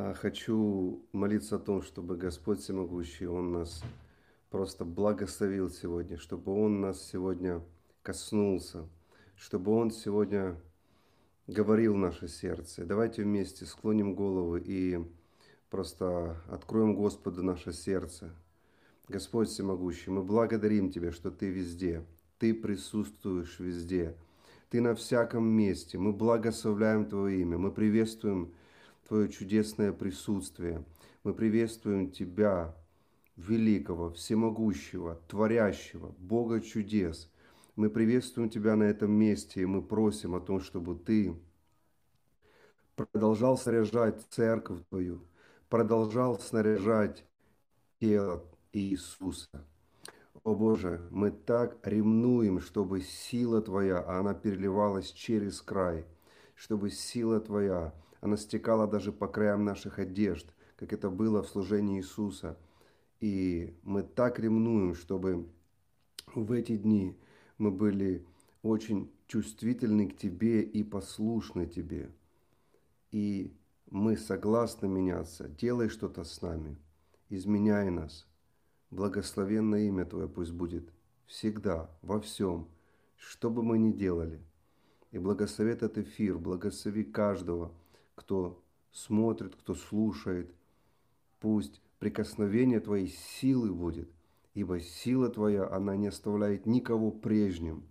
А, 0.00 0.14
хочу 0.14 1.04
молиться 1.10 1.56
о 1.56 1.58
том, 1.58 1.82
чтобы 1.82 2.16
Господь 2.16 2.60
Всемогущий, 2.60 3.26
Он 3.26 3.50
нас 3.50 3.82
просто 4.48 4.84
благословил 4.84 5.70
сегодня, 5.70 6.18
чтобы 6.18 6.52
Он 6.52 6.80
нас 6.80 7.02
сегодня 7.02 7.60
коснулся, 8.04 8.88
чтобы 9.34 9.72
Он 9.72 9.90
сегодня 9.90 10.54
говорил 11.48 11.96
наше 11.96 12.28
сердце. 12.28 12.84
Давайте 12.84 13.24
вместе 13.24 13.66
склоним 13.66 14.14
головы 14.14 14.62
и 14.64 15.04
просто 15.68 16.40
откроем 16.48 16.94
Господу 16.94 17.42
наше 17.42 17.72
сердце. 17.72 18.30
Господь 19.08 19.48
Всемогущий, 19.48 20.12
мы 20.12 20.22
благодарим 20.22 20.92
Тебя, 20.92 21.10
что 21.10 21.32
Ты 21.32 21.50
везде, 21.50 22.04
Ты 22.38 22.54
присутствуешь 22.54 23.58
везде, 23.58 24.14
Ты 24.70 24.80
на 24.80 24.94
всяком 24.94 25.44
месте. 25.44 25.98
Мы 25.98 26.12
благословляем 26.12 27.04
Твое 27.06 27.40
имя, 27.40 27.58
мы 27.58 27.72
приветствуем 27.72 28.54
Твое 29.08 29.30
чудесное 29.30 29.92
присутствие. 29.92 30.84
Мы 31.24 31.32
приветствуем 31.32 32.10
Тебя, 32.10 32.76
великого, 33.36 34.10
всемогущего, 34.10 35.18
творящего, 35.28 36.14
Бога 36.18 36.60
чудес. 36.60 37.30
Мы 37.74 37.88
приветствуем 37.88 38.50
Тебя 38.50 38.76
на 38.76 38.82
этом 38.82 39.10
месте, 39.10 39.62
и 39.62 39.66
мы 39.66 39.80
просим 39.80 40.34
о 40.34 40.40
том, 40.40 40.60
чтобы 40.60 40.94
Ты 40.94 41.34
продолжал 42.96 43.56
снаряжать 43.56 44.26
церковь 44.28 44.84
Твою, 44.90 45.22
продолжал 45.70 46.38
снаряжать 46.38 47.24
тело 48.00 48.44
Иисуса. 48.74 49.48
О 50.44 50.54
Боже, 50.54 51.00
мы 51.10 51.30
так 51.30 51.78
ревнуем, 51.82 52.60
чтобы 52.60 53.00
сила 53.00 53.62
Твоя, 53.62 54.06
она 54.06 54.34
переливалась 54.34 55.12
через 55.12 55.62
край, 55.62 56.04
чтобы 56.54 56.90
сила 56.90 57.40
Твоя, 57.40 57.94
она 58.20 58.36
стекала 58.36 58.86
даже 58.86 59.12
по 59.12 59.28
краям 59.28 59.64
наших 59.64 59.98
одежд, 59.98 60.52
как 60.76 60.92
это 60.92 61.10
было 61.10 61.42
в 61.42 61.48
служении 61.48 61.98
Иисуса. 61.98 62.58
И 63.20 63.76
мы 63.82 64.02
так 64.02 64.38
ревнуем, 64.38 64.94
чтобы 64.94 65.48
в 66.34 66.52
эти 66.52 66.76
дни 66.76 67.16
мы 67.58 67.70
были 67.70 68.24
очень 68.62 69.10
чувствительны 69.26 70.08
к 70.08 70.16
Тебе 70.16 70.62
и 70.62 70.82
послушны 70.82 71.66
Тебе. 71.66 72.10
И 73.10 73.56
мы 73.90 74.16
согласны 74.16 74.86
меняться. 74.88 75.48
Делай 75.48 75.88
что-то 75.88 76.24
с 76.24 76.42
нами. 76.42 76.76
Изменяй 77.28 77.90
нас. 77.90 78.26
Благословенное 78.90 79.88
имя 79.88 80.04
Твое 80.04 80.28
пусть 80.28 80.52
будет 80.52 80.92
всегда, 81.26 81.90
во 82.02 82.20
всем, 82.20 82.68
что 83.16 83.50
бы 83.50 83.62
мы 83.62 83.78
ни 83.78 83.92
делали. 83.92 84.40
И 85.10 85.18
благослови 85.18 85.72
этот 85.72 85.98
эфир, 85.98 86.38
благослови 86.38 87.04
каждого, 87.04 87.72
кто 88.18 88.62
смотрит, 88.90 89.54
кто 89.56 89.74
слушает. 89.74 90.52
Пусть 91.40 91.80
прикосновение 91.98 92.80
Твоей 92.80 93.08
силы 93.08 93.72
будет, 93.72 94.10
ибо 94.54 94.80
сила 94.80 95.28
Твоя, 95.28 95.68
она 95.70 95.96
не 95.96 96.08
оставляет 96.08 96.66
никого 96.66 97.10
прежним, 97.10 97.84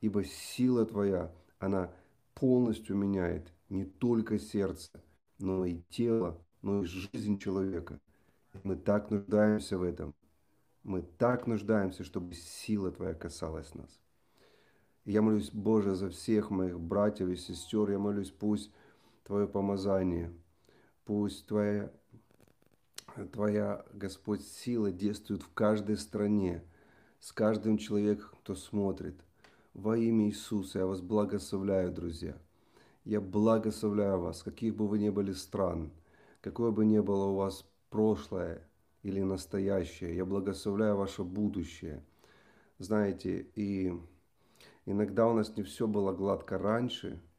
ибо 0.00 0.24
сила 0.24 0.86
Твоя, 0.86 1.32
она 1.58 1.92
полностью 2.34 2.96
меняет 2.96 3.52
не 3.68 3.84
только 3.84 4.38
сердце, 4.38 4.90
но 5.38 5.64
и 5.64 5.82
тело, 5.90 6.38
но 6.62 6.82
и 6.82 6.86
жизнь 6.86 7.38
человека. 7.38 8.00
Мы 8.62 8.76
так 8.76 9.10
нуждаемся 9.10 9.76
в 9.78 9.82
этом. 9.82 10.14
Мы 10.82 11.02
так 11.02 11.46
нуждаемся, 11.46 12.04
чтобы 12.04 12.34
сила 12.34 12.90
Твоя 12.90 13.14
касалась 13.14 13.74
нас. 13.74 14.00
я 15.04 15.22
молюсь, 15.22 15.50
Боже, 15.50 15.94
за 15.94 16.10
всех 16.10 16.50
моих 16.50 16.78
братьев 16.78 17.28
и 17.28 17.36
сестер. 17.36 17.90
Я 17.90 17.98
молюсь, 17.98 18.30
пусть 18.30 18.70
Твое 19.24 19.48
помазание, 19.48 20.30
пусть 21.06 21.46
Твоя, 21.46 21.90
Твоя, 23.32 23.82
Господь, 23.94 24.42
сила 24.42 24.92
действует 24.92 25.42
в 25.42 25.50
каждой 25.54 25.96
стране, 25.96 26.62
с 27.20 27.32
каждым 27.32 27.78
человеком, 27.78 28.28
кто 28.42 28.54
смотрит. 28.54 29.18
Во 29.72 29.96
имя 29.96 30.26
Иисуса 30.26 30.80
я 30.80 30.86
вас 30.86 31.00
благословляю, 31.00 31.90
друзья. 31.90 32.36
Я 33.04 33.22
благословляю 33.22 34.20
вас, 34.20 34.42
каких 34.42 34.76
бы 34.76 34.86
вы 34.86 34.98
ни 34.98 35.08
были 35.08 35.32
стран, 35.32 35.90
какое 36.42 36.70
бы 36.70 36.84
ни 36.84 36.98
было 36.98 37.24
у 37.28 37.36
вас 37.36 37.64
прошлое 37.88 38.68
или 39.02 39.22
настоящее. 39.22 40.14
Я 40.14 40.26
благословляю 40.26 40.96
ваше 40.96 41.24
будущее. 41.24 42.04
Знаете, 42.78 43.46
и 43.54 43.98
иногда 44.84 45.26
у 45.26 45.32
нас 45.32 45.56
не 45.56 45.62
все 45.62 45.86
было 45.86 46.12
гладко 46.12 46.58
раньше– 46.58 47.18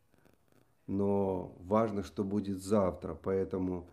но 0.87 1.55
важно, 1.59 2.03
что 2.03 2.23
будет 2.23 2.61
завтра. 2.61 3.15
Поэтому 3.15 3.89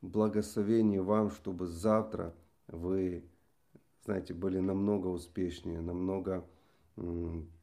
благословение 0.00 1.02
вам, 1.02 1.30
чтобы 1.30 1.66
завтра 1.66 2.34
вы, 2.68 3.24
знаете, 4.04 4.34
были 4.34 4.58
намного 4.58 5.08
успешнее, 5.08 5.80
намного 5.80 6.46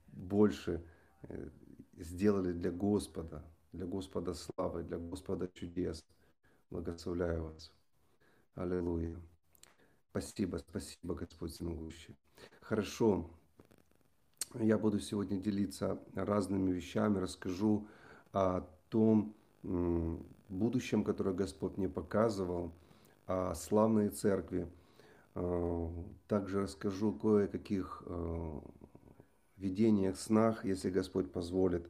больше 0.08 0.84
э, 1.24 1.50
сделали 1.98 2.52
для 2.54 2.72
Господа, 2.72 3.44
для 3.72 3.86
Господа 3.86 4.34
славы, 4.34 4.84
для 4.84 4.98
Господа 4.98 5.48
чудес. 5.48 6.06
Благословляю 6.70 7.44
вас. 7.44 7.72
Аллилуйя. 8.56 9.16
Спасибо, 10.12 10.58
спасибо, 10.58 11.16
Господь 11.16 11.52
Всемогущий. 11.52 12.16
Хорошо. 12.62 13.30
Я 14.60 14.78
буду 14.78 15.00
сегодня 15.00 15.40
делиться 15.40 16.00
разными 16.14 16.72
вещами, 16.72 17.18
расскажу 17.18 17.88
о 18.34 18.68
том 18.90 19.34
будущем, 20.50 21.04
которое 21.04 21.34
Господь 21.34 21.78
мне 21.78 21.88
показывал, 21.88 22.74
о 23.26 23.56
славной 23.56 24.10
церкви. 24.10 24.68
А, 25.36 25.90
также 26.28 26.62
расскажу 26.62 27.14
кое-каких 27.14 28.04
а, 28.06 28.62
видениях, 29.58 30.18
снах, 30.18 30.66
если 30.66 30.90
Господь 30.90 31.32
позволит. 31.32 31.90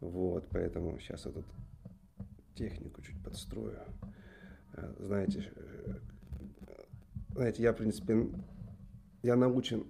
Вот, 0.00 0.46
поэтому 0.50 0.98
сейчас 0.98 1.26
этот 1.26 1.44
технику 2.54 3.02
чуть 3.02 3.22
подстрою. 3.22 3.78
А, 4.72 4.94
знаете, 4.98 5.52
э, 5.54 5.94
знаете, 7.30 7.62
я, 7.62 7.72
в 7.72 7.76
принципе, 7.76 8.28
я 9.22 9.36
научен, 9.36 9.84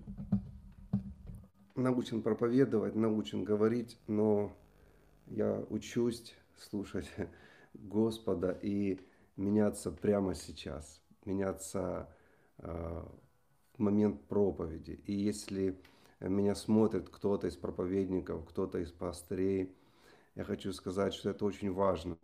научен 1.75 2.23
проповедовать, 2.23 2.95
научен 2.95 3.45
говорить, 3.45 3.99
но 4.07 4.53
я 5.27 5.65
учусь 5.71 6.35
слушать 6.59 7.11
Господа 7.75 8.51
и 8.63 9.01
меняться 9.37 9.91
прямо 9.91 10.35
сейчас, 10.35 11.03
меняться 11.25 12.09
э, 12.59 13.05
в 13.75 13.79
момент 13.79 14.23
проповеди. 14.29 15.01
И 15.07 15.13
если 15.13 15.77
меня 16.21 16.55
смотрит 16.55 17.09
кто-то 17.09 17.47
из 17.47 17.57
проповедников, 17.57 18.45
кто-то 18.49 18.79
из 18.79 18.93
пастырей, 18.93 19.75
я 20.35 20.45
хочу 20.45 20.73
сказать, 20.73 21.15
что 21.15 21.31
это 21.31 21.45
очень 21.45 21.73
важно 21.73 22.17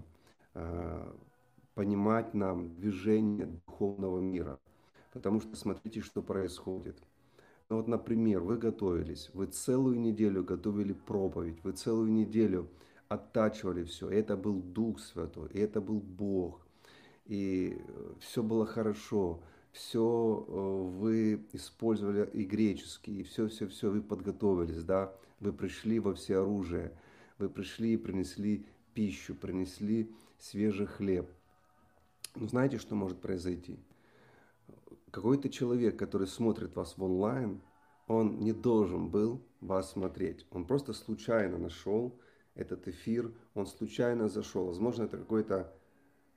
э, 0.55 1.13
понимать 1.75 2.35
нам 2.35 2.75
движение 2.75 3.47
духовного 3.47 4.21
мира. 4.21 4.59
Потому 5.13 5.41
что 5.41 5.57
смотрите, 5.57 6.01
что 6.01 6.23
происходит. 6.23 7.03
Ну 7.69 7.77
вот, 7.77 7.87
например, 7.87 8.41
вы 8.41 8.59
готовились, 8.59 9.31
вы 9.33 9.47
целую 9.47 10.01
неделю 10.01 10.43
готовили 10.43 10.93
проповедь, 10.93 11.63
вы 11.63 11.73
целую 11.73 12.13
неделю 12.13 12.69
оттачивали 13.11 13.83
все. 13.83 14.09
И 14.09 14.15
это 14.15 14.37
был 14.37 14.63
Дух 14.63 15.01
Святой, 15.01 15.51
и 15.53 15.59
это 15.59 15.81
был 15.81 16.01
Бог. 16.01 16.65
И 17.27 17.77
э, 17.77 18.13
все 18.21 18.43
было 18.43 18.65
хорошо. 18.65 19.43
Все 19.73 20.47
э, 20.49 20.53
вы 20.53 21.45
использовали 21.53 22.31
и 22.33 22.45
греческий, 22.45 23.21
и 23.21 23.23
все-все-все 23.25 23.91
вы 23.91 24.01
подготовились, 24.01 24.85
да. 24.85 25.13
Вы 25.41 25.53
пришли 25.53 25.99
во 25.99 26.15
все 26.15 26.39
оружие. 26.39 26.93
Вы 27.39 27.49
пришли 27.49 27.95
и 27.95 27.97
принесли 27.97 28.65
пищу, 28.95 29.35
принесли 29.35 30.15
свежий 30.39 30.87
хлеб. 30.87 31.29
Но 32.37 32.47
знаете, 32.47 32.79
что 32.79 32.95
может 32.95 33.21
произойти? 33.21 33.81
Какой-то 35.11 35.49
человек, 35.49 35.99
который 35.99 36.29
смотрит 36.29 36.77
вас 36.77 36.97
в 36.97 37.03
онлайн, 37.03 37.61
он 38.07 38.39
не 38.39 38.53
должен 38.53 39.09
был 39.09 39.43
вас 39.61 39.91
смотреть. 39.93 40.47
Он 40.53 40.65
просто 40.65 40.93
случайно 40.93 41.59
нашел 41.59 42.17
этот 42.55 42.89
эфир, 42.89 43.33
он 43.55 43.67
случайно 43.67 44.29
зашел. 44.29 44.67
Возможно, 44.67 45.05
это 45.05 45.19
какой-то, 45.19 45.73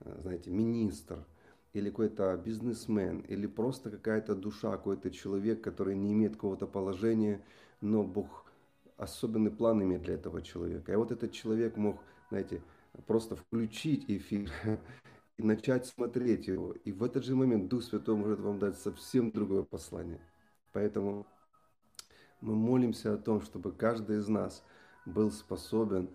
э, 0.02 0.20
знаете, 0.22 0.52
министр, 0.52 1.26
или 1.74 1.90
какой-то 1.90 2.38
бизнесмен, 2.38 3.20
или 3.22 3.48
просто 3.48 3.90
какая-то 3.90 4.36
душа, 4.36 4.72
какой-то 4.72 5.10
человек, 5.10 5.64
который 5.64 5.96
не 5.96 6.14
имеет 6.14 6.34
какого-то 6.34 6.68
положения, 6.68 7.44
но 7.82 8.04
Бог 8.04 8.46
особенный 8.96 9.50
план 9.50 9.82
имеет 9.82 10.04
для 10.04 10.14
этого 10.14 10.42
человека. 10.42 10.94
И 10.94 10.96
вот 10.96 11.12
этот 11.12 11.32
человек 11.32 11.76
мог, 11.78 12.00
знаете, 12.30 12.62
просто 13.08 13.36
включить 13.36 14.06
эфир 14.08 14.52
и 15.38 15.44
начать 15.44 15.88
смотреть 15.88 16.48
его. 16.48 16.74
И 16.74 16.92
в 16.92 17.04
этот 17.04 17.26
же 17.26 17.36
момент 17.36 17.70
Дух 17.70 17.84
Святой 17.84 18.16
может 18.16 18.40
вам 18.40 18.60
дать 18.60 18.78
совсем 18.78 19.32
другое 19.32 19.64
послание. 19.64 20.22
Поэтому 20.74 21.26
мы 22.40 22.54
молимся 22.54 23.16
о 23.16 23.18
том, 23.18 23.42
чтобы 23.42 23.72
каждый 23.72 24.20
из 24.20 24.28
нас– 24.28 24.64
был 25.06 25.32
способен 25.32 26.10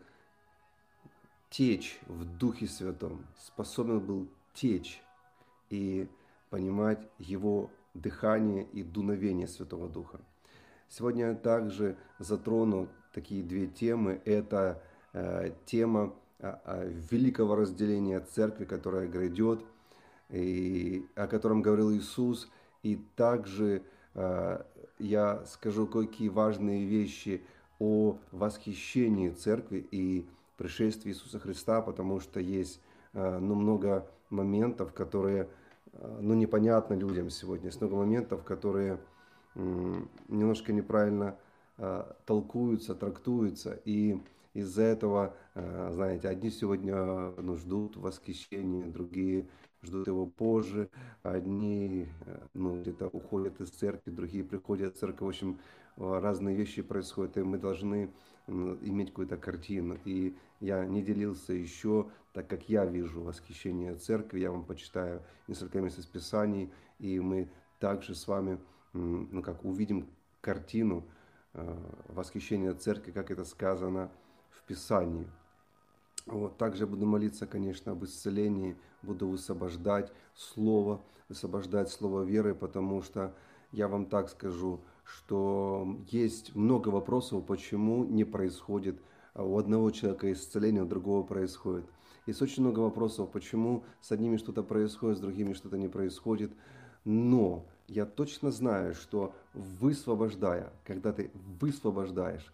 течь 1.50 1.98
в 2.06 2.24
Духе 2.24 2.66
Святом, 2.66 3.26
способен 3.36 4.00
был 4.00 4.28
течь 4.54 5.02
и 5.70 6.08
понимать 6.50 7.00
Его 7.18 7.70
дыхание 7.94 8.64
и 8.64 8.82
дуновение 8.82 9.48
Святого 9.48 9.88
Духа. 9.88 10.20
Сегодня 10.88 11.28
я 11.28 11.34
также 11.34 11.96
затрону 12.18 12.88
такие 13.12 13.42
две 13.42 13.66
темы. 13.66 14.22
Это 14.24 14.82
э, 15.12 15.52
тема 15.66 16.14
э, 16.38 16.90
великого 17.10 17.56
разделения 17.56 18.20
церкви, 18.20 18.64
которая 18.64 19.06
грядет, 19.06 19.60
и, 20.30 21.06
о 21.14 21.26
котором 21.26 21.62
говорил 21.62 21.92
Иисус, 21.92 22.48
и 22.82 22.96
также 23.16 23.82
э, 24.14 24.62
я 24.98 25.44
скажу 25.46 25.86
какие 25.86 26.28
важные 26.28 26.86
вещи 26.86 27.42
о 27.78 28.18
восхищении 28.32 29.30
церкви 29.30 29.86
и 29.90 30.26
пришествии 30.58 31.10
Иисуса 31.10 31.38
Христа, 31.38 31.80
потому 31.80 32.20
что 32.20 32.40
есть 32.40 32.80
э, 33.14 33.38
ну, 33.38 33.54
много 33.54 34.06
моментов, 34.28 34.92
которые 34.92 35.48
э, 35.92 36.18
ну, 36.20 36.34
непонятны 36.34 36.94
людям 36.94 37.30
сегодня. 37.30 37.66
Есть 37.66 37.80
много 37.80 37.96
моментов, 37.96 38.44
которые 38.44 38.98
немножко 39.54 40.72
неправильно 40.72 41.36
э, 41.78 42.04
толкуются, 42.26 42.94
трактуются. 42.94 43.80
И 43.84 44.20
из-за 44.54 44.82
этого, 44.82 45.34
знаете, 45.54 46.28
одни 46.28 46.50
сегодня 46.50 47.32
ну, 47.36 47.56
ждут 47.56 47.96
восхищения, 47.96 48.86
другие 48.86 49.48
ждут 49.82 50.06
его 50.06 50.26
позже, 50.26 50.90
одни 51.22 52.08
ну, 52.54 52.80
где-то 52.80 53.08
уходят 53.08 53.60
из 53.60 53.70
церкви, 53.70 54.10
другие 54.10 54.44
приходят 54.44 54.96
в 54.96 54.98
церковь. 54.98 55.20
В 55.20 55.28
общем, 55.28 55.58
разные 55.98 56.56
вещи 56.56 56.82
происходят, 56.82 57.36
и 57.36 57.42
мы 57.42 57.58
должны 57.58 58.10
иметь 58.46 59.08
какую-то 59.10 59.36
картину. 59.36 59.98
И 60.04 60.36
я 60.60 60.84
не 60.86 61.02
делился 61.02 61.52
еще, 61.52 62.08
так 62.32 62.48
как 62.48 62.68
я 62.68 62.84
вижу 62.84 63.22
восхищение 63.22 63.94
церкви, 63.94 64.40
я 64.40 64.50
вам 64.50 64.64
почитаю 64.64 65.22
несколько 65.46 65.80
мест 65.80 65.98
из 65.98 66.06
Писаний, 66.06 66.72
и 66.98 67.20
мы 67.20 67.50
также 67.78 68.14
с 68.14 68.26
вами, 68.26 68.58
ну 68.92 69.42
как, 69.42 69.64
увидим 69.64 70.08
картину 70.40 71.04
э, 71.54 71.76
восхищения 72.08 72.72
церкви, 72.74 73.10
как 73.12 73.30
это 73.30 73.44
сказано 73.44 74.10
в 74.50 74.62
Писании. 74.62 75.26
Вот. 76.26 76.58
Также 76.58 76.86
буду 76.86 77.06
молиться, 77.06 77.46
конечно, 77.46 77.92
об 77.92 78.04
исцелении, 78.04 78.76
буду 79.02 79.28
высвобождать 79.28 80.12
Слово, 80.34 81.00
высвобождать 81.28 81.90
Слово 81.90 82.22
веры, 82.22 82.54
потому 82.54 83.02
что 83.02 83.34
я 83.72 83.88
вам 83.88 84.06
так 84.06 84.28
скажу, 84.28 84.80
что 85.08 85.98
есть 86.08 86.54
много 86.54 86.88
вопросов, 86.90 87.46
почему 87.46 88.04
не 88.04 88.24
происходит 88.24 89.00
а 89.38 89.44
у 89.44 89.56
одного 89.56 89.92
человека 89.92 90.32
исцеление, 90.32 90.82
у 90.82 90.86
другого 90.86 91.22
происходит. 91.22 91.84
Есть 92.26 92.42
очень 92.42 92.64
много 92.64 92.80
вопросов, 92.80 93.30
почему 93.30 93.84
с 94.00 94.10
одними 94.10 94.36
что-то 94.36 94.64
происходит, 94.64 95.18
с 95.18 95.20
другими 95.20 95.52
что-то 95.52 95.78
не 95.78 95.86
происходит. 95.86 96.52
Но 97.04 97.64
я 97.86 98.04
точно 98.04 98.50
знаю, 98.50 98.96
что 98.96 99.32
высвобождая, 99.54 100.72
когда 100.84 101.12
ты 101.12 101.30
высвобождаешь 101.60 102.52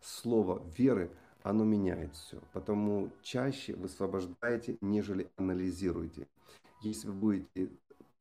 слово 0.00 0.60
веры, 0.76 1.12
оно 1.44 1.62
меняет 1.62 2.16
все. 2.16 2.40
Потому 2.52 3.10
чаще 3.22 3.76
высвобождаете, 3.76 4.76
нежели 4.80 5.30
анализируете. 5.36 6.26
Если 6.82 7.06
вы 7.06 7.14
будете 7.14 7.70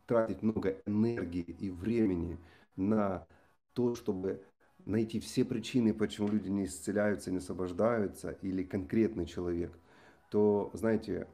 тратить 0.05 0.43
много 0.43 0.77
энергии 0.85 1.41
и 1.41 1.71
времени 1.71 2.37
на 2.75 3.25
то, 3.73 3.95
чтобы 3.95 4.43
найти 4.85 5.19
все 5.19 5.45
причины, 5.45 5.93
почему 5.93 6.27
люди 6.27 6.49
не 6.49 6.65
исцеляются, 6.65 7.31
не 7.31 7.37
освобождаются, 7.37 8.31
или 8.41 8.63
конкретный 8.63 9.25
человек, 9.25 9.71
то, 10.29 10.71
знаете, 10.73 11.27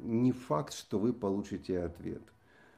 не 0.00 0.32
факт, 0.32 0.72
что 0.72 0.98
вы 0.98 1.12
получите 1.12 1.80
ответ. 1.80 2.22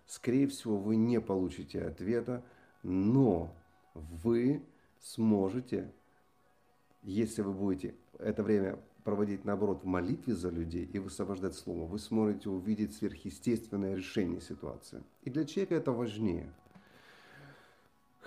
Скорее 0.06 0.48
всего, 0.48 0.78
вы 0.78 0.96
не 0.96 1.20
получите 1.20 1.82
ответа, 1.82 2.42
но 2.82 3.54
вы 3.94 4.62
сможете, 5.00 5.92
если 7.02 7.42
вы 7.42 7.52
будете 7.52 7.94
это 8.18 8.42
время 8.42 8.78
проводить, 9.04 9.44
наоборот, 9.44 9.82
в 9.82 9.86
молитве 9.86 10.34
за 10.34 10.50
людей 10.50 10.84
и 10.84 10.98
высвобождать 10.98 11.54
Слово, 11.54 11.86
вы 11.86 11.98
сможете 11.98 12.50
увидеть 12.50 12.94
сверхъестественное 12.94 13.94
решение 13.94 14.40
ситуации. 14.40 15.02
И 15.22 15.30
для 15.30 15.44
человека 15.44 15.74
это 15.74 15.92
важнее– 15.92 16.52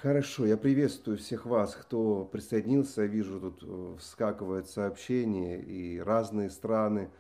Хорошо, 0.02 0.48
я 0.48 0.58
приветствую 0.58 1.20
всех 1.20 1.46
вас, 1.46 1.76
кто 1.76 2.26
присоединился. 2.26 3.06
Вижу, 3.06 3.40
тут 3.40 3.60
э, 3.62 3.98
вскакивают 4.00 4.68
сообщения 4.68 5.62
и 5.62 6.00
разные 6.00 6.50
страны. 6.50 7.12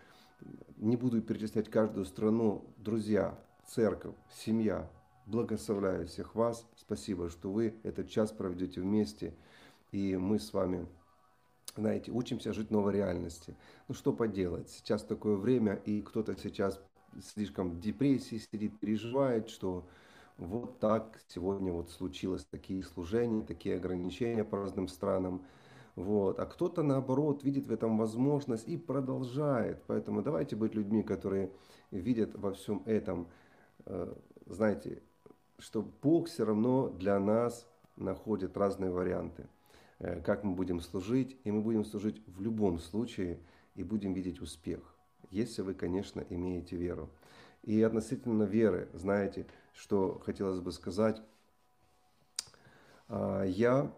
Не 0.77 0.97
буду 0.97 1.21
перечислять 1.21 1.69
каждую 1.69 2.05
страну. 2.05 2.65
Друзья, 2.77 3.37
церковь, 3.67 4.15
семья, 4.33 4.89
благословляю 5.27 6.07
всех 6.07 6.33
вас. 6.33 6.67
Спасибо, 6.75 7.29
что 7.29 7.51
вы 7.51 7.75
этот 7.83 8.09
час 8.09 8.31
проведете 8.31 8.81
вместе. 8.81 9.35
И 9.91 10.17
мы 10.17 10.39
с 10.39 10.51
вами, 10.51 10.87
знаете, 11.77 12.11
учимся 12.11 12.51
жить 12.51 12.69
в 12.69 12.71
новой 12.71 12.93
реальности. 12.93 13.55
Ну 13.89 13.93
что 13.93 14.11
поделать, 14.11 14.71
сейчас 14.71 15.03
такое 15.03 15.35
время, 15.35 15.75
и 15.85 16.01
кто-то 16.01 16.35
сейчас 16.35 16.81
слишком 17.21 17.69
в 17.69 17.79
депрессии 17.79 18.41
сидит, 18.51 18.79
переживает, 18.79 19.49
что 19.49 19.85
вот 20.41 20.79
так 20.79 21.21
сегодня 21.27 21.71
вот 21.71 21.91
случилось 21.91 22.43
такие 22.49 22.81
служения, 22.83 23.43
такие 23.43 23.75
ограничения 23.75 24.43
по 24.43 24.57
разным 24.57 24.87
странам. 24.87 25.45
Вот. 25.95 26.39
А 26.39 26.47
кто-то, 26.47 26.81
наоборот, 26.81 27.43
видит 27.43 27.67
в 27.67 27.71
этом 27.71 27.95
возможность 27.95 28.67
и 28.67 28.75
продолжает. 28.75 29.83
Поэтому 29.85 30.23
давайте 30.23 30.55
быть 30.55 30.73
людьми, 30.73 31.03
которые 31.03 31.51
видят 31.91 32.33
во 32.33 32.53
всем 32.53 32.81
этом, 32.87 33.27
э, 33.85 34.15
знаете, 34.47 35.03
что 35.59 35.87
Бог 36.01 36.27
все 36.27 36.43
равно 36.43 36.89
для 36.89 37.19
нас 37.19 37.67
находит 37.95 38.57
разные 38.57 38.89
варианты, 38.89 39.47
э, 39.99 40.21
как 40.21 40.43
мы 40.43 40.55
будем 40.55 40.81
служить. 40.81 41.37
И 41.43 41.51
мы 41.51 41.61
будем 41.61 41.85
служить 41.85 42.19
в 42.25 42.41
любом 42.41 42.79
случае 42.79 43.39
и 43.75 43.83
будем 43.83 44.13
видеть 44.13 44.41
успех, 44.41 44.79
если 45.29 45.61
вы, 45.61 45.75
конечно, 45.75 46.25
имеете 46.29 46.77
веру. 46.77 47.11
И 47.61 47.79
относительно 47.83 48.43
веры, 48.43 48.89
знаете, 48.93 49.45
что 49.73 50.19
хотелось 50.25 50.59
бы 50.59 50.71
сказать. 50.71 51.21
А, 53.07 53.43
я 53.43 53.91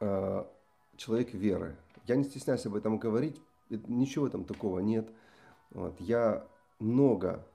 а, 0.00 0.50
человек 0.96 1.32
веры. 1.32 1.76
Я 2.06 2.16
не 2.16 2.24
стесняюсь 2.24 2.66
об 2.66 2.74
этом 2.74 2.98
говорить, 2.98 3.40
ничего 3.70 4.26
этом 4.26 4.44
такого 4.44 4.80
нет. 4.80 5.08
Вот. 5.70 5.98
Я 6.00 6.46
много 6.78 7.46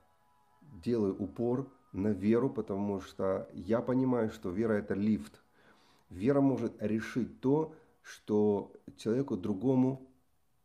делаю 0.83 1.15
упор 1.21 1.67
на 1.91 2.09
веру, 2.09 2.49
потому 2.49 3.01
что 3.01 3.50
я 3.53 3.81
понимаю, 3.81 4.31
что 4.31 4.50
вера 4.50 4.74
это 4.74 4.93
лифт. 4.93 5.41
Вера 6.09 6.41
может 6.41 6.81
решить 6.81 7.41
то, 7.41 7.75
что 8.01 8.71
человеку 8.95 9.36
другому, 9.36 10.07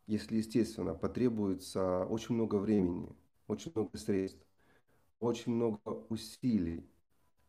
если 0.07 0.37
естественно, 0.37 0.93
потребуется 0.93 2.05
очень 2.05 2.35
много 2.35 2.55
времени, 2.55 3.09
очень 3.47 3.71
много 3.75 3.97
средств 3.97 4.39
очень 5.23 5.53
много 5.53 5.79
усилий 6.09 6.85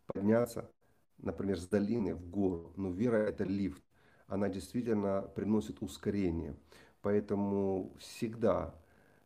подняться, 0.07 0.71
например, 1.19 1.59
с 1.59 1.67
долины 1.67 2.15
в 2.15 2.29
гору. 2.31 2.73
Но 2.77 2.91
вера– 2.91 3.17
это 3.29 3.45
лифт. 3.45 3.83
Она 4.27 4.49
действительно 4.49 5.23
приносит 5.35 5.83
ускорение. 5.83 6.57
Поэтому 7.03 7.93
всегда, 7.99 8.75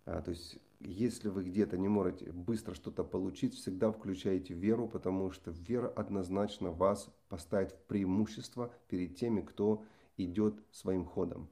а, 0.05 0.23
то 0.23 0.31
есть 0.31 0.59
если 0.81 1.29
вы 1.29 1.45
где-то 1.45 1.77
не 1.77 1.89
можете 1.89 2.33
быстро 2.33 2.75
что-то 2.75 3.05
получить, 3.05 3.55
всегда 3.55 3.91
включайте 3.91 4.55
веру, 4.55 4.89
потому 4.89 5.31
что 5.31 5.51
вера 5.51 5.89
однозначно 5.89 6.71
вас 6.71 7.09
поставит 7.29 7.73
в 7.73 7.79
преимущество 7.83 8.73
перед 8.89 9.17
теми, 9.17 9.41
кто 9.41 9.85
идет 10.17 10.55
своим 10.73 11.05
ходом. 11.05 11.49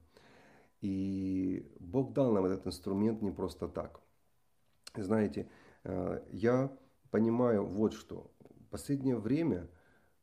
И 0.81 1.71
Бог 1.79 2.12
дал 2.12 2.33
нам 2.33 2.45
этот 2.45 2.67
инструмент 2.67 3.23
не 3.23 3.31
просто 3.31 3.69
так. 3.69 4.00
Знаете, 4.95 5.49
а, 5.85 6.25
я 6.33 6.71
понимаю 7.11 7.65
вот 7.65 7.93
что. 7.95 8.31
Последнее 8.71 9.17
время, 9.17 9.69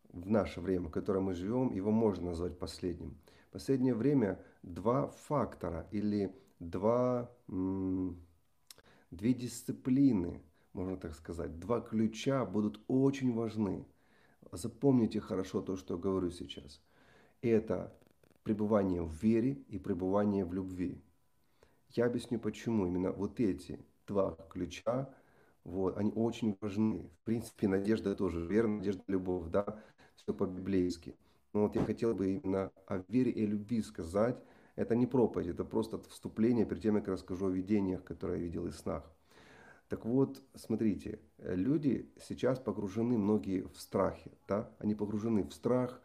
в 0.09 0.29
наше 0.29 0.61
время, 0.61 0.87
в 0.87 0.91
котором 0.91 1.25
мы 1.25 1.33
живем, 1.33 1.71
его 1.71 1.91
можно 1.91 2.27
назвать 2.27 2.57
последним. 2.57 3.17
Последнее 3.51 3.93
время 3.93 4.39
два 4.63 5.07
фактора 5.07 5.87
или 5.91 6.35
два, 6.59 7.31
две 7.47 8.13
дисциплины, 9.33 10.41
можно 10.73 10.97
так 10.97 11.13
сказать, 11.13 11.59
два 11.59 11.81
ключа 11.81 12.45
будут 12.45 12.79
очень 12.87 13.33
важны. 13.33 13.85
Запомните 14.51 15.19
хорошо 15.19 15.61
то, 15.61 15.75
что 15.75 15.97
говорю 15.97 16.31
сейчас. 16.31 16.81
Это 17.41 17.95
пребывание 18.43 19.01
в 19.01 19.11
вере 19.11 19.53
и 19.67 19.77
пребывание 19.77 20.45
в 20.45 20.53
любви. 20.53 21.01
Я 21.89 22.05
объясню, 22.05 22.39
почему 22.39 22.87
именно 22.87 23.11
вот 23.11 23.39
эти 23.39 23.79
два 24.07 24.35
ключа 24.49 25.13
вот, 25.63 25.97
они 25.97 26.11
очень 26.13 26.57
важны. 26.61 27.09
В 27.21 27.25
принципе, 27.25 27.67
надежда 27.67 28.15
тоже, 28.15 28.45
вера, 28.45 28.67
надежда, 28.67 29.03
любовь, 29.07 29.49
да, 29.49 29.79
все 30.15 30.33
по-библейски. 30.33 31.15
Но 31.53 31.63
вот 31.63 31.75
я 31.75 31.83
хотел 31.83 32.13
бы 32.13 32.33
именно 32.35 32.71
о 32.87 33.03
вере 33.07 33.31
и 33.31 33.45
любви 33.45 33.81
сказать. 33.81 34.41
Это 34.75 34.95
не 34.95 35.05
проповедь, 35.05 35.49
это 35.49 35.63
просто 35.63 35.99
вступление 36.09 36.65
перед 36.65 36.81
тем, 36.81 36.95
как 36.95 37.07
я 37.07 37.13
расскажу 37.13 37.47
о 37.47 37.51
видениях, 37.51 38.03
которые 38.03 38.39
я 38.39 38.45
видел 38.45 38.65
и 38.65 38.71
снах. 38.71 39.09
Так 39.87 40.05
вот, 40.05 40.41
смотрите, 40.55 41.19
люди 41.37 42.11
сейчас 42.19 42.57
погружены 42.57 43.17
многие 43.17 43.67
в 43.67 43.79
страхе, 43.79 44.31
да? 44.47 44.71
Они 44.79 44.95
погружены 44.95 45.43
в 45.43 45.53
страх, 45.53 46.01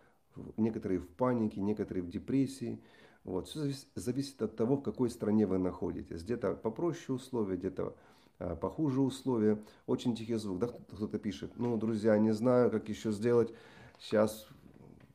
некоторые 0.59 1.01
в 1.01 1.09
панике, 1.09 1.63
некоторые 1.63 2.05
в 2.05 2.11
депрессии. 2.11 2.83
Вот. 3.25 3.49
Все 3.49 3.73
зависит 3.95 4.43
от 4.43 4.57
того, 4.57 4.77
в 4.77 4.83
какой 4.83 5.09
стране 5.09 5.47
вы 5.47 5.57
находитесь. 5.57 6.23
Где-то 6.23 6.55
попроще 6.55 7.17
условия, 7.17 7.57
где-то 7.57 7.97
похуже 8.39 9.01
условия. 9.01 9.59
Очень 9.87 10.15
тихий 10.15 10.37
звук. 10.37 10.59
Да, 10.59 10.69
кто-то 10.69 11.19
пишет, 11.19 11.53
ну, 11.57 11.77
друзья, 11.77 12.17
не 12.19 12.33
знаю, 12.33 12.71
как 12.71 12.89
еще 12.89 13.11
сделать. 13.13 13.53
Сейчас 13.99 14.47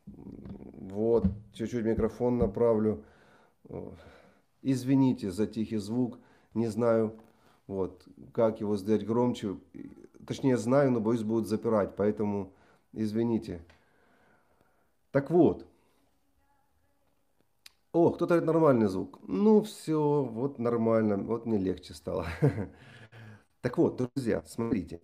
вот, 0.06 1.26
чуть-чуть 1.54 1.86
микрофон 1.86 2.38
направлю. 2.38 3.04
Извините 4.62 5.32
за 5.32 5.48
тихий 5.48 5.78
звук. 5.78 6.20
Не 6.54 6.68
знаю, 6.68 7.16
вот, 7.68 8.06
как 8.34 8.60
его 8.60 8.78
сделать 8.78 9.06
громче. 9.06 9.58
Точнее, 10.28 10.58
знаю, 10.58 10.92
но 10.92 11.00
боюсь, 11.00 11.24
будут 11.24 11.48
запирать. 11.48 11.96
Поэтому 11.96 12.54
извините. 12.92 13.62
Так 15.12 15.32
вот. 15.32 15.66
О, 17.94 18.10
кто-то 18.10 18.34
говорит 18.34 18.48
нормальный 18.48 18.88
звук. 18.88 19.20
Ну 19.28 19.62
все, 19.62 20.24
вот 20.24 20.58
нормально, 20.58 21.18
вот 21.18 21.46
мне 21.46 21.60
легче 21.60 21.94
стало. 21.94 22.26
Так 23.64 23.78
вот, 23.78 23.96
друзья, 23.96 24.44
смотрите. 24.46 25.00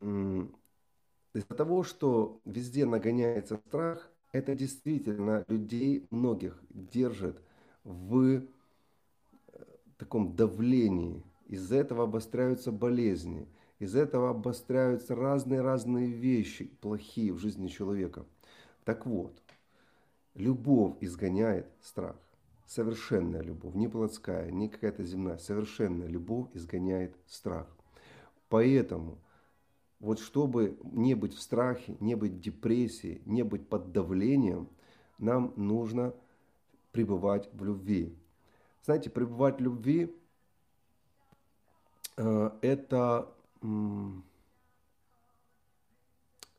Из-за 0.00 1.54
того, 1.56 1.82
что 1.82 2.40
везде 2.44 2.86
нагоняется 2.86 3.56
страх, 3.66 4.08
это 4.30 4.54
действительно 4.54 5.44
людей 5.48 6.06
многих 6.10 6.62
держит 6.70 7.42
в 7.82 8.22
э, 8.24 8.40
таком 9.96 10.36
давлении. 10.36 11.24
Из-за 11.46 11.78
этого 11.78 12.04
обостряются 12.04 12.70
болезни, 12.70 13.48
из-за 13.80 14.02
этого 14.02 14.30
обостряются 14.30 15.16
разные-разные 15.16 16.06
вещи 16.06 16.66
плохие 16.80 17.32
в 17.32 17.38
жизни 17.38 17.66
человека. 17.66 18.24
Так 18.84 19.06
вот, 19.06 19.42
любовь 20.34 20.94
изгоняет 21.00 21.66
страх. 21.80 22.14
Совершенная 22.64 23.42
любовь, 23.42 23.74
не 23.74 23.88
плотская, 23.88 24.52
не 24.52 24.68
какая-то 24.68 25.02
земная, 25.02 25.38
совершенная 25.38 26.06
любовь 26.06 26.46
изгоняет 26.54 27.16
страх. 27.26 27.66
Поэтому, 28.48 29.18
вот 30.00 30.20
чтобы 30.20 30.78
не 30.82 31.14
быть 31.14 31.34
в 31.34 31.40
страхе, 31.40 31.96
не 32.00 32.14
быть 32.14 32.32
в 32.32 32.40
депрессии, 32.40 33.20
не 33.26 33.42
быть 33.42 33.68
под 33.68 33.92
давлением, 33.92 34.68
нам 35.18 35.52
нужно 35.56 36.14
пребывать 36.92 37.48
в 37.52 37.64
любви. 37.64 38.16
Знаете, 38.84 39.10
пребывать 39.10 39.58
в 39.58 39.62
любви 39.62 40.16
э, 42.16 42.50
это, 42.62 43.28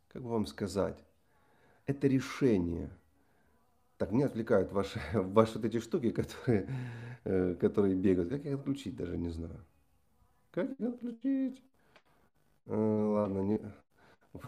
как 0.09 0.21
бы 0.21 0.29
вам 0.29 0.45
сказать, 0.45 1.03
это 1.87 2.07
решение. 2.07 2.91
Так, 3.97 4.11
меня 4.11 4.27
отвлекают 4.27 4.71
ваши, 4.71 5.01
ваши 5.13 5.55
вот 5.55 5.65
эти 5.65 5.79
штуки, 5.79 6.11
которые, 6.11 6.69
э, 7.23 7.55
которые 7.55 7.95
бегают. 7.95 8.29
Как 8.29 8.45
их 8.45 8.59
отключить, 8.59 8.95
даже 8.95 9.17
не 9.17 9.29
знаю. 9.29 9.65
Как 10.51 10.69
их 10.71 10.87
отключить? 10.87 11.63
Э, 12.69 12.75
ладно, 12.75 13.39
не... 13.39 13.59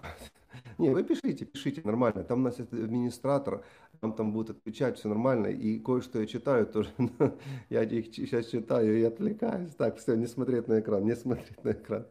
Не, 0.77 0.89
вы 0.89 1.03
пишите, 1.03 1.45
пишите, 1.45 1.81
нормально. 1.83 2.23
Там 2.23 2.41
у 2.41 2.43
нас 2.43 2.59
администратор, 2.59 3.63
там, 3.99 4.13
там 4.13 4.31
будут 4.31 4.57
отвечать, 4.57 4.97
все 4.97 5.09
нормально. 5.09 5.47
И 5.47 5.79
кое-что 5.79 6.19
я 6.19 6.27
читаю 6.27 6.67
тоже. 6.67 6.89
я 7.69 7.83
их 7.83 8.13
сейчас 8.13 8.47
читаю 8.47 8.99
и 8.99 9.03
отвлекаюсь. 9.03 9.73
Так, 9.75 9.97
все, 9.97 10.15
не 10.15 10.27
смотреть 10.27 10.67
на 10.67 10.79
экран, 10.79 11.03
не 11.03 11.15
смотреть 11.15 11.63
на 11.63 11.71
экран. 11.71 12.05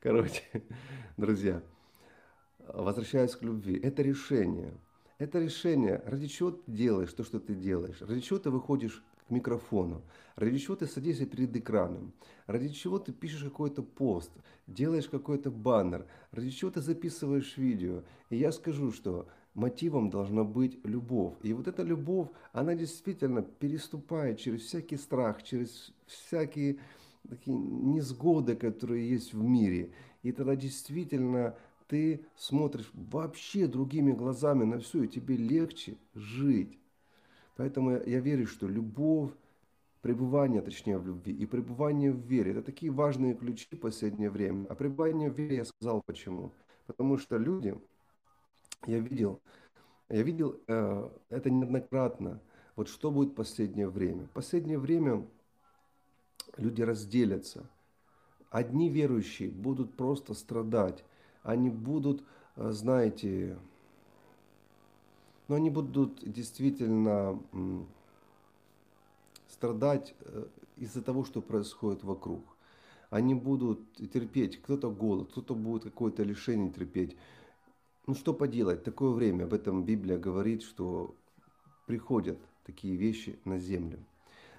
Короче, 0.00 0.42
друзья, 1.16 1.62
возвращаясь 2.58 3.36
к 3.36 3.42
любви, 3.42 3.78
это 3.82 4.02
решение. 4.02 4.72
Это 5.18 5.38
решение, 5.38 6.02
ради 6.06 6.28
чего 6.28 6.52
ты 6.52 6.62
делаешь 6.72 7.12
то, 7.12 7.24
что 7.24 7.40
ты 7.40 7.54
делаешь, 7.54 8.00
ради 8.00 8.20
чего 8.20 8.38
ты 8.38 8.48
выходишь 8.48 9.04
микрофону, 9.30 10.02
ради 10.36 10.58
чего 10.58 10.76
ты 10.76 10.86
садишься 10.86 11.26
перед 11.26 11.54
экраном, 11.56 12.12
ради 12.46 12.68
чего 12.68 12.98
ты 12.98 13.12
пишешь 13.12 13.44
какой-то 13.44 13.82
пост, 13.82 14.30
делаешь 14.66 15.08
какой-то 15.08 15.50
баннер, 15.50 16.06
ради 16.32 16.50
чего 16.50 16.70
ты 16.70 16.80
записываешь 16.80 17.56
видео. 17.56 18.02
И 18.30 18.36
я 18.36 18.52
скажу, 18.52 18.92
что 18.92 19.28
мотивом 19.54 20.10
должна 20.10 20.44
быть 20.44 20.78
любовь. 20.84 21.34
И 21.42 21.52
вот 21.52 21.68
эта 21.68 21.82
любовь, 21.82 22.28
она 22.52 22.74
действительно 22.74 23.42
переступает 23.42 24.38
через 24.38 24.62
всякий 24.62 24.96
страх, 24.96 25.42
через 25.42 25.92
всякие 26.06 26.78
такие 27.28 27.56
несгоды, 27.56 28.56
которые 28.56 29.08
есть 29.10 29.34
в 29.34 29.42
мире. 29.42 29.92
И 30.22 30.32
тогда 30.32 30.56
действительно 30.56 31.54
ты 31.88 32.24
смотришь 32.36 32.90
вообще 32.92 33.66
другими 33.66 34.12
глазами 34.12 34.64
на 34.64 34.78
все, 34.78 35.02
и 35.02 35.08
тебе 35.08 35.36
легче 35.36 35.96
жить. 36.14 36.78
Поэтому 37.60 37.90
я, 37.90 38.20
верю, 38.20 38.46
что 38.46 38.66
любовь, 38.66 39.32
пребывание, 40.00 40.62
точнее, 40.62 40.96
в 40.96 41.06
любви 41.06 41.34
и 41.34 41.44
пребывание 41.44 42.10
в 42.10 42.16
вере– 42.16 42.50
это 42.52 42.62
такие 42.62 42.90
важные 42.90 43.34
ключи 43.34 43.66
в 43.76 43.80
последнее 43.80 44.30
время. 44.30 44.64
А 44.70 44.74
пребывание 44.74 45.30
в 45.30 45.36
вере 45.36 45.56
я 45.56 45.64
сказал 45.66 46.00
почему. 46.06 46.52
Потому 46.86 47.18
что 47.18 47.36
люди, 47.36 47.78
я 48.86 48.98
видел, 48.98 49.42
я 50.08 50.22
видел 50.22 50.58
э, 50.68 51.10
это 51.28 51.50
неоднократно. 51.50 52.40
Вот 52.76 52.88
что 52.88 53.10
будет 53.10 53.32
в 53.32 53.34
последнее 53.34 53.90
время? 53.90 54.24
В 54.24 54.30
последнее 54.30 54.78
время 54.78 55.28
люди 56.56 56.80
разделятся. 56.80 57.68
Одни 58.48 58.88
верующие 58.88 59.50
будут 59.50 59.98
просто 59.98 60.32
страдать, 60.32 61.04
они 61.42 61.68
будут, 61.68 62.24
э, 62.56 62.70
знаете, 62.72 63.58
но 65.50 65.56
они 65.56 65.68
будут 65.68 66.20
действительно 66.22 67.42
страдать 69.48 70.14
э, 70.20 70.46
из-за 70.76 71.02
того, 71.02 71.24
что 71.24 71.42
происходит 71.42 72.04
вокруг. 72.04 72.44
Они 73.10 73.34
будут 73.34 73.80
терпеть, 74.12 74.62
кто-то 74.62 74.92
голод, 74.92 75.32
кто-то 75.32 75.56
будет 75.56 75.82
какое-то 75.82 76.22
лишение 76.22 76.70
терпеть. 76.70 77.16
Ну 78.06 78.14
что 78.14 78.32
поделать, 78.32 78.84
такое 78.84 79.10
время, 79.10 79.42
об 79.42 79.52
этом 79.52 79.82
Библия 79.84 80.18
говорит, 80.18 80.62
что 80.62 81.16
приходят 81.86 82.38
такие 82.64 82.94
вещи 82.94 83.36
на 83.44 83.58
землю. 83.58 83.98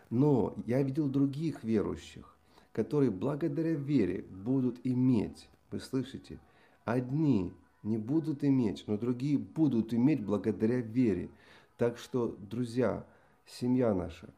Но 0.10 0.56
я 0.66 0.84
видел 0.84 1.08
других 1.08 1.64
верующих, 1.64 2.36
которые 2.74 3.12
благодаря 3.12 3.76
вере 3.76 4.24
будут 4.24 4.82
иметь, 4.84 5.48
вы 5.72 5.80
слышите, 5.80 6.38
Одни 6.84 7.54
не 7.84 7.98
будут 7.98 8.44
иметь, 8.44 8.84
но 8.88 8.98
другие 8.98 9.38
будут 9.38 9.94
иметь 9.94 10.24
благодаря 10.24 10.82
вере. 10.82 11.30
Так 11.78 11.98
что, 11.98 12.36
друзья, 12.40 13.06
семья 13.46 13.94
наша, 13.94 14.30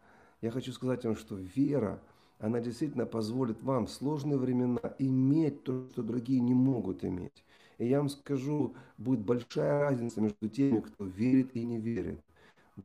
я 0.41 0.51
хочу 0.51 0.71
сказать 0.71 1.03
вам, 1.05 1.15
что 1.15 1.35
вера, 1.35 1.99
она 2.39 2.59
действительно 2.59 3.05
позволит 3.05 3.61
вам 3.63 3.85
в 3.85 3.91
сложные 3.91 4.37
времена 4.37 4.81
иметь 4.99 5.63
то, 5.63 5.87
что 5.91 6.03
другие 6.03 6.39
не 6.41 6.53
могут 6.53 7.03
иметь. 7.03 7.43
И 7.77 7.87
я 7.87 7.99
вам 7.99 8.09
скажу, 8.09 8.73
будет 8.97 9.21
большая 9.21 9.79
разница 9.79 10.21
между 10.21 10.47
теми, 10.47 10.79
кто 10.79 11.05
верит 11.05 11.55
и 11.55 11.65
не 11.65 11.79
верит. 11.79 12.19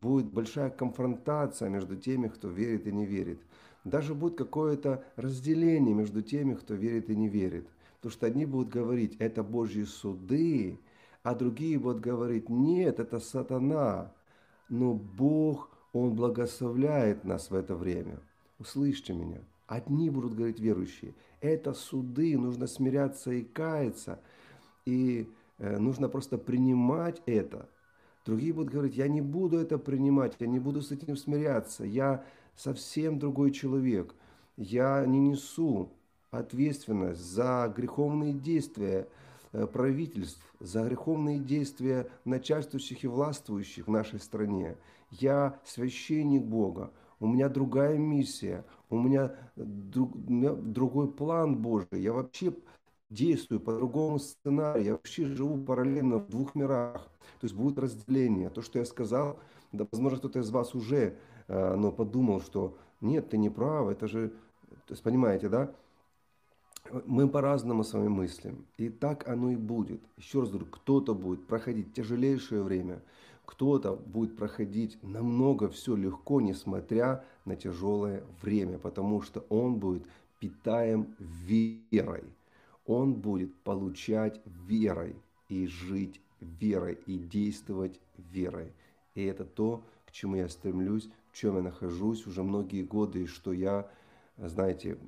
Будет 0.01 0.27
большая 0.27 0.71
конфронтация 0.71 1.69
между 1.69 1.97
теми, 1.97 2.29
кто 2.29 2.49
верит 2.49 2.87
и 2.87 2.93
не 2.93 3.07
верит. 3.07 3.41
Даже 3.85 4.15
будет 4.15 4.37
какое-то 4.37 5.05
разделение 5.17 5.95
между 5.95 6.23
теми, 6.23 6.55
кто 6.55 6.75
верит 6.75 7.11
и 7.11 7.17
не 7.17 7.29
верит. 7.29 7.67
Потому 7.99 8.13
что 8.13 8.27
одни 8.27 8.47
будут 8.47 8.69
говорить, 8.69 9.17
это 9.19 9.43
Божьи 9.43 9.83
суды, 9.83 10.79
а 11.23 11.35
другие 11.35 11.79
будут 11.79 12.01
говорить, 12.01 12.49
нет, 12.49 13.01
это 13.01 13.19
сатана. 13.19 14.13
Но 14.69 14.95
Бог, 14.95 15.71
Он 15.93 16.15
благословляет 16.15 17.25
нас 17.25 17.51
в 17.51 17.55
это 17.55 17.75
время. 17.75 18.21
Услышьте 18.59 19.15
меня. 19.15 19.41
Одни 19.67 20.11
будут 20.11 20.35
говорить 20.35 20.61
верующие, 20.61 21.15
это 21.41 21.75
суды, 21.75 22.39
нужно 22.39 22.67
смиряться 22.67 23.33
и 23.33 23.43
каяться. 23.43 24.21
И 24.87 25.29
э, 25.59 25.79
нужно 25.79 26.09
просто 26.09 26.39
принимать 26.39 27.21
это. 27.27 27.69
Другие 28.25 28.53
будут 28.53 28.73
говорить, 28.73 28.97
я 28.97 29.09
не 29.09 29.21
буду 29.21 29.59
это 29.59 29.79
принимать, 29.79 30.37
я 30.39 30.47
не 30.47 30.59
буду 30.59 30.83
с 30.83 30.91
этим 30.93 31.17
смиряться, 31.17 31.85
я 31.85 32.25
совсем 32.55 33.19
другой 33.19 33.51
человек, 33.53 34.15
я 34.57 35.05
не 35.07 35.19
несу 35.19 35.91
ответственность 36.31 37.21
за 37.21 37.73
греховные 37.75 38.33
действия 38.33 39.09
э, 39.53 39.67
правительств, 39.67 40.43
за 40.61 40.85
греховные 40.85 41.39
действия 41.39 42.09
начальствующих 42.25 43.05
и 43.05 43.09
властвующих 43.09 43.87
в 43.87 43.91
нашей 43.91 44.21
стране. 44.21 44.77
Я 45.11 45.59
священник 45.65 46.43
Бога, 46.43 46.91
у 47.21 47.27
меня 47.27 47.49
другая 47.49 47.99
миссия, 47.99 48.65
у 48.91 49.01
меня, 49.01 49.35
друг, 49.57 50.15
у 50.15 50.31
меня 50.31 50.53
другой 50.53 51.11
план 51.11 51.57
Божий. 51.57 52.01
Я 52.01 52.13
вообще 52.13 52.55
действую 53.11 53.61
по 53.61 53.75
другому 53.75 54.19
сценарию, 54.19 54.85
я 54.85 54.93
вообще 54.93 55.27
живу 55.27 55.59
параллельно 55.59 56.19
в 56.19 56.29
двух 56.29 56.55
мирах. 56.55 57.09
То 57.41 57.45
есть 57.45 57.55
будет 57.55 57.79
разделение. 57.79 58.51
То, 58.51 58.63
что 58.63 58.79
я 58.79 58.85
сказал, 58.85 59.39
да, 59.73 59.87
возможно, 59.91 60.19
кто-то 60.19 60.41
из 60.41 60.51
вас 60.51 60.75
уже 60.75 61.17
э, 61.49 61.75
но 61.75 61.91
подумал, 61.91 62.41
что 62.41 62.77
нет, 63.01 63.31
ты 63.31 63.39
не 63.39 63.51
прав, 63.51 63.89
это 63.89 64.09
же, 64.09 64.29
то 64.87 64.93
есть 64.93 65.03
понимаете, 65.03 65.49
да? 65.49 65.73
Мы 67.07 67.29
по-разному 67.29 67.85
с 67.85 67.93
вами 67.93 68.09
мыслим. 68.09 68.67
И 68.77 68.89
так 68.89 69.29
оно 69.29 69.51
и 69.51 69.57
будет. 69.57 70.01
Еще 70.17 70.41
раз 70.41 70.51
говорю, 70.51 70.67
кто-то 70.67 71.15
будет 71.15 71.47
проходить 71.47 71.93
тяжелейшее 71.93 72.63
время, 72.63 73.03
кто-то 73.45 73.95
будет 73.95 74.37
проходить 74.37 74.99
намного 75.03 75.69
все 75.69 75.97
легко, 75.97 76.41
несмотря 76.41 77.25
на 77.45 77.57
тяжелое 77.57 78.23
время, 78.43 78.79
потому 78.79 79.23
что 79.23 79.41
он 79.49 79.77
будет 79.77 80.07
питаем 80.39 81.15
верой. 81.19 82.25
Он 82.87 83.15
будет 83.15 83.55
получать 83.63 84.41
верой 84.67 85.17
и 85.49 85.67
жить 85.67 86.21
верой 86.41 86.99
и 87.07 87.19
действовать 87.19 88.01
верой. 88.17 88.73
И 89.15 89.25
это 89.25 89.45
то, 89.45 89.83
к 90.07 90.13
чему 90.13 90.37
я 90.37 90.49
стремлюсь, 90.49 91.11
в 91.33 91.37
чем 91.37 91.57
я 91.57 91.63
нахожусь 91.63 92.27
уже 92.27 92.43
многие 92.43 92.83
годы, 92.83 93.25
и 93.25 93.27
что 93.27 93.53
я, 93.53 93.91
знаете, 94.37 94.99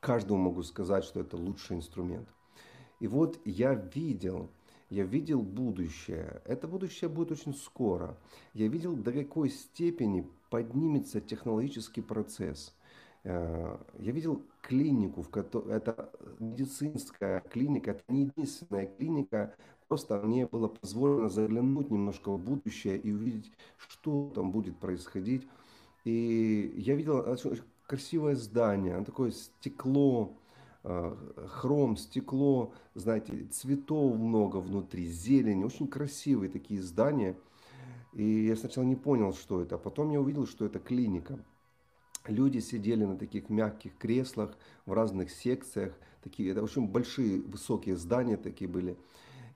каждому 0.00 0.44
могу 0.44 0.62
сказать, 0.62 1.04
что 1.04 1.20
это 1.20 1.36
лучший 1.36 1.76
инструмент. 1.76 2.28
И 3.00 3.06
вот 3.06 3.38
я 3.44 3.74
видел, 3.74 4.50
я 4.90 5.04
видел 5.04 5.42
будущее. 5.42 6.42
Это 6.44 6.66
будущее 6.66 7.08
будет 7.08 7.32
очень 7.32 7.54
скоро. 7.54 8.16
Я 8.54 8.68
видел, 8.68 8.96
до 8.96 9.12
какой 9.12 9.50
степени 9.50 10.28
поднимется 10.50 11.20
технологический 11.20 12.00
процесс. 12.00 12.74
Э, 13.24 13.76
я 13.98 14.12
видел 14.12 14.42
клинику, 14.62 15.22
в 15.22 15.30
которой 15.30 15.76
это 15.76 16.10
медицинская 16.38 17.40
клиника, 17.40 17.92
это 17.92 18.02
не 18.08 18.24
единственная 18.24 18.86
клиника, 18.86 19.54
просто 19.88 20.20
мне 20.20 20.46
было 20.46 20.68
позволено 20.68 21.28
заглянуть 21.28 21.90
немножко 21.90 22.30
в 22.30 22.38
будущее 22.38 22.98
и 22.98 23.12
увидеть, 23.12 23.52
что 23.76 24.30
там 24.34 24.50
будет 24.50 24.78
происходить. 24.78 25.46
И 26.04 26.72
я 26.76 26.94
видел 26.94 27.18
красивое 27.88 28.36
здание, 28.36 29.02
такое 29.02 29.32
стекло, 29.32 30.36
э, 30.84 31.16
хром, 31.48 31.96
стекло, 31.96 32.74
знаете, 32.94 33.46
цветов 33.46 34.16
много 34.18 34.58
внутри, 34.58 35.06
зелень, 35.06 35.64
очень 35.64 35.88
красивые 35.88 36.50
такие 36.50 36.82
здания. 36.82 37.34
И 38.12 38.44
я 38.44 38.56
сначала 38.56 38.84
не 38.84 38.94
понял, 38.94 39.32
что 39.32 39.62
это, 39.62 39.76
а 39.76 39.78
потом 39.78 40.10
я 40.10 40.20
увидел, 40.20 40.46
что 40.46 40.66
это 40.66 40.78
клиника. 40.78 41.38
Люди 42.26 42.58
сидели 42.58 43.04
на 43.04 43.16
таких 43.16 43.48
мягких 43.48 43.96
креслах 43.96 44.54
в 44.84 44.92
разных 44.92 45.30
секциях, 45.30 45.98
такие, 46.22 46.50
это 46.50 46.62
очень 46.62 46.86
большие, 46.86 47.40
высокие 47.40 47.96
здания 47.96 48.36
такие 48.36 48.68
были. 48.68 48.98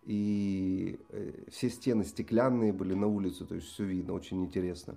И 0.04 0.98
э, 1.10 1.44
все 1.50 1.68
стены 1.68 2.04
стеклянные 2.04 2.72
были 2.72 2.94
на 2.94 3.08
улицу, 3.08 3.46
то 3.46 3.54
есть 3.54 3.66
все 3.66 3.84
видно, 3.84 4.14
очень 4.14 4.42
интересно. 4.42 4.96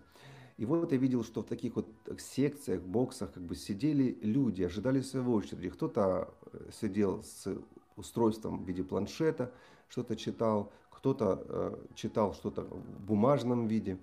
И 0.58 0.66
вот 0.66 0.92
я 0.92 0.98
видел, 0.98 1.24
что 1.24 1.42
в 1.42 1.46
таких 1.46 1.76
вот 1.76 1.88
секциях, 2.18 2.82
боксах 2.82 3.34
как 3.34 3.44
бы 3.44 3.56
сидели 3.56 4.18
люди, 4.22 4.64
ожидали 4.64 5.02
своего 5.02 5.34
очереди. 5.34 5.70
Кто-то 5.70 6.34
э, 6.54 6.70
сидел 6.72 7.24
с 7.24 7.58
устройством 7.98 8.64
в 8.64 8.68
виде 8.68 8.84
планшета, 8.84 9.52
что-то 9.90 10.16
читал, 10.16 10.72
кто-то 10.90 11.44
э, 11.48 11.78
читал 11.96 12.34
что-то 12.34 12.62
в 12.64 13.02
бумажном 13.02 13.68
виде, 13.68 13.98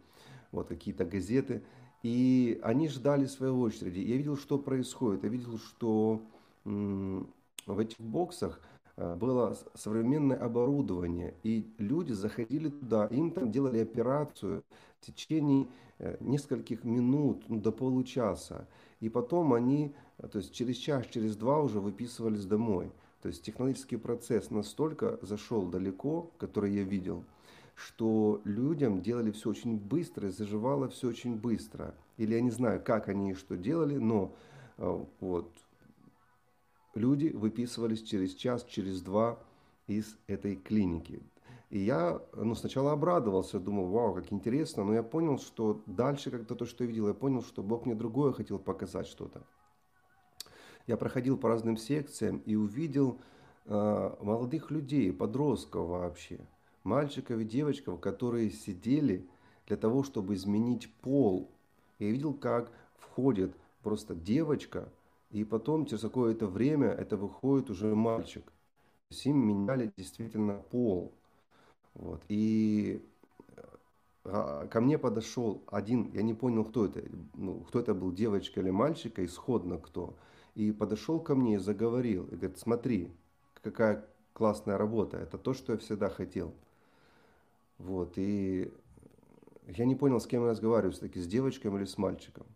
вот 0.50 0.68
какие-то 0.68 1.06
газеты. 1.06 1.62
И 2.02 2.60
они 2.62 2.88
ждали 2.88 3.26
своей 3.26 3.52
очереди. 3.52 4.00
Я 4.00 4.16
видел, 4.16 4.36
что 4.36 4.58
происходит. 4.58 5.22
Я 5.22 5.30
видел, 5.30 5.58
что 5.58 6.20
в 6.64 7.78
этих 7.78 7.98
боксах 8.00 8.60
Э, 8.96 9.14
было 9.14 9.56
современное 9.74 10.36
оборудование, 10.36 11.34
и 11.42 11.66
люди 11.78 12.12
заходили 12.12 12.68
туда, 12.68 13.06
им 13.06 13.30
там 13.30 13.50
делали 13.50 13.78
операцию 13.78 14.62
в 15.00 15.06
течение 15.06 15.62
э, 15.62 15.68
нескольких 16.20 16.84
минут, 16.84 17.44
ну, 17.48 17.60
до 17.60 17.72
получаса, 17.72 18.66
и 19.00 19.08
потом 19.08 19.52
они, 19.52 19.94
э, 20.18 20.28
то 20.28 20.38
есть 20.38 20.52
через 20.52 20.76
час, 20.76 21.06
через 21.06 21.36
два 21.36 21.60
уже 21.60 21.80
выписывались 21.80 22.44
домой. 22.44 22.90
То 23.22 23.28
есть 23.28 23.42
технологический 23.42 23.96
процесс 23.96 24.50
настолько 24.50 25.18
зашел 25.22 25.66
далеко, 25.66 26.30
который 26.38 26.72
я 26.74 26.82
видел, 26.82 27.24
что 27.74 28.40
людям 28.44 29.00
делали 29.00 29.30
все 29.30 29.50
очень 29.50 29.78
быстро, 29.78 30.30
заживало 30.30 30.88
все 30.88 31.08
очень 31.08 31.36
быстро. 31.36 31.94
Или 32.16 32.34
я 32.34 32.40
не 32.40 32.50
знаю, 32.50 32.82
как 32.84 33.08
они 33.08 33.30
и 33.30 33.34
что 33.34 33.56
делали, 33.56 33.96
но 33.96 34.34
вот 35.20 35.52
люди 36.94 37.28
выписывались 37.28 38.02
через 38.02 38.34
час, 38.34 38.64
через 38.64 39.02
два 39.02 39.38
из 39.86 40.16
этой 40.26 40.56
клиники. 40.56 41.22
И 41.72 41.78
я 41.78 42.20
ну, 42.34 42.54
сначала 42.54 42.92
обрадовался, 42.92 43.58
думал, 43.58 43.86
вау, 43.86 44.14
как 44.14 44.32
интересно, 44.32 44.84
но 44.84 44.94
я 44.94 45.02
понял, 45.02 45.38
что 45.38 45.82
дальше 45.86 46.30
как-то 46.30 46.54
то, 46.54 46.66
что 46.66 46.84
я 46.84 46.88
видел, 46.88 47.08
я 47.08 47.14
понял, 47.14 47.42
что 47.42 47.62
Бог 47.62 47.86
мне 47.86 47.94
другое 47.94 48.32
хотел 48.32 48.58
показать 48.58 49.06
что-то. 49.06 49.42
Я 50.86 50.96
проходил 50.96 51.38
по 51.38 51.48
разным 51.48 51.78
секциям 51.78 52.42
и 52.44 52.56
увидел 52.56 53.18
э, 53.64 54.16
молодых 54.20 54.70
людей, 54.70 55.12
подростков 55.12 55.88
вообще, 55.88 56.40
мальчиков 56.84 57.40
и 57.40 57.44
девочков, 57.44 58.00
которые 58.00 58.50
сидели 58.50 59.26
для 59.66 59.78
того, 59.78 60.02
чтобы 60.02 60.34
изменить 60.34 60.92
пол. 61.00 61.50
Я 61.98 62.10
видел, 62.10 62.34
как 62.34 62.70
входит 62.98 63.56
просто 63.82 64.14
девочка– 64.14 64.92
и 65.32 65.44
потом, 65.44 65.86
через 65.86 66.02
какое-то 66.02 66.46
время, 66.46 66.88
это 66.88 67.16
выходит 67.16 67.70
уже 67.70 67.94
мальчик. 67.94 68.44
То 68.44 69.14
есть 69.14 69.24
им 69.24 69.38
меняли 69.38 69.90
действительно 69.96 70.58
пол. 70.70 71.14
Вот. 71.94 72.22
И 72.28 73.04
а, 74.24 74.66
ко 74.66 74.80
мне 74.80 74.98
подошел 74.98 75.62
один, 75.66 76.10
я 76.12 76.22
не 76.22 76.34
понял, 76.34 76.64
кто 76.64 76.86
это, 76.86 77.02
ну, 77.34 77.60
кто 77.60 77.80
это 77.80 77.94
был, 77.94 78.12
девочка 78.12 78.60
или 78.60 78.70
мальчик, 78.70 79.18
исходно 79.18 79.78
кто. 79.78 80.16
И 80.54 80.72
подошел 80.72 81.20
ко 81.20 81.34
мне 81.34 81.54
и 81.54 81.58
заговорил. 81.58 82.24
И 82.24 82.36
говорит, 82.36 82.58
смотри, 82.58 83.12
какая 83.62 84.06
классная 84.32 84.78
работа. 84.78 85.16
Это 85.16 85.38
то, 85.38 85.54
что 85.54 85.72
я 85.72 85.78
всегда 85.78 86.08
хотел. 86.08 86.54
Вот. 87.78 88.14
И 88.16 88.72
я 89.66 89.84
не 89.84 89.94
понял, 89.94 90.20
с 90.20 90.26
кем 90.26 90.42
я 90.42 90.50
разговариваю, 90.50 90.92
все-таки 90.92 91.20
с 91.20 91.26
девочкой 91.26 91.74
или 91.74 91.84
с 91.84 91.98
мальчиком. 91.98 92.46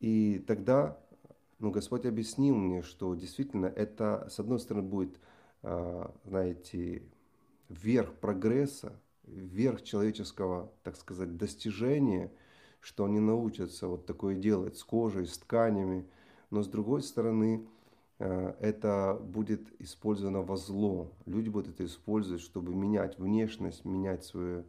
И 0.00 0.44
тогда 0.46 0.98
но 1.58 1.70
Господь 1.70 2.04
объяснил 2.04 2.54
мне, 2.54 2.82
что 2.82 3.14
действительно 3.14 3.66
это, 3.66 4.26
с 4.30 4.38
одной 4.38 4.60
стороны, 4.60 4.86
будет, 4.86 5.18
а, 5.62 6.14
знаете, 6.24 7.02
верх 7.68 8.14
прогресса, 8.14 9.00
верх 9.24 9.82
человеческого, 9.82 10.72
так 10.82 10.96
сказать, 10.96 11.36
достижения, 11.36 12.32
что 12.80 13.04
они 13.04 13.20
научатся 13.20 13.88
вот 13.88 14.06
такое 14.06 14.34
делать 14.34 14.76
с 14.76 14.84
кожей, 14.84 15.26
с 15.26 15.38
тканями. 15.38 16.06
Но 16.50 16.62
с 16.62 16.68
другой 16.68 17.02
стороны, 17.02 17.66
а, 18.18 18.56
это 18.60 19.18
будет 19.20 19.68
использовано 19.80 20.42
во 20.42 20.56
зло. 20.56 21.12
Люди 21.26 21.48
будут 21.48 21.74
это 21.74 21.84
использовать, 21.84 22.42
чтобы 22.42 22.74
менять 22.74 23.18
внешность, 23.18 23.84
менять 23.84 24.24
свои 24.24 24.62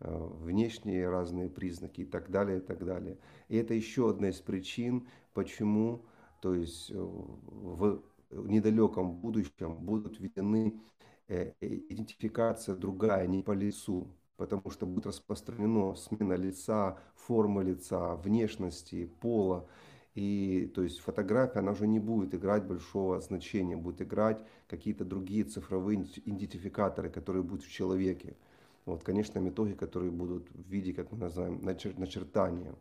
а, 0.00 0.26
внешние 0.42 1.08
разные 1.08 1.48
признаки 1.48 2.02
и 2.02 2.04
так 2.04 2.30
далее, 2.30 2.58
и 2.58 2.60
так 2.60 2.84
далее. 2.84 3.18
И 3.48 3.56
это 3.56 3.74
еще 3.74 4.10
одна 4.10 4.28
из 4.28 4.40
причин, 4.40 5.06
почему 5.32 6.04
то 6.42 6.54
есть 6.54 6.90
э, 6.90 6.94
в 6.96 8.02
недалеком 8.48 9.14
будущем 9.14 9.76
будут 9.76 10.18
введены 10.18 10.74
э, 10.74 11.11
идентификация 11.60 12.74
другая, 12.74 13.26
не 13.26 13.42
по 13.42 13.52
лицу, 13.52 14.08
потому 14.36 14.70
что 14.70 14.86
будет 14.86 15.06
распространено 15.06 15.94
смена 15.94 16.34
лица, 16.34 16.98
формы 17.14 17.64
лица, 17.64 18.16
внешности, 18.16 19.10
пола. 19.20 19.68
И 20.14 20.70
то 20.74 20.82
есть 20.82 21.00
фотография, 21.00 21.60
она 21.60 21.72
уже 21.72 21.86
не 21.86 21.98
будет 21.98 22.34
играть 22.34 22.64
большого 22.66 23.20
значения, 23.20 23.76
будет 23.76 24.02
играть 24.02 24.44
какие-то 24.68 25.04
другие 25.04 25.44
цифровые 25.44 26.02
идентификаторы, 26.02 27.08
которые 27.08 27.42
будут 27.42 27.64
в 27.64 27.70
человеке. 27.70 28.36
Вот, 28.84 29.02
конечно, 29.04 29.38
методы, 29.38 29.74
которые 29.74 30.10
будут 30.10 30.50
в 30.50 30.68
виде, 30.68 30.92
как 30.92 31.12
мы 31.12 31.18
называем, 31.18 31.60
начертания. 31.62 32.74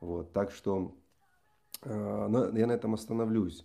Вот, 0.00 0.32
так 0.32 0.52
что 0.52 0.94
Э, 1.82 2.28
я 2.54 2.66
на 2.66 2.72
этом 2.72 2.94
остановлюсь. 2.94 3.64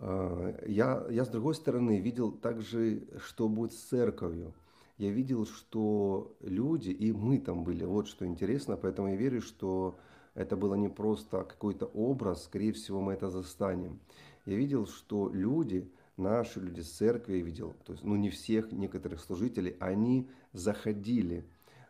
Э, 0.00 0.64
я, 0.66 1.06
я, 1.10 1.24
с 1.24 1.28
другой 1.28 1.54
стороны, 1.54 2.00
видел 2.00 2.32
также, 2.32 3.06
что 3.18 3.48
будет 3.48 3.72
с 3.72 3.76
церковью. 3.76 4.52
Я 4.96 5.10
видел, 5.10 5.46
что 5.46 6.36
люди, 6.40 6.90
и 6.90 7.12
мы 7.12 7.38
там 7.38 7.64
были, 7.64 7.84
вот 7.84 8.06
что 8.08 8.26
интересно, 8.26 8.76
поэтому 8.76 9.08
я 9.08 9.16
верю, 9.16 9.40
что 9.40 9.98
это 10.34 10.56
было 10.56 10.74
не 10.74 10.88
просто 10.88 11.42
какой-то 11.44 11.86
образ, 11.86 12.44
скорее 12.44 12.72
всего, 12.72 13.00
мы 13.00 13.14
это 13.14 13.30
застанем. 13.30 13.98
Я 14.46 14.56
видел, 14.56 14.86
что 14.86 15.30
люди, 15.30 15.90
наши 16.16 16.60
люди 16.60 16.80
с 16.80 16.90
церкви, 16.90 17.38
я 17.38 17.42
видел, 17.42 17.74
то 17.84 17.92
есть, 17.92 18.04
ну 18.04 18.16
не 18.16 18.28
всех, 18.28 18.72
некоторых 18.72 19.20
служителей, 19.20 19.76
они 19.80 20.28
заходили 20.52 21.44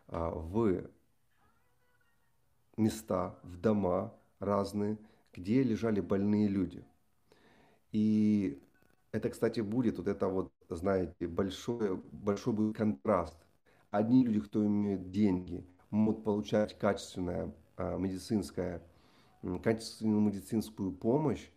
а, 0.07 0.31
в 0.31 0.83
места, 2.77 3.35
в 3.43 3.57
дома 3.57 4.13
разные, 4.39 4.97
где 5.33 5.63
лежали 5.63 5.99
больные 5.99 6.47
люди. 6.47 6.83
И 7.91 8.61
это, 9.11 9.29
кстати, 9.29 9.59
будет 9.59 9.97
вот 9.97 10.07
это 10.07 10.27
вот, 10.27 10.51
знаете, 10.69 11.27
большой, 11.27 11.97
большой 12.11 12.53
будет 12.53 12.75
контраст. 12.75 13.37
Одни 13.89 14.25
люди, 14.25 14.39
кто 14.39 14.65
имеют 14.65 15.11
деньги, 15.11 15.65
могут 15.89 16.23
получать 16.23 16.77
качественное 16.77 17.53
а, 17.75 17.97
медицинское, 17.97 18.81
качественную 19.63 20.21
медицинскую 20.21 20.93
помощь 20.93 21.49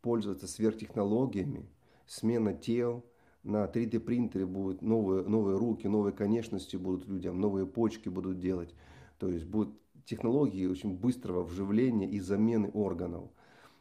пользоваться 0.00 0.46
сверхтехнологиями, 0.46 1.68
смена 2.06 2.54
тел, 2.54 3.04
на 3.42 3.64
3D 3.64 3.98
принтере 3.98 4.46
будут 4.46 4.82
новые, 4.82 5.24
новые 5.24 5.56
руки, 5.56 5.88
новые 5.88 6.12
конечности 6.12 6.76
будут 6.76 7.08
людям, 7.08 7.40
новые 7.40 7.66
почки 7.66 8.08
будут 8.08 8.38
делать. 8.38 8.74
То 9.18 9.28
есть 9.28 9.46
будут 9.46 9.74
технологии 10.04 10.66
очень 10.66 10.96
быстрого 10.96 11.42
вживления 11.42 12.08
и 12.08 12.20
замены 12.20 12.70
органов. 12.72 13.30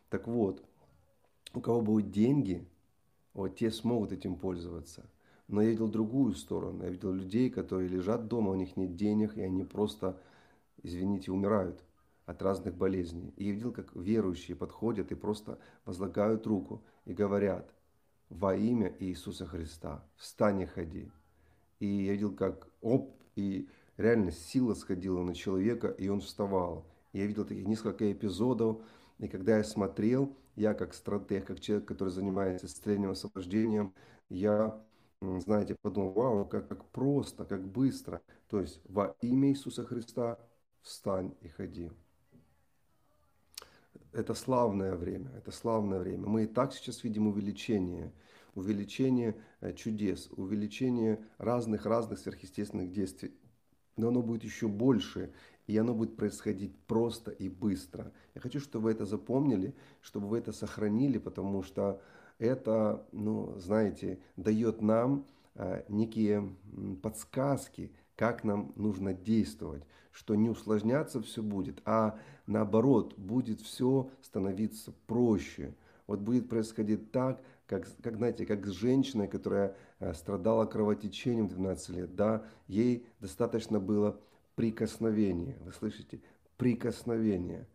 Так 0.09 0.27
вот, 0.27 0.63
у 1.53 1.61
кого 1.61 1.81
будут 1.81 2.11
деньги, 2.11 2.67
вот 3.33 3.57
те 3.57 3.71
смогут 3.71 4.11
этим 4.11 4.35
пользоваться. 4.35 5.09
Но 5.47 5.61
я 5.61 5.69
видел 5.69 5.89
другую 5.89 6.33
сторону. 6.35 6.83
Я 6.83 6.89
видел 6.89 7.11
людей, 7.11 7.49
которые 7.49 7.89
лежат 7.89 8.27
дома, 8.27 8.51
у 8.51 8.55
них 8.55 8.77
нет 8.77 8.95
денег, 8.95 9.37
и 9.37 9.41
они 9.41 9.63
просто, 9.63 10.17
извините, 10.81 11.31
умирают 11.31 11.83
от 12.25 12.41
разных 12.41 12.75
болезней. 12.75 13.33
И 13.35 13.45
я 13.45 13.51
видел, 13.51 13.71
как 13.71 13.93
верующие 13.95 14.55
подходят 14.55 15.11
и 15.11 15.15
просто 15.15 15.59
возлагают 15.85 16.47
руку 16.47 16.81
и 17.05 17.13
говорят, 17.13 17.73
во 18.29 18.55
имя 18.55 18.95
Иисуса 18.99 19.45
Христа, 19.45 20.05
встань 20.15 20.61
и 20.61 20.65
ходи. 20.65 21.11
И 21.79 21.85
я 21.85 22.13
видел, 22.13 22.33
как 22.33 22.69
оп, 22.81 23.13
и 23.35 23.67
реально 23.97 24.31
сила 24.31 24.73
сходила 24.73 25.21
на 25.21 25.35
человека, 25.35 25.89
и 25.89 26.07
он 26.07 26.21
вставал. 26.21 26.85
Я 27.11 27.25
видел 27.25 27.43
таких 27.43 27.67
несколько 27.67 28.09
эпизодов, 28.09 28.81
и 29.19 29.27
когда 29.27 29.57
я 29.57 29.65
смотрел, 29.65 30.33
я 30.55 30.73
как 30.73 30.93
стратег, 30.93 31.45
как 31.45 31.59
человек, 31.59 31.87
который 31.87 32.09
занимается 32.09 32.67
исцелением, 32.67 33.11
освобождением, 33.11 33.93
я, 34.29 34.81
знаете, 35.21 35.75
подумал, 35.81 36.11
вау, 36.11 36.45
как, 36.45 36.67
как 36.67 36.85
просто, 36.89 37.45
как 37.45 37.67
быстро. 37.67 38.21
То 38.49 38.59
есть 38.59 38.81
во 38.85 39.15
имя 39.21 39.49
Иисуса 39.49 39.85
Христа 39.85 40.37
встань 40.81 41.33
и 41.41 41.47
ходи. 41.47 41.91
Это 44.11 44.33
славное 44.33 44.95
время, 44.95 45.31
это 45.37 45.51
славное 45.51 45.99
время. 45.99 46.27
Мы 46.27 46.43
и 46.43 46.47
так 46.47 46.73
сейчас 46.73 47.03
видим 47.03 47.27
увеличение, 47.27 48.11
увеличение 48.55 49.37
э, 49.61 49.73
чудес, 49.73 50.29
увеличение 50.31 51.25
разных-разных 51.37 52.19
сверхъестественных 52.19 52.91
действий. 52.91 53.33
Но 53.95 54.09
оно 54.09 54.21
будет 54.21 54.43
еще 54.43 54.67
больше, 54.67 55.33
и 55.71 55.77
оно 55.77 55.93
будет 55.93 56.17
происходить 56.17 56.75
просто 56.86 57.31
и 57.31 57.47
быстро. 57.47 58.12
Я 58.36 58.41
хочу, 58.41 58.60
чтобы 58.60 58.86
вы 58.86 58.91
это 58.91 59.05
запомнили, 59.05 59.73
чтобы 60.01 60.27
вы 60.27 60.39
это 60.39 60.51
сохранили, 60.51 61.17
потому 61.17 61.63
что 61.63 62.01
это, 62.39 63.05
ну, 63.13 63.55
знаете, 63.57 64.19
дает 64.36 64.81
нам 64.81 65.25
э, 65.55 65.84
некие 65.88 66.53
подсказки, 67.01 67.91
как 68.17 68.43
нам 68.43 68.73
нужно 68.75 69.13
действовать, 69.13 69.84
что 70.12 70.36
не 70.36 70.49
усложняться 70.49 71.21
все 71.21 71.41
будет, 71.41 71.81
а 71.86 72.19
наоборот, 72.47 73.17
будет 73.17 73.62
все 73.62 74.10
становиться 74.21 74.91
проще. 75.07 75.73
Вот 76.05 76.19
будет 76.19 76.49
происходить 76.49 77.12
так, 77.12 77.41
как, 77.65 77.88
как 78.03 78.17
знаете, 78.17 78.45
как 78.45 78.67
с 78.67 78.71
женщиной, 78.71 79.29
которая 79.29 79.77
э, 79.99 80.13
страдала 80.13 80.65
кровотечением 80.65 81.47
12 81.47 81.89
лет, 81.89 82.15
да, 82.15 82.43
ей 82.67 83.05
достаточно 83.21 83.79
было 83.79 84.19
прикосновения, 84.55 85.57
вы 85.61 85.73
слышите, 85.73 86.21
прикосновения. 86.57 87.67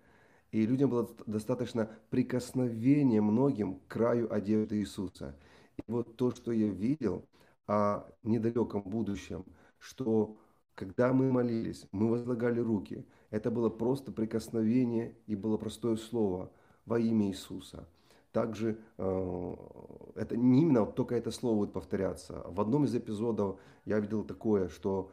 И 0.53 0.65
людям 0.65 0.91
было 0.91 1.11
достаточно 1.27 1.91
прикосновения 2.11 3.21
многим 3.21 3.77
к 3.77 3.87
краю 3.89 4.33
одежды 4.33 4.79
Иисуса. 4.79 5.37
И 5.77 5.83
вот 5.91 6.17
то, 6.17 6.31
что 6.31 6.53
я 6.53 6.69
видел 6.69 7.27
о 7.67 8.07
недалеком 8.23 8.83
будущем, 8.83 9.45
что 9.79 10.37
когда 10.75 11.13
мы 11.13 11.33
молились, 11.33 11.87
мы 11.91 12.11
возлагали 12.11 12.61
руки, 12.61 13.05
это 13.31 13.51
было 13.51 13.69
просто 13.69 14.13
прикосновение 14.13 15.17
и 15.27 15.35
было 15.35 15.57
простое 15.57 15.97
слово 15.97 16.51
во 16.85 16.99
имя 16.99 17.29
Иисуса. 17.29 17.89
Также 18.31 18.79
э, 18.99 19.55
это 20.15 20.37
не 20.37 20.63
именно 20.63 20.85
только 20.85 21.17
это 21.17 21.31
слово 21.31 21.57
будет 21.57 21.73
повторяться. 21.73 22.43
В 22.47 22.61
одном 22.61 22.85
из 22.85 22.95
эпизодов 22.95 23.59
я 23.87 23.99
видел 23.99 24.25
такое, 24.25 24.69
что 24.69 25.11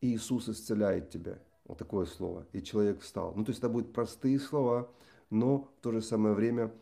Иисус 0.00 0.48
исцеляет 0.48 1.10
тебя. 1.10 1.38
Вот 1.64 1.78
такое 1.78 2.06
слово. 2.06 2.46
И 2.52 2.62
человек 2.62 3.00
встал. 3.00 3.32
Ну, 3.34 3.44
то 3.44 3.50
есть 3.50 3.58
это 3.58 3.68
будут 3.68 3.92
простые 3.92 4.38
слова, 4.38 4.88
но 5.30 5.68
в 5.78 5.82
то 5.82 5.92
же 5.92 6.00
самое 6.00 6.34
время 6.34 6.72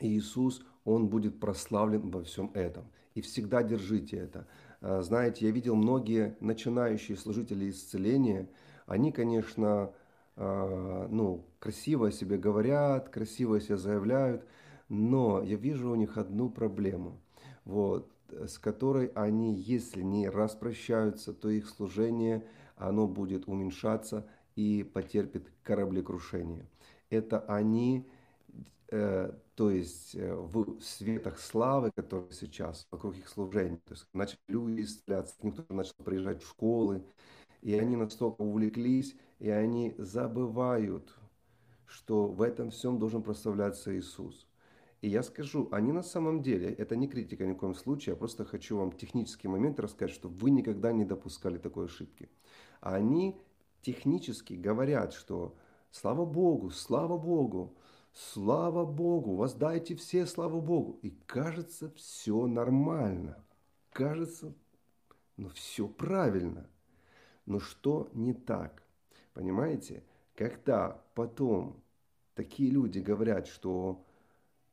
Иисус, 0.00 0.62
Он 0.84 1.08
будет 1.08 1.40
прославлен 1.40 2.10
во 2.10 2.22
всем 2.22 2.50
этом. 2.54 2.84
И 3.14 3.20
всегда 3.20 3.62
держите 3.62 4.16
это. 4.16 4.46
Э, 4.80 5.02
знаете, 5.02 5.46
я 5.46 5.52
видел 5.52 5.76
многие 5.76 6.36
начинающие 6.40 7.16
служители 7.16 7.70
исцеления, 7.70 8.48
они, 8.86 9.12
конечно, 9.12 9.92
э, 10.36 11.06
ну, 11.10 11.44
красиво 11.58 12.08
о 12.08 12.12
себе 12.12 12.36
говорят, 12.36 13.08
красиво 13.08 13.56
о 13.56 13.60
себе 13.60 13.76
заявляют, 13.76 14.44
но 14.88 15.42
я 15.42 15.56
вижу 15.56 15.90
у 15.90 15.94
них 15.94 16.18
одну 16.18 16.50
проблему, 16.50 17.20
вот, 17.64 18.11
с 18.46 18.58
которой 18.58 19.06
они, 19.14 19.54
если 19.54 20.02
не 20.02 20.28
распрощаются, 20.28 21.32
то 21.32 21.48
их 21.48 21.68
служение, 21.68 22.46
оно 22.76 23.06
будет 23.06 23.48
уменьшаться 23.48 24.26
и 24.56 24.82
потерпит 24.82 25.50
кораблекрушение. 25.62 26.66
Это 27.10 27.40
они 27.40 28.06
Э, 28.92 29.32
то 29.54 29.70
есть 29.70 30.14
э, 30.14 30.34
в 30.34 30.78
светах 30.82 31.38
славы, 31.38 31.90
которые 31.92 32.30
сейчас 32.32 32.86
вокруг 32.90 33.16
их 33.16 33.26
служения, 33.26 33.80
то 33.86 33.94
есть 33.94 34.06
начали 34.12 34.38
люди 34.48 34.82
исцеляться, 34.82 35.34
никто 35.40 35.64
начал 35.70 35.94
приезжать 36.04 36.42
в 36.42 36.48
школы, 36.48 37.02
и 37.62 37.72
они 37.72 37.96
настолько 37.96 38.42
увлеклись, 38.42 39.16
и 39.38 39.48
они 39.48 39.94
забывают, 39.96 41.10
что 41.86 42.26
в 42.26 42.42
этом 42.42 42.70
всем 42.70 42.98
должен 42.98 43.22
прославляться 43.22 43.98
Иисус. 43.98 44.46
И 45.02 45.08
я 45.08 45.22
скажу, 45.22 45.68
они 45.70 45.92
на 45.92 46.02
самом 46.02 46.42
деле, 46.42 46.72
это 46.72 46.96
не 46.96 47.08
критика 47.08 47.44
ни 47.44 47.52
в 47.52 47.56
коем 47.56 47.74
случае, 47.74 48.12
я 48.12 48.16
просто 48.16 48.44
хочу 48.44 48.78
вам 48.78 48.92
технический 48.92 49.48
момент 49.48 49.78
рассказать, 49.78 50.14
что 50.14 50.28
вы 50.28 50.50
никогда 50.50 50.92
не 50.92 51.04
допускали 51.04 51.58
такой 51.58 51.86
ошибки. 51.86 52.30
Они 52.80 53.36
технически 53.82 54.54
говорят, 54.54 55.12
что 55.12 55.54
слава 55.90 56.24
Богу, 56.24 56.70
слава 56.70 57.18
Богу, 57.18 57.76
Слава 58.12 58.84
Богу, 58.84 59.36
воздайте 59.36 59.94
все 59.94 60.26
славу 60.26 60.60
Богу. 60.60 60.98
И 61.02 61.10
кажется, 61.26 61.90
все 61.96 62.46
нормально. 62.46 63.42
Кажется, 63.90 64.54
ну 65.36 65.48
все 65.48 65.88
правильно. 65.88 66.68
Но 67.46 67.58
что 67.58 68.10
не 68.12 68.34
так? 68.34 68.82
Понимаете? 69.32 70.04
Когда 70.34 71.02
потом 71.14 71.82
такие 72.34 72.70
люди 72.70 72.98
говорят, 72.98 73.46
что 73.46 74.04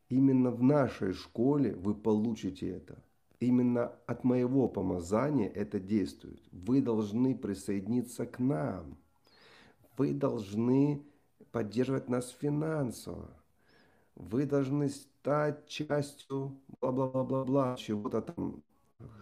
именно 0.10 0.52
в 0.52 0.62
нашей 0.62 1.14
школе 1.14 1.76
вы 1.76 1.96
получите 1.96 2.70
это, 2.70 3.02
именно 3.40 3.94
от 4.06 4.24
моего 4.24 4.68
помазания 4.68 5.50
это 5.50 5.80
действует, 5.80 6.42
вы 6.52 6.82
должны 6.82 7.36
присоединиться 7.36 8.26
к 8.26 8.40
нам, 8.40 8.98
вы 9.98 10.14
должны 10.14 11.04
поддерживать 11.52 12.10
нас 12.10 12.30
финансово. 12.30 13.30
Вы 14.16 14.46
должны 14.46 14.90
стать 14.90 15.68
частью 15.68 16.60
бла-бла-бла-бла-бла, 16.82 17.76
чего-то 17.78 18.22
там, 18.22 18.64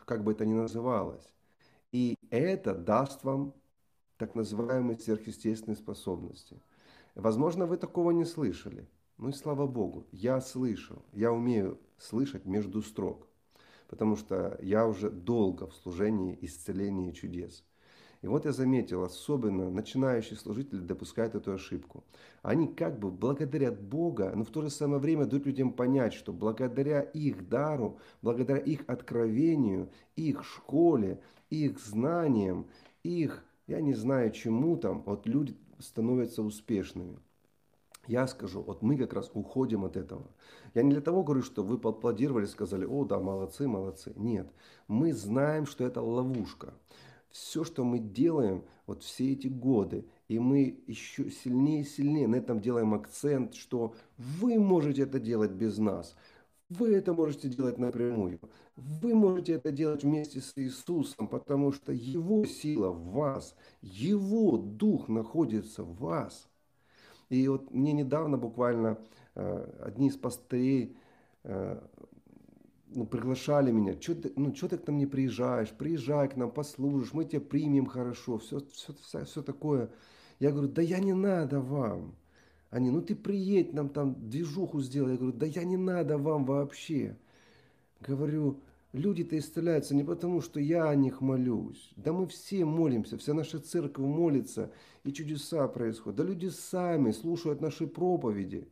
как 0.06 0.24
бы 0.24 0.32
это 0.32 0.46
ни 0.46 0.54
называлось. 0.54 1.34
И 1.92 2.18
это 2.30 2.74
даст 2.74 3.24
вам 3.24 3.54
так 4.18 4.36
называемые 4.36 4.98
сверхъестественные 4.98 5.78
способности. 5.78 6.60
Возможно, 7.16 7.66
вы 7.66 7.78
такого 7.78 8.12
не 8.12 8.26
слышали. 8.26 8.88
Ну 9.18 9.30
и 9.30 9.34
слава 9.34 9.66
Богу, 9.66 10.06
я 10.12 10.40
слышал, 10.42 11.02
я 11.12 11.32
умею 11.32 11.80
слышать 11.98 12.46
между 12.46 12.84
строк, 12.84 13.28
потому 13.88 14.16
что 14.16 14.60
я 14.62 14.88
уже 14.88 15.10
долго 15.10 15.66
в 15.66 15.74
служении 15.74 16.38
исцеления 16.42 17.12
чудес. 17.14 17.64
И 18.22 18.28
вот 18.28 18.46
я 18.46 18.52
заметил, 18.52 19.04
особенно 19.04 19.72
начинающие 19.72 20.38
служители 20.38 20.82
допускают 20.82 21.34
эту 21.34 21.54
ошибку. 21.54 22.04
Они 22.44 22.68
как 22.68 23.00
бы 23.00 23.10
благодарят 23.10 23.82
Бога, 23.82 24.32
но 24.36 24.44
в 24.44 24.52
то 24.52 24.62
же 24.62 24.70
самое 24.70 25.02
время 25.02 25.26
дают 25.26 25.48
людям 25.48 25.74
понять, 25.74 26.14
что 26.14 26.32
благодаря 26.32 27.02
их 27.02 27.50
дару, 27.50 28.00
благодаря 28.22 28.60
их 28.60 28.84
откровению, 28.86 29.90
их 30.16 30.44
школе, 30.44 31.20
их 31.50 31.80
знаниям, 31.80 32.68
их, 33.02 33.44
я 33.66 33.82
не 33.82 33.96
знаю 33.96 34.30
чему 34.30 34.78
там, 34.78 35.02
вот 35.02 35.26
люди 35.26 35.56
становятся 35.80 36.44
успешными. 36.44 37.18
Я 38.08 38.28
скажу, 38.28 38.62
вот 38.62 38.82
мы 38.82 38.98
как 38.98 39.14
раз 39.14 39.30
уходим 39.34 39.86
от 39.86 39.98
этого. 39.98 40.28
Я 40.74 40.84
не 40.84 40.92
для 40.92 41.02
того 41.02 41.24
говорю, 41.24 41.44
что 41.44 41.64
вы 41.64 41.78
поаплодировали, 41.78 42.46
сказали, 42.46 42.86
о 42.86 43.04
да, 43.06 43.20
молодцы, 43.20 43.68
молодцы. 43.68 44.14
Нет, 44.16 44.48
мы 44.88 45.14
знаем, 45.14 45.66
что 45.66 45.86
это 45.86 46.02
ловушка 46.02 46.74
все, 47.38 47.64
что 47.64 47.84
мы 47.84 48.00
делаем 48.00 48.64
вот 48.88 49.04
все 49.04 49.34
эти 49.34 49.48
годы, 49.48 50.06
и 50.28 50.40
мы 50.40 50.80
еще 50.88 51.30
сильнее 51.30 51.82
и 51.82 51.86
сильнее 51.86 52.28
на 52.28 52.36
этом 52.36 52.60
делаем 52.60 52.94
акцент, 52.94 53.54
что 53.54 53.94
вы 54.18 54.60
можете 54.60 55.04
это 55.04 55.20
делать 55.20 55.52
без 55.52 55.78
нас. 55.78 56.16
Вы 56.70 56.96
это 56.96 57.14
можете 57.14 57.48
делать 57.48 57.78
напрямую. 57.78 58.40
Вы 58.76 59.14
можете 59.14 59.54
это 59.54 59.72
делать 59.72 60.04
вместе 60.04 60.42
с 60.42 60.52
Иисусом, 60.56 61.28
потому 61.28 61.72
что 61.72 61.94
Его 61.94 62.46
сила 62.46 62.90
в 62.90 63.12
вас, 63.12 63.56
Его 63.82 64.58
Дух 64.58 65.08
находится 65.08 65.84
в 65.84 65.96
вас. 65.98 66.47
И 67.30 67.48
вот 67.48 67.72
мне 67.72 67.94
недавно 67.94 68.38
буквально 68.38 68.98
э, 69.36 69.82
одни 69.84 70.08
из 70.08 70.16
пастырей 70.16 70.96
э, 71.44 71.80
ну, 72.90 73.06
приглашали 73.06 73.72
меня, 73.72 73.96
ну, 74.36 74.56
что 74.56 74.70
ты 74.70 74.78
к 74.78 74.88
нам 74.88 74.98
не 74.98 75.06
приезжаешь, 75.06 75.72
приезжай 75.72 76.30
к 76.30 76.38
нам, 76.38 76.52
послужишь, 76.52 77.14
мы 77.14 77.26
тебя 77.26 77.42
примем 77.42 77.86
хорошо, 77.86 78.38
все, 78.38 78.62
все, 78.72 78.94
все, 79.02 79.26
все 79.26 79.42
такое. 79.42 79.90
Я 80.40 80.52
говорю, 80.52 80.70
да 80.70 80.82
я 80.82 81.00
не 81.00 81.14
надо 81.14 81.60
вам. 81.60 82.16
Они, 82.70 82.90
ну 82.92 83.02
ты 83.02 83.16
приедь, 83.16 83.74
нам 83.74 83.90
там 83.90 84.30
движуху 84.30 84.82
сделай. 84.82 85.14
Я 85.14 85.18
говорю, 85.18 85.38
да 85.38 85.46
я 85.46 85.64
не 85.64 85.78
надо 85.78 86.18
вам 86.18 86.46
вообще. 86.46 87.18
Говорю, 88.02 88.60
люди-то 88.94 89.38
исцеляются 89.38 89.96
не 89.96 90.04
потому, 90.04 90.42
что 90.42 90.60
я 90.60 90.90
о 90.90 90.96
них 90.96 91.22
молюсь. 91.22 91.92
Да 91.96 92.14
мы 92.14 92.28
все 92.28 92.66
молимся, 92.66 93.18
вся 93.18 93.34
наша 93.34 93.60
церковь 93.60 94.06
молится, 94.06 94.72
и 95.04 95.12
чудеса 95.12 95.68
происходят. 95.68 96.18
Да 96.18 96.24
люди 96.24 96.48
сами 96.48 97.12
слушают 97.12 97.62
наши 97.62 97.88
проповеди, 97.88 98.68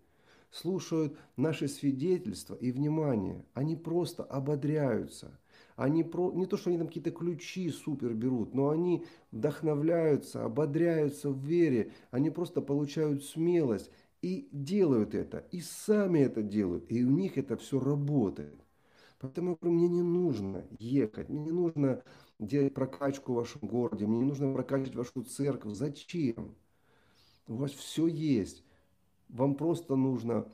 слушают 0.51 1.17
наши 1.37 1.67
свидетельства 1.67 2.55
и 2.55 2.71
внимание. 2.71 3.45
Они 3.53 3.75
просто 3.75 4.23
ободряются. 4.23 5.39
Они 5.75 6.03
про... 6.03 6.31
не 6.31 6.45
то, 6.45 6.55
что 6.55 6.69
они 6.69 6.77
там 6.77 6.87
какие-то 6.87 7.11
ключи 7.11 7.69
супер 7.69 8.13
берут, 8.13 8.53
но 8.53 8.69
они 8.69 9.05
вдохновляются, 9.31 10.45
ободряются 10.45 11.29
в 11.29 11.39
вере. 11.39 11.91
Они 12.11 12.29
просто 12.29 12.61
получают 12.61 13.25
смелость 13.25 13.91
и 14.21 14.47
делают 14.53 15.13
это. 15.13 15.45
И 15.51 15.59
сами 15.59 16.19
это 16.19 16.41
делают. 16.41 16.85
И 16.89 17.03
у 17.03 17.09
них 17.09 17.37
это 17.37 17.57
все 17.57 17.79
работает. 17.79 18.64
Поэтому 19.19 19.51
я 19.51 19.55
говорю, 19.55 19.77
мне 19.77 19.87
не 19.87 20.01
нужно 20.01 20.65
ехать, 20.77 21.29
мне 21.29 21.39
не 21.39 21.51
нужно 21.51 22.03
делать 22.39 22.73
прокачку 22.73 23.33
в 23.33 23.35
вашем 23.35 23.61
городе, 23.61 24.05
мне 24.05 24.19
не 24.19 24.25
нужно 24.25 24.53
прокачивать 24.53 24.95
вашу 24.95 25.23
церковь. 25.23 25.73
Зачем? 25.73 26.55
У 27.47 27.55
вас 27.55 27.71
все 27.71 28.07
есть. 28.07 28.63
Вам 29.29 29.55
просто 29.55 29.95
нужно 29.95 30.47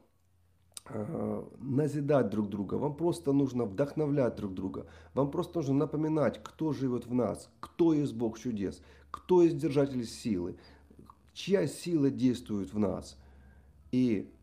э, 0.86 1.45
назидать 1.58 2.30
друг 2.30 2.50
друга, 2.50 2.76
вам 2.76 2.95
просто 2.95 3.34
нужно 3.34 3.65
вдохновлять 3.65 4.36
друг 4.36 4.54
друга, 4.54 4.88
вам 5.13 5.32
просто 5.32 5.60
нужно 5.60 5.74
напоминать, 5.74 6.41
кто 6.43 6.71
живет 6.71 7.06
в 7.06 7.13
нас, 7.13 7.50
кто 7.60 7.93
есть 7.93 8.13
Бог 8.13 8.39
чудес, 8.39 8.82
кто 9.10 9.43
есть 9.43 9.58
держатель 9.58 10.06
силы, 10.06 10.58
чья 11.34 11.67
сила 11.67 12.10
действует 12.10 12.74
в 12.74 12.80
нас. 12.80 13.17
И 13.91 14.34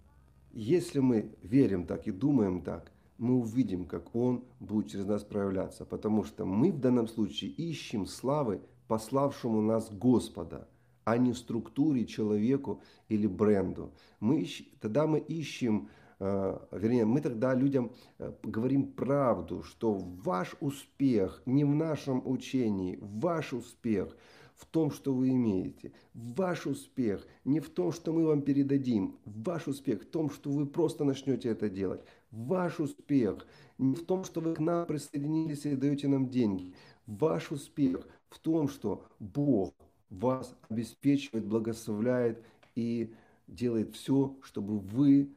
если 0.53 0.99
мы 0.99 1.35
верим 1.43 1.87
так 1.87 2.07
и 2.07 2.11
думаем 2.11 2.63
так, 2.63 2.93
мы 3.19 3.35
увидим, 3.35 3.85
как 3.85 4.15
Он 4.15 4.45
будет 4.61 4.91
через 4.91 5.05
нас 5.05 5.25
проявляться, 5.25 5.85
потому 5.85 6.25
что 6.25 6.45
мы 6.45 6.73
в 6.73 6.81
данном 6.81 7.09
случае 7.09 7.51
ищем 7.51 8.07
славы 8.07 8.63
пославшему 8.87 9.61
нас 9.61 9.91
Господа, 9.91 10.69
а 11.05 11.19
не 11.19 11.35
структуре, 11.35 12.07
человеку 12.07 12.81
или 13.09 13.27
бренду. 13.27 13.93
Мы. 14.21 14.47
Тогда 14.81 15.07
мы 15.07 15.19
ищем, 15.19 15.89
э, 16.21 16.59
вернее, 16.73 17.05
мы 17.05 17.21
тогда 17.21 17.55
людям 17.55 17.93
э, 18.19 18.33
говорим 18.43 18.93
правду, 18.93 19.63
что 19.63 19.95
ваш 19.95 20.57
успех 20.61 21.43
не 21.45 21.65
в 21.65 21.75
нашем 21.75 22.23
учении, 22.27 22.99
ваш 23.01 23.53
успех– 23.53 24.17
в 24.59 24.67
том, 24.67 24.91
что 24.91 25.15
вы 25.15 25.31
имеете. 25.31 25.93
Ваш 26.15 26.67
успех 26.67 27.27
не 27.45 27.61
в 27.61 27.71
том, 27.71 27.93
что 27.93 28.13
мы 28.13 28.27
вам 28.27 28.43
передадим. 28.43 29.17
Ваш 29.25 29.69
успех 29.69 30.03
в 30.03 30.07
том, 30.07 30.31
что 30.31 30.51
вы 30.51 30.67
просто 30.67 31.05
начнете 31.05 31.49
это 31.49 31.71
делать. 31.71 32.03
Ваш 32.31 32.81
успех 32.81 33.47
не 33.79 33.95
в 33.95 34.05
том, 34.05 34.25
что 34.25 34.41
вы 34.41 34.55
к 34.55 34.61
нам 34.61 34.87
присоединились 34.87 35.65
и 35.67 35.77
даете 35.77 36.09
нам 36.09 36.29
деньги. 36.29 36.75
Ваш 37.07 37.51
успех 37.53 38.07
в 38.29 38.39
том, 38.39 38.69
что 38.69 39.07
Бог 39.19 39.75
вас 40.11 40.55
обеспечивает, 40.69 41.47
благословляет 41.47 42.43
и 42.75 43.15
делает 43.47 43.95
все, 43.95 44.37
чтобы 44.43 44.79
вы 44.79 45.35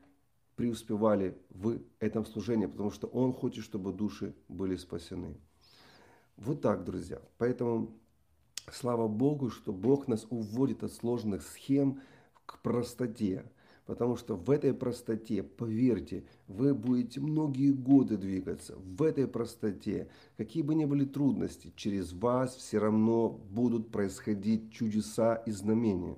преуспевали 0.56 1.38
в 1.50 1.80
этом 2.00 2.26
служении, 2.26 2.66
потому 2.66 2.92
что 2.92 3.08
Он 3.08 3.34
хочет, 3.34 3.64
чтобы 3.64 3.94
души 3.94 4.36
были 4.48 4.76
спасены. 4.76 5.38
Вот 6.36 6.62
так, 6.62 6.84
друзья. 6.84 7.22
Поэтому 7.38 8.02
Слава 8.70 9.08
Богу, 9.08 9.50
что 9.50 9.74
Бог 9.74 10.08
нас 10.08 10.26
уводит 10.30 10.84
от 10.84 10.94
сложных 10.94 11.42
схем 11.44 12.02
к 12.46 12.62
простоте. 12.62 13.44
Потому 13.92 14.16
что 14.16 14.38
в 14.38 14.50
этой 14.50 14.74
простоте, 14.74 15.44
поверьте, 15.44 16.24
вы 16.48 16.74
будете 16.74 17.20
многие 17.20 17.74
годы 17.74 18.16
двигаться. 18.16 18.78
В 18.78 19.04
этой 19.04 19.28
простоте, 19.28 20.08
какие 20.38 20.64
бы 20.64 20.76
ни 20.76 20.86
были 20.86 21.04
трудности, 21.04 21.74
через 21.76 22.14
вас 22.14 22.56
все 22.56 22.78
равно 22.78 23.28
будут 23.28 23.92
происходить 23.92 24.72
чудеса 24.72 25.36
и 25.36 25.52
знамения. 25.52 26.18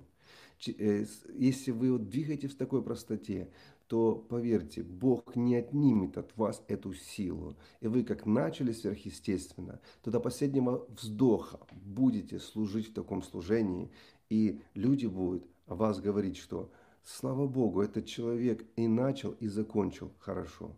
Э, 0.68 1.06
если 1.34 1.72
вы 1.72 1.94
вот 1.94 2.10
двигаетесь 2.10 2.52
в 2.52 2.58
такой 2.58 2.84
простоте, 2.84 3.50
то 3.88 4.24
поверьте, 4.30 4.84
Бог 4.84 5.36
не 5.36 5.56
отнимет 5.56 6.20
от 6.20 6.38
вас 6.38 6.64
эту 6.68 6.94
силу. 6.94 7.58
И 7.82 7.88
вы 7.88 8.04
как 8.04 8.28
начали 8.28 8.72
сверхъестественно, 8.72 9.80
то 10.04 10.12
до 10.12 10.20
последнего 10.20 10.86
вздоха 10.96 11.60
будете 11.72 12.38
служить 12.38 12.90
в 12.90 12.94
таком 12.94 13.24
служении, 13.24 13.90
и 14.30 14.62
люди 14.76 15.08
будут 15.08 15.48
о 15.66 15.74
вас 15.74 16.00
говорить, 16.00 16.38
что 16.38 16.72
слава 17.04 17.48
Богу, 17.48 17.82
этот 17.82 18.06
человек 18.06 18.66
и 18.76 18.88
начал, 18.88 19.32
и 19.32 19.48
закончил 19.48 20.12
хорошо. 20.20 20.76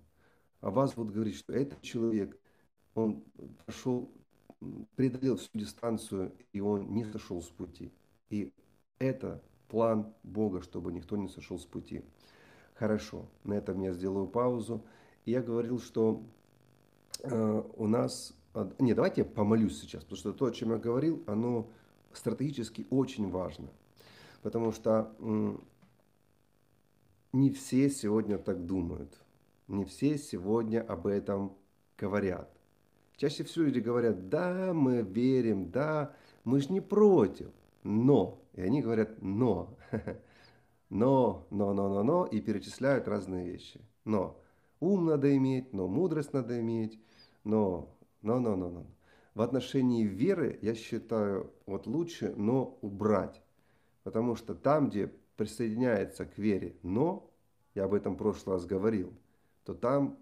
А 0.61 0.71
вас 0.71 0.95
будут 0.95 1.13
говорить, 1.13 1.35
что 1.35 1.53
этот 1.53 1.81
человек, 1.81 2.38
он 2.95 3.23
прошел, 3.65 4.11
преодолел 4.95 5.38
всю 5.38 5.49
дистанцию, 5.53 6.33
и 6.53 6.59
он 6.59 6.91
не 6.93 7.05
сошел 7.05 7.41
с 7.41 7.47
пути. 7.47 7.91
И 8.29 8.51
это 8.97 9.43
план 9.67 10.13
Бога, 10.23 10.61
чтобы 10.61 10.91
никто 10.91 11.17
не 11.17 11.27
сошел 11.27 11.59
с 11.59 11.65
пути. 11.65 12.03
Хорошо, 12.73 13.27
на 13.43 13.53
этом 13.53 13.81
я 13.81 13.93
сделаю 13.93 14.27
паузу. 14.27 14.83
Я 15.25 15.41
говорил, 15.41 15.79
что 15.79 16.23
э, 17.23 17.63
у 17.77 17.88
нас... 17.88 18.33
Не, 18.79 18.93
давайте 18.93 19.21
я 19.21 19.25
помолюсь 19.25 19.79
сейчас, 19.79 20.03
потому 20.03 20.17
что 20.17 20.33
то, 20.33 20.45
о 20.45 20.51
чем 20.51 20.71
я 20.71 20.77
говорил, 20.77 21.23
оно 21.27 21.69
стратегически 22.13 22.88
очень 22.89 23.29
важно. 23.29 23.67
Потому 24.41 24.71
что 24.71 25.13
не 27.36 27.52
все 27.52 27.89
сегодня 27.89 28.38
так 28.38 28.65
думают. 28.65 29.19
Не 29.67 29.84
все 29.84 30.17
сегодня 30.17 30.82
об 30.82 31.06
этом 31.06 31.58
говорят. 31.98 32.50
Чаще 33.17 33.43
всего 33.43 33.65
люди 33.65 33.80
говорят, 33.80 34.30
да, 34.30 34.74
мы 34.74 35.02
верим, 35.02 35.69
да, 35.69 36.15
мы 36.43 36.62
же 36.62 36.71
не 36.71 36.82
против, 36.82 37.52
но. 37.84 38.41
И 38.54 38.62
они 38.62 38.82
говорят, 38.82 39.21
но. 39.21 39.78
но, 40.89 41.45
но, 41.50 41.74
но, 41.74 41.89
но, 41.89 42.04
но, 42.04 42.26
и 42.26 42.39
перечисляют 42.39 43.08
разные 43.08 43.45
вещи. 43.45 43.82
Но 44.06 44.39
ум 44.80 45.06
надо 45.06 45.36
иметь, 45.36 45.74
но 45.74 45.88
мудрость 45.88 46.34
надо 46.34 46.60
иметь, 46.62 47.00
но, 47.43 47.93
но, 48.21 48.39
но, 48.39 48.56
но, 48.56 48.69
но. 48.69 48.86
В 49.34 49.41
отношении 49.41 50.04
веры, 50.04 50.58
я 50.62 50.74
считаю, 50.74 51.52
вот 51.65 51.86
лучше 51.86 52.34
но 52.38 52.78
убрать. 52.82 53.41
Потому 54.04 54.36
что 54.36 54.56
там, 54.56 54.89
где 54.89 55.12
присоединяется 55.36 56.26
к 56.26 56.38
вере 56.38 56.78
но, 56.84 57.30
я 57.74 57.86
об 57.86 57.93
этом 57.93 58.15
в 58.15 58.17
прошлый 58.17 58.56
раз 58.56 58.65
говорил, 58.65 59.13
то 59.63 59.74
там 59.74 60.17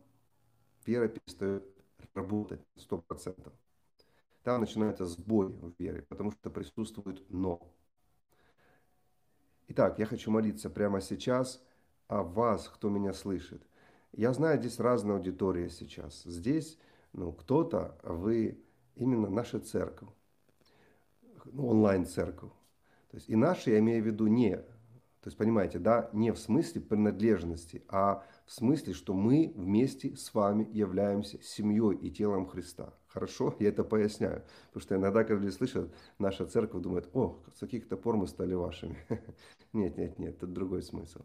вера 0.85 1.07
перестает 1.07 1.63
работать 2.13 2.61
сто 2.75 2.97
процентов. 2.97 3.53
Там 4.43 4.61
начинается 4.61 5.05
сбой 5.05 5.47
в 5.47 5.73
вере, 5.79 6.01
потому 6.03 6.31
что 6.31 6.49
присутствует 6.49 7.23
но. 7.29 7.61
Итак, 9.69 9.99
я 9.99 10.05
хочу 10.05 10.29
молиться 10.31 10.69
прямо 10.69 10.99
сейчас 10.99 11.63
о 12.07 12.23
вас, 12.23 12.67
кто 12.67 12.89
меня 12.89 13.13
слышит. 13.13 13.63
Я 14.11 14.33
знаю, 14.33 14.59
здесь 14.59 14.79
разная 14.79 15.15
аудитория 15.15 15.69
сейчас. 15.69 16.23
Здесь, 16.23 16.77
ну, 17.13 17.31
кто-то, 17.31 17.97
вы 18.03 18.61
именно 18.95 19.29
наша 19.29 19.59
церковь, 19.59 20.09
ну, 21.45 21.67
онлайн-церковь. 21.67 22.51
То 23.09 23.17
есть 23.17 23.29
и 23.29 23.35
наша, 23.35 23.71
я 23.71 23.79
имею 23.79 24.03
в 24.03 24.07
виду 24.07 24.27
не, 24.27 24.59
то 25.23 25.29
есть 25.29 25.37
понимаете, 25.37 25.79
да, 25.79 26.09
не 26.11 26.33
в 26.33 26.37
смысле 26.37 26.81
принадлежности, 26.81 27.81
а 27.87 28.25
в 28.45 28.51
смысле, 28.51 28.93
что 28.93 29.13
мы 29.13 29.53
вместе 29.55 30.17
с 30.17 30.33
вами 30.33 30.67
являемся 30.73 31.41
семьей 31.41 31.95
и 31.95 32.11
телом 32.11 32.45
Христа. 32.45 32.93
Хорошо? 33.07 33.55
Я 33.59 33.69
это 33.69 33.85
поясняю. 33.85 34.43
Потому 34.67 34.81
что 34.81 34.95
иногда, 34.97 35.23
когда 35.23 35.41
люди 35.41 35.55
слышат, 35.55 35.89
наша 36.19 36.45
церковь 36.45 36.81
думает, 36.81 37.09
о, 37.13 37.41
с 37.55 37.59
каких-то 37.61 37.95
пор 37.95 38.17
мы 38.17 38.27
стали 38.27 38.53
вашими. 38.53 38.97
Нет, 39.71 39.97
нет, 39.97 40.19
нет, 40.19 40.35
это 40.35 40.45
другой 40.45 40.83
смысл. 40.83 41.21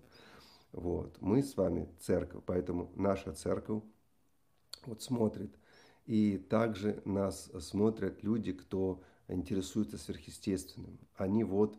Вот. 0.73 1.21
Мы 1.21 1.43
с 1.43 1.55
вами 1.55 1.87
церковь, 2.01 2.43
поэтому 2.47 2.91
наша 2.95 3.33
церковь 3.33 3.83
вот 4.87 5.03
смотрит. 5.03 5.55
И 6.07 6.39
также 6.39 7.03
нас 7.05 7.51
смотрят 7.61 8.23
люди, 8.23 8.53
кто 8.53 9.03
интересуется 9.27 9.99
сверхъестественным. 9.99 10.99
Они 11.17 11.45
вот 11.45 11.79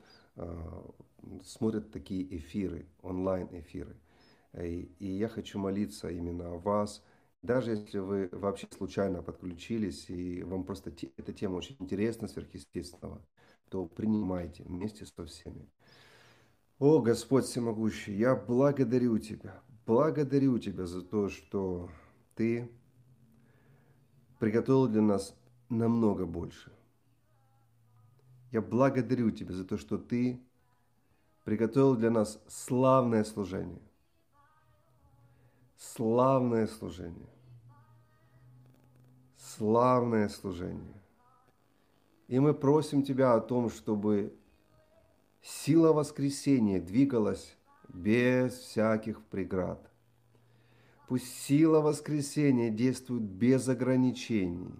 смотрят 1.43 1.91
такие 1.91 2.37
эфиры, 2.37 2.85
онлайн-эфиры. 3.01 3.95
И, 4.53 4.91
и 4.99 5.07
я 5.07 5.27
хочу 5.27 5.59
молиться 5.59 6.09
именно 6.09 6.53
о 6.53 6.57
вас, 6.57 7.03
даже 7.41 7.71
если 7.71 7.99
вы 7.99 8.29
вообще 8.31 8.67
случайно 8.75 9.21
подключились, 9.21 10.09
и 10.09 10.43
вам 10.43 10.63
просто 10.63 10.91
те, 10.91 11.11
эта 11.17 11.31
тема 11.31 11.55
очень 11.55 11.77
интересна, 11.79 12.27
сверхъестественного, 12.27 13.21
то 13.69 13.85
принимайте 13.85 14.63
вместе 14.63 15.05
со 15.05 15.25
всеми. 15.25 15.69
О, 16.79 17.01
Господь 17.01 17.45
Всемогущий, 17.45 18.15
я 18.15 18.35
благодарю 18.35 19.17
Тебя. 19.19 19.61
благодарю 19.85 20.59
Тебя 20.59 20.85
за 20.85 21.01
то, 21.01 21.29
что 21.29 21.89
Ты 22.35 22.69
приготовил 24.39 24.87
для 24.87 25.01
нас 25.01 25.35
намного 25.69 26.25
больше. 26.25 26.71
Я 28.51 28.61
благодарю 28.61 29.31
Тебя 29.31 29.53
за 29.53 29.63
то, 29.63 29.77
что 29.77 29.97
Ты 29.97 30.41
приготовил 31.43 31.95
для 31.95 32.09
нас 32.09 32.41
славное 32.47 33.23
служение. 33.23 33.81
Славное 35.77 36.67
служение. 36.67 37.29
Славное 39.37 40.29
служение. 40.29 41.01
И 42.27 42.39
мы 42.39 42.53
просим 42.53 43.03
Тебя 43.03 43.33
о 43.33 43.39
том, 43.39 43.69
чтобы 43.69 44.33
сила 45.41 45.93
воскресения 45.93 46.81
двигалась 46.81 47.55
без 47.87 48.53
всяких 48.53 49.23
преград. 49.25 49.89
Пусть 51.07 51.33
сила 51.41 51.81
воскресения 51.81 52.69
действует 52.69 53.23
без 53.23 53.67
ограничений. 53.67 54.73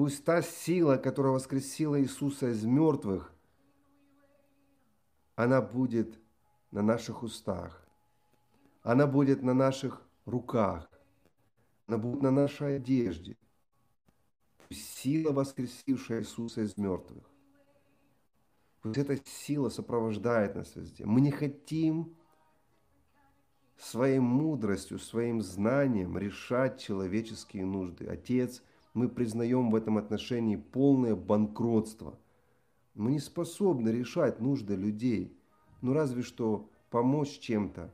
Пусть 0.00 0.24
та 0.24 0.40
сила, 0.40 0.96
которая 0.96 1.34
воскресила 1.34 2.00
Иисуса 2.00 2.48
из 2.48 2.64
мертвых, 2.64 3.34
она 5.34 5.60
будет 5.60 6.18
на 6.70 6.80
наших 6.80 7.22
устах, 7.22 7.86
она 8.80 9.06
будет 9.06 9.42
на 9.42 9.52
наших 9.52 10.00
руках, 10.24 10.90
она 11.86 11.98
будет 11.98 12.22
на 12.22 12.30
нашей 12.30 12.76
одежде. 12.76 13.36
Пусть 14.66 14.88
сила, 15.00 15.32
воскресившая 15.32 16.20
Иисуса 16.20 16.62
из 16.62 16.78
мертвых, 16.78 17.30
Пусть 18.80 18.96
эта 18.96 19.18
сила 19.26 19.68
сопровождает 19.68 20.54
нас 20.54 20.74
везде. 20.76 21.04
Мы 21.04 21.20
не 21.20 21.30
хотим 21.30 22.16
своей 23.76 24.18
мудростью, 24.18 24.98
своим 24.98 25.42
знанием 25.42 26.16
решать 26.16 26.80
человеческие 26.80 27.66
нужды. 27.66 28.06
Отец, 28.06 28.62
мы 28.94 29.08
признаем 29.08 29.70
в 29.70 29.74
этом 29.74 29.98
отношении 29.98 30.56
полное 30.56 31.14
банкротство. 31.14 32.18
Мы 32.94 33.12
не 33.12 33.20
способны 33.20 33.90
решать 33.90 34.40
нужды 34.40 34.74
людей, 34.74 35.36
ну 35.80 35.92
разве 35.92 36.22
что 36.22 36.68
помочь 36.90 37.38
чем-то 37.38 37.90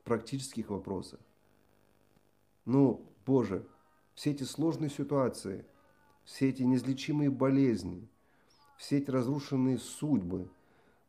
в 0.00 0.04
практических 0.04 0.70
вопросах. 0.70 1.20
Ну, 2.64 3.06
Боже, 3.24 3.66
все 4.14 4.32
эти 4.32 4.42
сложные 4.42 4.90
ситуации, 4.90 5.64
все 6.24 6.48
эти 6.48 6.62
неизлечимые 6.62 7.30
болезни– 7.30 8.08
все 8.76 8.98
эти 8.98 9.10
разрушенные 9.10 9.78
судьбы. 9.78 10.48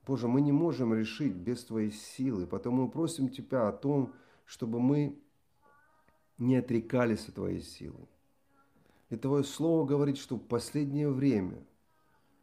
Боже, 0.05 0.27
мы 0.27 0.41
не 0.41 0.51
можем 0.51 0.93
решить 0.93 1.33
без 1.33 1.63
Твоей 1.65 1.91
силы, 1.91 2.47
потому 2.47 2.83
мы 2.83 2.89
просим 2.89 3.29
Тебя 3.29 3.67
о 3.67 3.73
том, 3.73 4.13
чтобы 4.45 4.79
мы 4.79 5.19
не 6.37 6.55
отрекались 6.55 7.27
от 7.27 7.35
Твоей 7.35 7.61
силы. 7.61 8.07
И 9.09 9.15
Твое 9.15 9.43
Слово 9.43 9.85
говорит, 9.85 10.17
что 10.17 10.35
в 10.35 10.43
последнее 10.43 11.09
время 11.09 11.63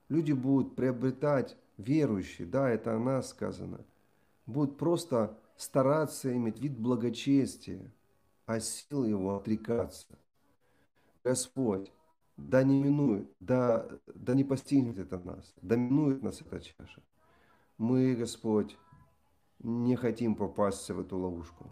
люди 0.09 0.33
будут 0.33 0.75
приобретать 0.77 1.57
верующие, 1.77 2.47
да, 2.47 2.71
это 2.71 2.95
о 2.95 2.99
сказано, 3.23 3.85
будут 4.47 4.79
просто 4.79 5.39
стараться 5.57 6.35
иметь 6.35 6.61
вид 6.61 6.79
благочестия, 6.79 7.91
а 8.47 8.61
силы 8.61 9.09
его 9.09 9.37
отрекаться. 9.37 10.19
Господь, 11.23 11.91
да 12.37 12.63
не 12.63 12.83
минует, 12.83 13.29
да, 13.41 13.87
да 14.15 14.35
не 14.35 14.45
постигнет 14.45 14.99
это 14.99 15.19
нас, 15.19 15.55
да 15.63 15.77
минует 15.77 16.23
нас 16.23 16.41
эта 16.41 16.61
чаша. 16.61 17.03
Мы, 17.79 18.15
Господь, 18.15 18.77
не 19.61 19.97
хотим 19.97 20.35
попасть 20.35 20.91
в 20.91 21.01
эту 21.01 21.19
ловушку. 21.19 21.71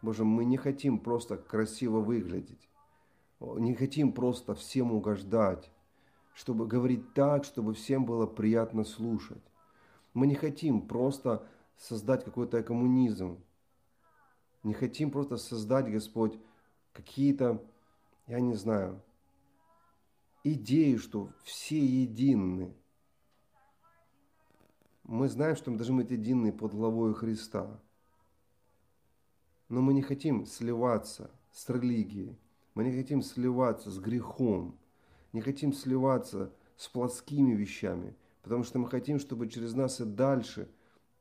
Боже, 0.00 0.24
мы 0.24 0.44
не 0.44 0.56
хотим 0.56 0.98
просто 0.98 1.36
красиво 1.36 2.00
выглядеть, 2.00 2.68
не 3.58 3.74
хотим 3.74 4.12
просто 4.12 4.54
всем 4.54 4.92
угождать, 4.92 5.70
чтобы 6.34 6.66
говорить 6.66 7.12
так, 7.12 7.44
чтобы 7.44 7.74
всем 7.74 8.04
было 8.04 8.26
приятно 8.26 8.84
слушать. 8.84 9.42
Мы 10.14 10.26
не 10.26 10.34
хотим 10.34 10.86
просто 10.86 11.46
создать 11.76 12.24
какой-то 12.24 12.62
коммунизм, 12.62 13.42
не 14.62 14.74
хотим 14.74 15.10
просто 15.10 15.38
создать, 15.38 15.90
Господь, 15.90 16.38
какие-то, 16.92 17.60
я 18.28 18.40
не 18.40 18.54
знаю, 18.54 19.02
идею, 20.44 20.98
что 20.98 21.32
все 21.42 21.84
едины. 21.84 22.72
Мы 25.02 25.28
знаем, 25.28 25.56
что 25.56 25.70
мы 25.70 25.78
должны 25.78 25.96
быть 25.96 26.10
едины 26.10 26.52
под 26.52 26.74
главой 26.74 27.12
Христа. 27.14 27.80
Но 29.68 29.80
мы 29.80 29.94
не 29.94 30.02
хотим 30.02 30.46
сливаться 30.46 31.30
с 31.50 31.68
религией. 31.68 32.38
Мы 32.74 32.84
не 32.84 32.96
хотим 32.96 33.22
сливаться 33.22 33.90
с 33.90 33.98
грехом. 33.98 34.78
Не 35.32 35.40
хотим 35.40 35.72
сливаться 35.72 36.52
с 36.76 36.88
плотскими 36.88 37.54
вещами. 37.54 38.16
Потому 38.42 38.64
что 38.64 38.78
мы 38.78 38.88
хотим, 38.88 39.18
чтобы 39.18 39.48
через 39.48 39.74
нас 39.74 40.00
и 40.00 40.04
дальше 40.04 40.68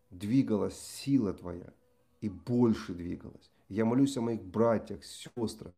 двигалась 0.10 0.78
сила 0.78 1.34
Твоя. 1.34 1.74
И 2.22 2.30
больше 2.30 2.94
двигалась. 2.94 3.52
Я 3.68 3.86
молюсь 3.86 4.18
о 4.18 4.22
моих 4.22 4.44
братьях, 4.44 5.04
сестрах. 5.04 5.74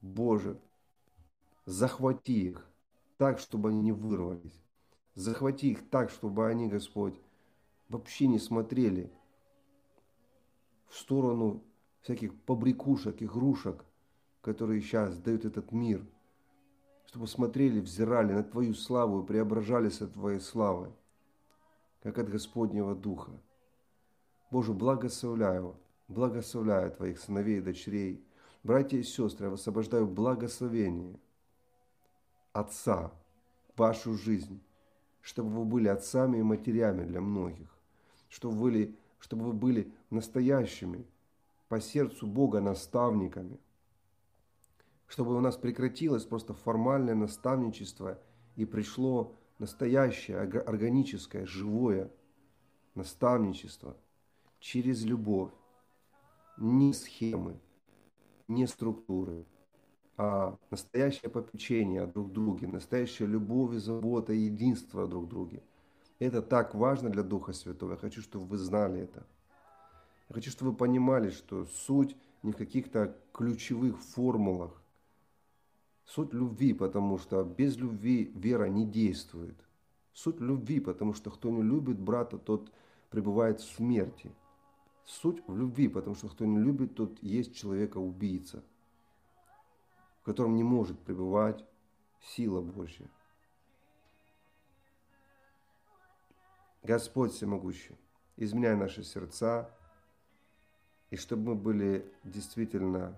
Боже, 0.00 0.58
захвати 1.64 2.48
их 2.48 2.66
так, 3.16 3.38
чтобы 3.38 3.70
они 3.70 3.80
не 3.80 3.92
вырвались. 3.92 4.62
Захвати 5.14 5.70
их 5.70 5.88
так, 5.88 6.10
чтобы 6.10 6.46
они, 6.46 6.68
Господь, 6.68 7.14
вообще 7.88 8.26
не 8.26 8.38
смотрели 8.38 9.10
в 10.88 10.96
сторону 10.96 11.62
всяких 12.06 12.32
побрякушек, 12.42 13.20
игрушек, 13.20 13.84
которые 14.40 14.80
сейчас 14.80 15.18
дают 15.18 15.44
этот 15.44 15.72
мир, 15.72 16.06
чтобы 17.06 17.26
смотрели, 17.26 17.80
взирали 17.80 18.32
на 18.32 18.44
Твою 18.44 18.74
славу 18.74 19.22
и 19.22 19.26
преображались 19.26 20.00
от 20.00 20.12
Твоей 20.12 20.38
славы, 20.38 20.92
как 22.04 22.18
от 22.18 22.28
Господнего 22.28 22.94
Духа. 22.94 23.32
Боже, 24.52 24.72
благословляю, 24.72 25.74
благословляю 26.06 26.92
Твоих 26.92 27.18
сыновей 27.18 27.58
и 27.58 27.60
дочерей, 27.60 28.24
братья 28.62 28.98
и 28.98 29.02
сестры, 29.02 29.46
я 29.46 29.50
высвобождаю 29.50 30.06
благословение– 30.06 31.18
отца 32.52 33.10
вашу 33.76 34.14
жизнь, 34.14 34.62
чтобы 35.22 35.50
вы 35.50 35.64
были 35.64 35.88
отцами 35.88 36.38
и 36.38 36.42
матерями 36.42 37.04
для 37.04 37.20
многих, 37.20 37.76
чтобы 38.28 38.54
вы 38.54 38.62
были, 38.62 38.96
чтобы 39.18 39.46
вы 39.46 39.52
были 39.54 39.92
настоящими 40.10 41.04
по 41.68 41.80
сердцу 41.80 42.26
Бога 42.26 42.60
наставниками, 42.60 43.58
чтобы 45.06 45.36
у 45.36 45.40
нас 45.40 45.56
прекратилось 45.56 46.24
просто 46.24 46.54
формальное 46.54 47.14
наставничество 47.14 48.18
и 48.56 48.64
пришло 48.64 49.34
настоящее, 49.58 50.38
органическое, 50.38 51.46
живое 51.46 52.10
наставничество 52.94 53.96
через 54.58 55.04
любовь, 55.04 55.52
не 56.56 56.92
схемы, 56.92 57.60
не 58.48 58.66
структуры, 58.66 59.44
а 60.16 60.56
настоящее 60.70 61.30
попечение 61.30 62.06
друг 62.06 62.32
друге, 62.32 62.66
настоящая 62.66 63.26
любовь 63.26 63.74
и 63.74 63.78
забота, 63.78 64.32
единство 64.32 65.06
друг 65.06 65.28
друге. 65.28 65.62
Это 66.18 66.40
так 66.40 66.74
важно 66.74 67.10
для 67.10 67.22
Духа 67.22 67.52
Святого. 67.52 67.92
Я 67.92 67.96
хочу, 67.98 68.22
чтобы 68.22 68.46
вы 68.46 68.56
знали 68.56 69.02
это. 69.02 69.26
Я 70.28 70.34
хочу, 70.34 70.50
чтобы 70.50 70.72
вы 70.72 70.76
понимали, 70.76 71.30
что 71.30 71.64
суть 71.66 72.16
не 72.42 72.52
в 72.52 72.56
каких-то 72.56 73.16
ключевых 73.32 74.00
формулах. 74.00 74.82
Суть 76.04 76.32
любви, 76.32 76.72
потому 76.72 77.18
что 77.18 77.42
без 77.44 77.76
любви 77.76 78.30
вера 78.34 78.66
не 78.66 78.86
действует. 78.86 79.56
Суть 80.12 80.40
любви, 80.40 80.80
потому 80.80 81.14
что 81.14 81.30
кто 81.30 81.50
не 81.50 81.62
любит 81.62 81.98
брата, 81.98 82.38
тот 82.38 82.72
пребывает 83.10 83.60
в 83.60 83.74
смерти. 83.74 84.32
Суть 85.04 85.42
в 85.46 85.56
любви, 85.56 85.88
потому 85.88 86.16
что 86.16 86.28
кто 86.28 86.44
не 86.44 86.58
любит, 86.58 86.94
тот 86.94 87.22
есть 87.22 87.54
человека-убийца 87.54 88.62
в 90.26 90.28
котором 90.28 90.56
не 90.56 90.64
может 90.64 90.98
пребывать 90.98 91.64
сила 92.20 92.60
Божья. 92.60 93.08
Господь 96.82 97.32
Всемогущий, 97.32 97.96
изменяй 98.36 98.74
наши 98.74 99.04
сердца, 99.04 99.70
и 101.10 101.16
чтобы 101.16 101.50
мы 101.50 101.54
были 101.54 102.12
действительно 102.24 103.16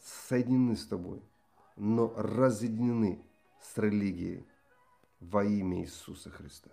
соединены 0.00 0.76
с 0.76 0.86
Тобой, 0.86 1.22
но 1.76 2.12
разъединены 2.16 3.22
с 3.60 3.76
религией 3.78 4.46
во 5.20 5.44
имя 5.44 5.80
Иисуса 5.82 6.30
Христа. 6.30 6.70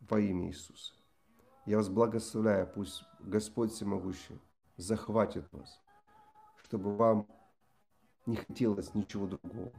Во 0.00 0.20
имя 0.20 0.48
Иисуса. 0.48 0.92
Я 1.66 1.78
вас 1.78 1.88
благословляю, 1.88 2.66
пусть 2.66 3.04
Господь 3.20 3.72
Всемогущий 3.72 4.38
захватит 4.76 5.50
вас, 5.52 5.80
чтобы 6.64 6.94
вам 6.94 7.26
не 8.26 8.36
хотелось 8.36 8.94
ничего 8.94 9.26
другого, 9.26 9.72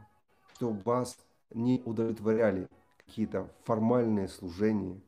чтобы 0.56 0.82
вас 0.82 1.18
не 1.52 1.82
удовлетворяли 1.86 2.68
какие-то 3.06 3.52
формальные 3.66 4.28
служения, 4.28 5.00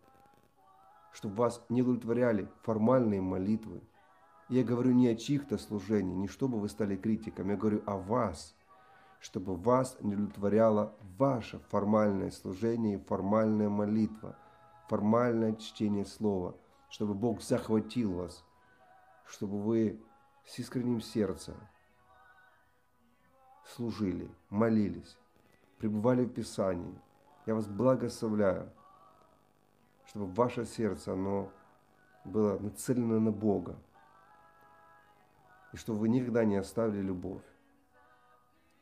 чтобы 1.18 1.34
вас 1.34 1.66
не 1.68 1.82
удовлетворяли 1.82 2.48
формальные 2.62 3.22
молитвы. 3.22 3.82
Я 4.50 4.64
говорю 4.64 4.94
не 4.94 5.08
о 5.08 5.16
чьих-то 5.16 5.58
служениях, 5.58 6.16
не 6.16 6.28
чтобы 6.28 6.60
вы 6.60 6.70
стали 6.70 6.96
критиком, 6.96 7.50
я 7.50 7.58
говорю 7.58 7.82
о 7.88 7.98
вас, 7.98 8.56
чтобы 9.20 9.56
вас 9.56 9.98
не 10.02 10.14
удовлетворяло 10.14 10.96
ваше 11.18 11.58
формальное 11.70 12.30
служение 12.30 12.98
и 13.00 13.04
формальная 13.04 13.68
молитва, 13.68 14.38
формальное 14.90 15.56
чтение 15.56 16.06
слова, 16.06 16.56
чтобы 16.88 17.16
Бог 17.16 17.42
захватил 17.42 18.14
вас, 18.14 18.46
чтобы 19.26 19.60
вы 19.60 20.00
с 20.46 20.60
искренним 20.60 21.02
сердцем 21.02 21.56
служили, 23.66 24.30
молились, 24.52 25.18
пребывали 25.80 26.26
в 26.26 26.30
Писании. 26.30 27.02
Я 27.48 27.56
вас 27.56 27.66
благословляю, 27.66 28.72
чтобы 30.08 30.28
ваше 30.28 30.66
сердце, 30.66 31.14
оно 31.14 31.52
было 32.24 32.58
нацелено 32.60 33.20
на 33.20 33.32
Бога, 33.32 33.78
и 35.74 35.78
чтобы 35.78 36.00
вы 36.00 36.10
никогда 36.10 36.46
не 36.46 36.56
оставили 36.56 37.02
любовь. 37.02 37.44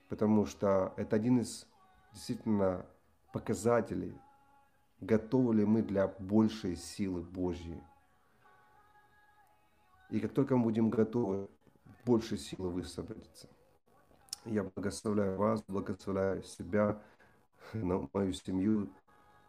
Потому 0.09 0.45
что 0.45 0.93
это 0.97 1.15
один 1.15 1.39
из 1.39 1.67
действительно 2.13 2.85
показателей, 3.33 4.17
готовы 5.01 5.55
ли 5.55 5.65
мы 5.65 5.81
для 5.81 6.07
большей 6.07 6.75
силы 6.75 7.21
Божьей. 7.21 7.81
И 10.11 10.19
как 10.19 10.31
только 10.33 10.55
мы 10.55 10.63
будем 10.63 10.89
готовы, 10.89 11.49
больше 12.05 12.37
силы 12.37 12.69
высвободится. 12.69 13.49
Я 14.45 14.63
благословляю 14.63 15.37
вас, 15.37 15.63
благословляю 15.67 16.43
себя, 16.43 17.01
мою 17.73 18.31
семью, 18.31 18.89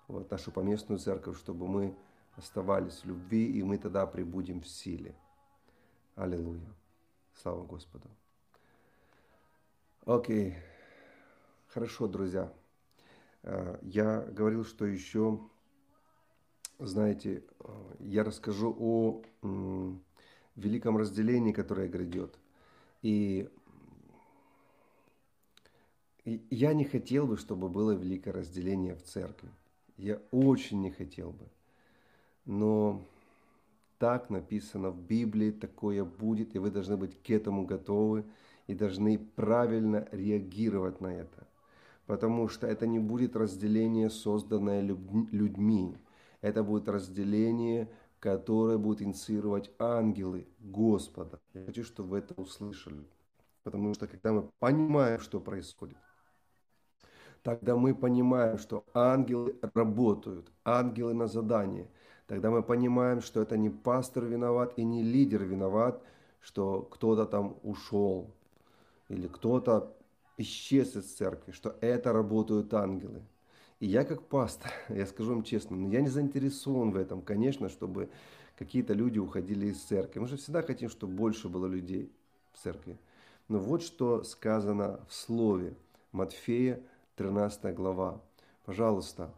вот, 0.08 0.30
нашу 0.30 0.52
поместную 0.52 0.98
церковь, 0.98 1.38
чтобы 1.38 1.66
мы 1.66 1.96
оставались 2.36 3.02
в 3.02 3.06
любви, 3.06 3.50
и 3.50 3.62
мы 3.62 3.78
тогда 3.78 4.06
прибудем 4.06 4.60
в 4.60 4.68
силе. 4.68 5.14
Аллилуйя. 6.14 6.72
Слава 7.34 7.64
Господу. 7.64 8.08
Окей. 10.04 10.56
Хорошо, 11.68 12.06
друзья. 12.06 12.52
Э, 13.42 13.78
я 13.82 14.20
говорил, 14.20 14.64
что 14.64 14.86
еще, 14.86 15.40
знаете, 16.78 17.44
э, 17.60 17.94
я 18.00 18.24
расскажу 18.24 18.74
о 18.78 19.22
великом 20.54 20.96
разделении, 20.96 21.52
которое 21.52 21.88
грядет. 21.88 22.38
И 23.02 23.48
я 26.24 26.74
не 26.74 26.84
хотел 26.84 27.26
бы, 27.26 27.36
чтобы 27.36 27.68
было 27.68 27.92
великое 27.92 28.32
разделение 28.32 28.94
в 28.94 29.02
церкви. 29.02 29.50
Я 29.96 30.20
очень 30.30 30.82
не 30.82 30.90
хотел 30.90 31.30
бы. 31.30 31.46
Но 32.44 33.06
так 33.98 34.30
написано 34.30 34.90
в 34.90 35.00
Библии, 35.00 35.50
такое 35.50 36.04
будет, 36.04 36.54
и 36.54 36.58
вы 36.58 36.70
должны 36.70 36.96
быть 36.96 37.20
к 37.22 37.30
этому 37.30 37.64
готовы 37.64 38.24
и 38.66 38.74
должны 38.74 39.18
правильно 39.18 40.06
реагировать 40.12 41.00
на 41.00 41.08
это. 41.08 41.46
Потому 42.06 42.48
что 42.48 42.66
это 42.66 42.86
не 42.86 42.98
будет 42.98 43.36
разделение, 43.36 44.10
созданное 44.10 44.82
людьми. 44.82 45.96
Это 46.40 46.62
будет 46.62 46.88
разделение, 46.88 47.88
которое 48.20 48.78
будет 48.78 49.02
инициировать 49.02 49.70
ангелы 49.78 50.46
Господа. 50.60 51.40
Я 51.54 51.64
хочу, 51.64 51.82
чтобы 51.84 52.10
вы 52.10 52.18
это 52.18 52.34
услышали. 52.34 53.04
Потому 53.64 53.94
что 53.94 54.06
когда 54.06 54.32
мы 54.32 54.48
понимаем, 54.60 55.18
что 55.20 55.40
происходит, 55.40 55.96
тогда 57.46 57.76
мы 57.76 57.94
понимаем, 57.94 58.58
что 58.58 58.84
ангелы 58.92 59.54
работают, 59.72 60.50
ангелы 60.64 61.14
на 61.14 61.28
задание. 61.28 61.86
Тогда 62.26 62.50
мы 62.50 62.60
понимаем, 62.60 63.20
что 63.20 63.40
это 63.40 63.56
не 63.56 63.70
пастор 63.70 64.24
виноват 64.24 64.72
и 64.76 64.82
не 64.82 65.04
лидер 65.04 65.44
виноват, 65.44 66.02
что 66.40 66.82
кто-то 66.82 67.24
там 67.24 67.56
ушел 67.62 68.34
или 69.08 69.28
кто-то 69.28 69.94
исчез 70.38 70.96
из 70.96 71.04
церкви, 71.14 71.52
что 71.52 71.76
это 71.80 72.12
работают 72.12 72.74
ангелы. 72.74 73.22
И 73.78 73.86
я 73.86 74.02
как 74.02 74.22
пастор, 74.22 74.72
я 74.88 75.06
скажу 75.06 75.30
вам 75.30 75.44
честно, 75.44 75.76
но 75.76 75.88
я 75.88 76.00
не 76.00 76.08
заинтересован 76.08 76.90
в 76.90 76.96
этом, 76.96 77.22
конечно, 77.22 77.68
чтобы 77.68 78.08
какие-то 78.58 78.92
люди 78.92 79.20
уходили 79.20 79.66
из 79.68 79.80
церкви. 79.84 80.18
Мы 80.18 80.26
же 80.26 80.36
всегда 80.36 80.62
хотим, 80.62 80.90
чтобы 80.90 81.12
больше 81.12 81.48
было 81.48 81.66
людей 81.66 82.10
в 82.52 82.58
церкви. 82.58 82.98
Но 83.46 83.60
вот 83.60 83.84
что 83.84 84.24
сказано 84.24 84.98
в 85.08 85.14
слове 85.14 85.76
Матфея 86.10 86.82
13 87.16 87.74
глава. 87.74 88.20
Пожалуйста, 88.66 89.34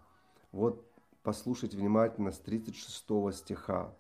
вот 0.51 0.85
послушайте 1.23 1.77
внимательно 1.77 2.33
с 2.33 2.39
36 2.39 3.05
стиха. 3.33 3.95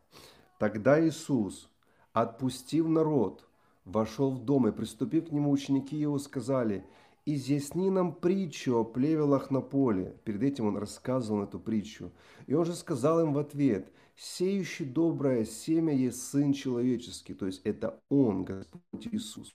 «Тогда 0.58 1.00
Иисус, 1.00 1.70
отпустив 2.12 2.88
народ, 2.88 3.46
вошел 3.84 4.32
в 4.32 4.44
дом, 4.44 4.66
и, 4.66 4.72
приступив 4.72 5.28
к 5.28 5.32
нему, 5.32 5.52
ученики 5.52 5.96
его 5.96 6.18
сказали, 6.18 6.84
«Изъясни 7.24 7.88
нам 7.90 8.14
притчу 8.14 8.78
о 8.78 8.84
плевелах 8.84 9.52
на 9.52 9.60
поле». 9.60 10.18
Перед 10.24 10.42
этим 10.42 10.66
он 10.66 10.76
рассказывал 10.76 11.44
эту 11.44 11.60
притчу. 11.60 12.10
И 12.46 12.54
он 12.54 12.64
же 12.64 12.74
сказал 12.74 13.20
им 13.20 13.32
в 13.32 13.38
ответ, 13.38 13.92
«Сеющий 14.16 14.86
доброе 14.86 15.44
семя 15.44 15.94
есть 15.94 16.22
Сын 16.22 16.52
Человеческий». 16.52 17.34
То 17.34 17.46
есть 17.46 17.60
это 17.62 18.00
Он, 18.08 18.44
Господь 18.44 19.06
Иисус. 19.12 19.54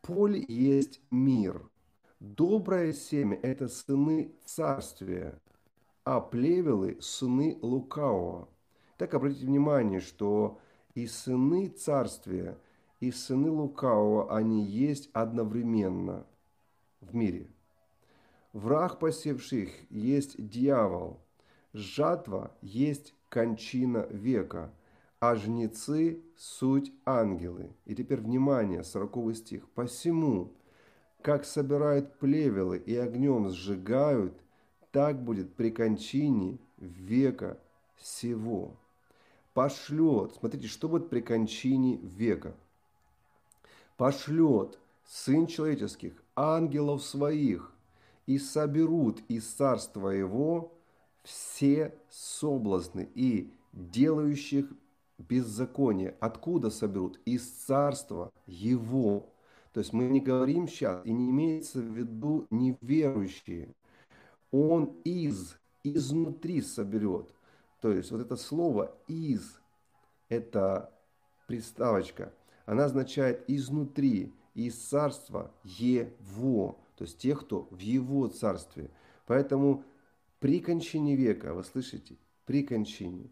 Поле 0.00 0.42
есть 0.48 1.02
мир– 1.10 1.60
Доброе 2.24 2.92
семя– 2.92 3.36
это 3.42 3.66
сыны 3.66 4.30
царствия, 4.44 5.40
а 6.04 6.20
плевелы– 6.20 6.96
сыны 7.00 7.58
лукавого. 7.62 8.48
Так 8.96 9.14
обратите 9.14 9.44
внимание, 9.44 9.98
что 9.98 10.60
и 10.94 11.08
сыны 11.08 11.66
царствия, 11.66 12.56
и 13.00 13.10
сыны 13.10 13.50
лукавого, 13.50 14.32
они 14.36 14.62
есть 14.64 15.10
одновременно 15.12 16.24
в 17.00 17.12
мире. 17.12 17.50
Враг 18.52 19.00
посевших 19.00 19.70
есть 19.90 20.36
дьявол, 20.48 21.18
жатва 21.72 22.56
есть 22.60 23.16
кончина 23.30 24.06
века, 24.10 24.72
а 25.18 25.34
жнецы– 25.34 26.22
суть 26.36 26.92
ангелы. 27.04 27.72
И 27.84 27.96
теперь 27.96 28.20
внимание, 28.20 28.84
40 28.84 29.34
стих. 29.34 29.68
«Посему, 29.70 30.52
как 31.22 31.44
собирают 31.44 32.18
плевелы 32.18 32.78
и 32.78 32.96
огнем 32.96 33.50
сжигают, 33.50 34.34
так 34.90 35.22
будет 35.22 35.54
при 35.54 35.70
кончине 35.70 36.58
века 36.78 37.58
всего. 37.96 38.76
Пошлет, 39.54 40.34
смотрите, 40.38 40.66
что 40.66 40.88
будет 40.88 41.08
при 41.08 41.20
кончине 41.20 41.96
века. 41.96 42.54
Пошлет 43.96 44.78
Сын 45.06 45.46
Человеческих 45.46 46.22
ангелов 46.34 47.02
своих, 47.02 47.72
и 48.26 48.38
соберут 48.38 49.20
из 49.28 49.46
царства 49.46 50.08
его 50.08 50.72
все 51.22 51.94
соблазны 52.08 53.08
и 53.14 53.52
делающих 53.72 54.66
беззаконие. 55.18 56.16
Откуда 56.20 56.70
соберут? 56.70 57.20
Из 57.24 57.46
царства 57.48 58.32
его. 58.46 59.31
То 59.72 59.80
есть 59.80 59.92
мы 59.92 60.04
не 60.04 60.20
говорим 60.20 60.68
сейчас, 60.68 61.04
и 61.04 61.12
не 61.12 61.30
имеется 61.30 61.80
в 61.80 61.96
виду 61.96 62.46
неверующие. 62.50 63.74
Он 64.50 64.96
из, 65.04 65.56
изнутри 65.82 66.60
соберет. 66.60 67.34
То 67.80 67.90
есть 67.90 68.10
вот 68.10 68.20
это 68.20 68.36
слово 68.36 68.94
«из»– 69.08 69.60
это 70.28 70.92
приставочка. 71.46 72.34
Она 72.66 72.84
означает 72.84 73.44
«изнутри», 73.48 74.34
«из 74.54 74.76
царства 74.76 75.50
Его», 75.64 76.78
то 76.96 77.04
есть 77.04 77.16
тех, 77.18 77.40
кто 77.40 77.66
в 77.70 77.78
Его 77.78 78.28
царстве. 78.28 78.90
Поэтому 79.26 79.84
при 80.38 80.60
кончине 80.60 81.16
века, 81.16 81.54
вы 81.54 81.64
слышите, 81.64 82.18
при 82.44 82.62
кончине, 82.62 83.30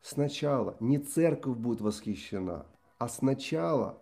сначала 0.00 0.76
не 0.78 0.98
церковь 0.98 1.56
будет 1.56 1.80
восхищена, 1.80 2.66
а 2.98 3.08
сначала 3.08 3.98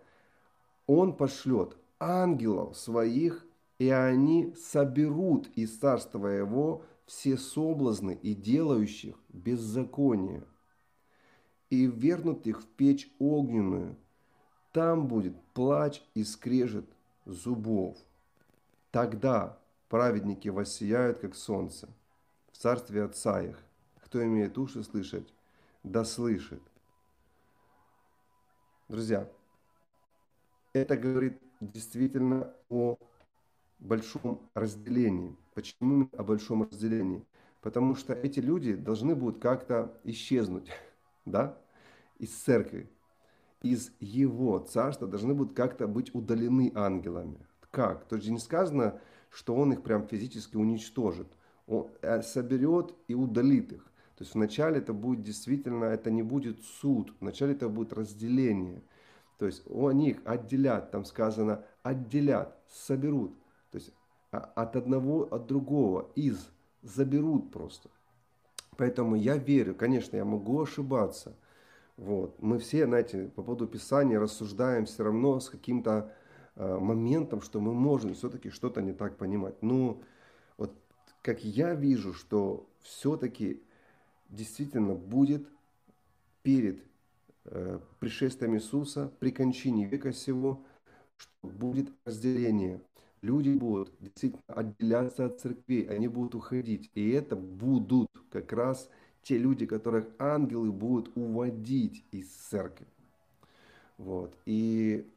он 0.93 1.15
пошлет 1.15 1.77
ангелов 1.99 2.77
своих, 2.77 3.45
и 3.79 3.89
они 3.89 4.53
соберут 4.55 5.47
из 5.55 5.77
царства 5.77 6.27
его 6.27 6.83
все 7.05 7.37
соблазны 7.37 8.19
и 8.21 8.35
делающих 8.35 9.15
беззаконие, 9.29 10.43
и 11.69 11.85
вернут 11.85 12.45
их 12.45 12.61
в 12.61 12.67
печь 12.67 13.09
огненную. 13.19 13.95
Там 14.73 15.07
будет 15.07 15.41
плач 15.53 16.03
и 16.13 16.25
скрежет 16.25 16.89
зубов. 17.25 17.97
Тогда 18.91 19.57
праведники 19.87 20.49
воссияют, 20.49 21.19
как 21.19 21.35
солнце, 21.35 21.87
в 22.51 22.57
царстве 22.57 23.03
Отца 23.03 23.41
их. 23.41 23.57
Кто 24.03 24.21
имеет 24.23 24.57
уши 24.57 24.83
слышать, 24.83 25.33
да 25.83 26.03
слышит. 26.03 26.61
Друзья, 28.89 29.29
это 30.73 30.97
говорит 30.97 31.41
действительно 31.59 32.53
о 32.69 32.97
большом 33.79 34.49
разделении. 34.53 35.35
Почему 35.53 36.09
о 36.13 36.23
большом 36.23 36.63
разделении? 36.63 37.25
Потому 37.61 37.95
что 37.95 38.13
эти 38.13 38.39
люди 38.39 38.75
должны 38.75 39.15
будут 39.15 39.41
как-то 39.41 39.99
исчезнуть. 40.03 40.69
да, 41.25 41.57
из 42.17 42.31
церкви, 42.31 42.89
из 43.61 43.91
его 43.99 44.59
царства 44.59 45.07
должны 45.07 45.33
будут 45.33 45.55
как-то 45.55 45.87
быть 45.87 46.13
удалены 46.15 46.71
ангелами. 46.75 47.45
Как? 47.69 48.05
То 48.05 48.15
есть 48.15 48.29
не 48.29 48.39
сказано, 48.39 48.99
что 49.29 49.55
он 49.55 49.73
их 49.73 49.81
прям 49.81 50.07
физически 50.07 50.57
уничтожит. 50.57 51.27
Он 51.67 51.89
э, 52.01 52.21
соберет 52.21 52.93
и 53.07 53.13
удалит 53.13 53.71
их. 53.71 53.83
То 54.17 54.23
есть 54.23 54.35
вначале 54.35 54.79
это 54.79 54.93
будет 54.93 55.23
действительно, 55.23 55.85
это 55.85 56.11
не 56.11 56.21
будет 56.21 56.61
суд, 56.63 57.13
вначале 57.19 57.53
это 57.53 57.69
будет 57.69 57.93
разделение. 57.93 58.83
То 59.41 59.47
есть 59.47 59.63
они 59.75 60.11
их 60.11 60.21
отделят, 60.23 60.91
там 60.91 61.03
сказано, 61.03 61.65
отделят, 61.81 62.55
соберут. 62.69 63.33
То 63.71 63.79
есть 63.79 63.91
а, 64.31 64.37
от 64.37 64.75
одного, 64.75 65.23
от 65.23 65.47
другого, 65.47 66.11
из, 66.13 66.47
заберут 66.83 67.51
просто. 67.51 67.89
Поэтому 68.77 69.15
я 69.15 69.37
верю, 69.37 69.73
конечно, 69.73 70.15
я 70.15 70.25
могу 70.25 70.61
ошибаться. 70.61 71.35
Вот. 71.97 72.39
Мы 72.39 72.59
все, 72.59 72.85
знаете, 72.85 73.31
по 73.35 73.41
поводу 73.41 73.65
Писания 73.65 74.19
рассуждаем 74.19 74.85
все 74.85 75.05
равно 75.05 75.39
с 75.39 75.49
каким-то 75.49 76.13
э, 76.55 76.77
моментом, 76.77 77.41
что 77.41 77.59
мы 77.59 77.73
можем 77.73 78.13
все-таки 78.13 78.51
что-то 78.51 78.83
не 78.83 78.93
так 78.93 79.17
понимать. 79.17 79.55
Но 79.63 80.03
вот 80.57 80.71
как 81.23 81.43
я 81.43 81.73
вижу, 81.73 82.13
что 82.13 82.69
все-таки 82.83 83.63
действительно 84.29 84.93
будет 84.93 85.49
перед 86.43 86.90
пришествием 87.99 88.55
Иисуса, 88.55 89.11
при 89.19 89.31
кончине 89.31 89.85
века 89.85 90.13
сего, 90.13 90.63
что 91.17 91.47
будет 91.47 91.91
разделение. 92.05 92.81
Люди 93.21 93.49
будут 93.49 93.91
действительно 93.99 94.41
отделяться 94.47 95.25
от 95.25 95.39
церкви, 95.39 95.85
они 95.89 96.07
будут 96.07 96.35
уходить. 96.35 96.89
И 96.95 97.11
это 97.11 97.35
будут 97.35 98.09
как 98.31 98.51
раз 98.51 98.89
те 99.21 99.37
люди, 99.37 99.65
которых 99.65 100.07
ангелы 100.17 100.71
будут 100.71 101.15
уводить 101.15 102.03
из 102.11 102.29
церкви. 102.29 102.87
Вот. 103.97 104.35
И 104.45 105.07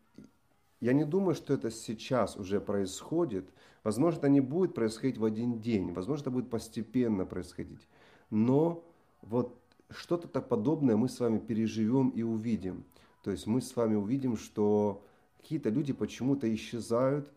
я 0.81 0.93
не 0.93 1.07
думаю, 1.07 1.35
что 1.35 1.55
это 1.55 1.71
сейчас 1.71 2.37
уже 2.37 2.61
происходит. 2.61 3.49
Возможно, 3.83 4.19
это 4.19 4.29
не 4.29 4.41
будет 4.41 4.75
происходить 4.75 5.17
в 5.17 5.25
один 5.25 5.61
день. 5.61 5.93
Возможно, 5.93 6.25
это 6.25 6.31
будет 6.31 6.51
постепенно 6.51 7.25
происходить. 7.25 7.89
Но 8.29 8.85
вот 9.23 9.59
что-то 9.91 10.41
подобное 10.41 10.97
мы 10.97 11.09
с 11.09 11.21
вами 11.21 11.39
переживем 11.39 12.11
и 12.11 12.23
увидим. 12.23 12.85
То 13.23 13.31
есть 13.31 13.47
мы 13.47 13.61
с 13.61 13.75
вами 13.75 13.95
увидим, 13.95 14.37
что 14.37 15.03
какие-то 15.41 15.71
люди 15.71 15.93
почему-то 15.93 16.53
исчезают, 16.55 17.31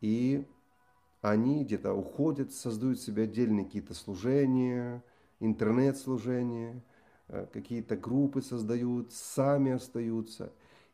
и 0.00 0.44
они 1.20 1.64
где-то 1.64 1.92
уходят, 1.92 2.52
создают 2.52 3.00
себе 3.00 3.24
отдельные 3.24 3.64
какие-то 3.64 3.94
служения, 3.94 5.02
интернет-служения, 5.38 6.82
э, 7.28 7.46
какие-то 7.52 7.96
группы 7.96 8.42
создают, 8.42 9.12
сами 9.12 9.72
остаются. 9.72 10.52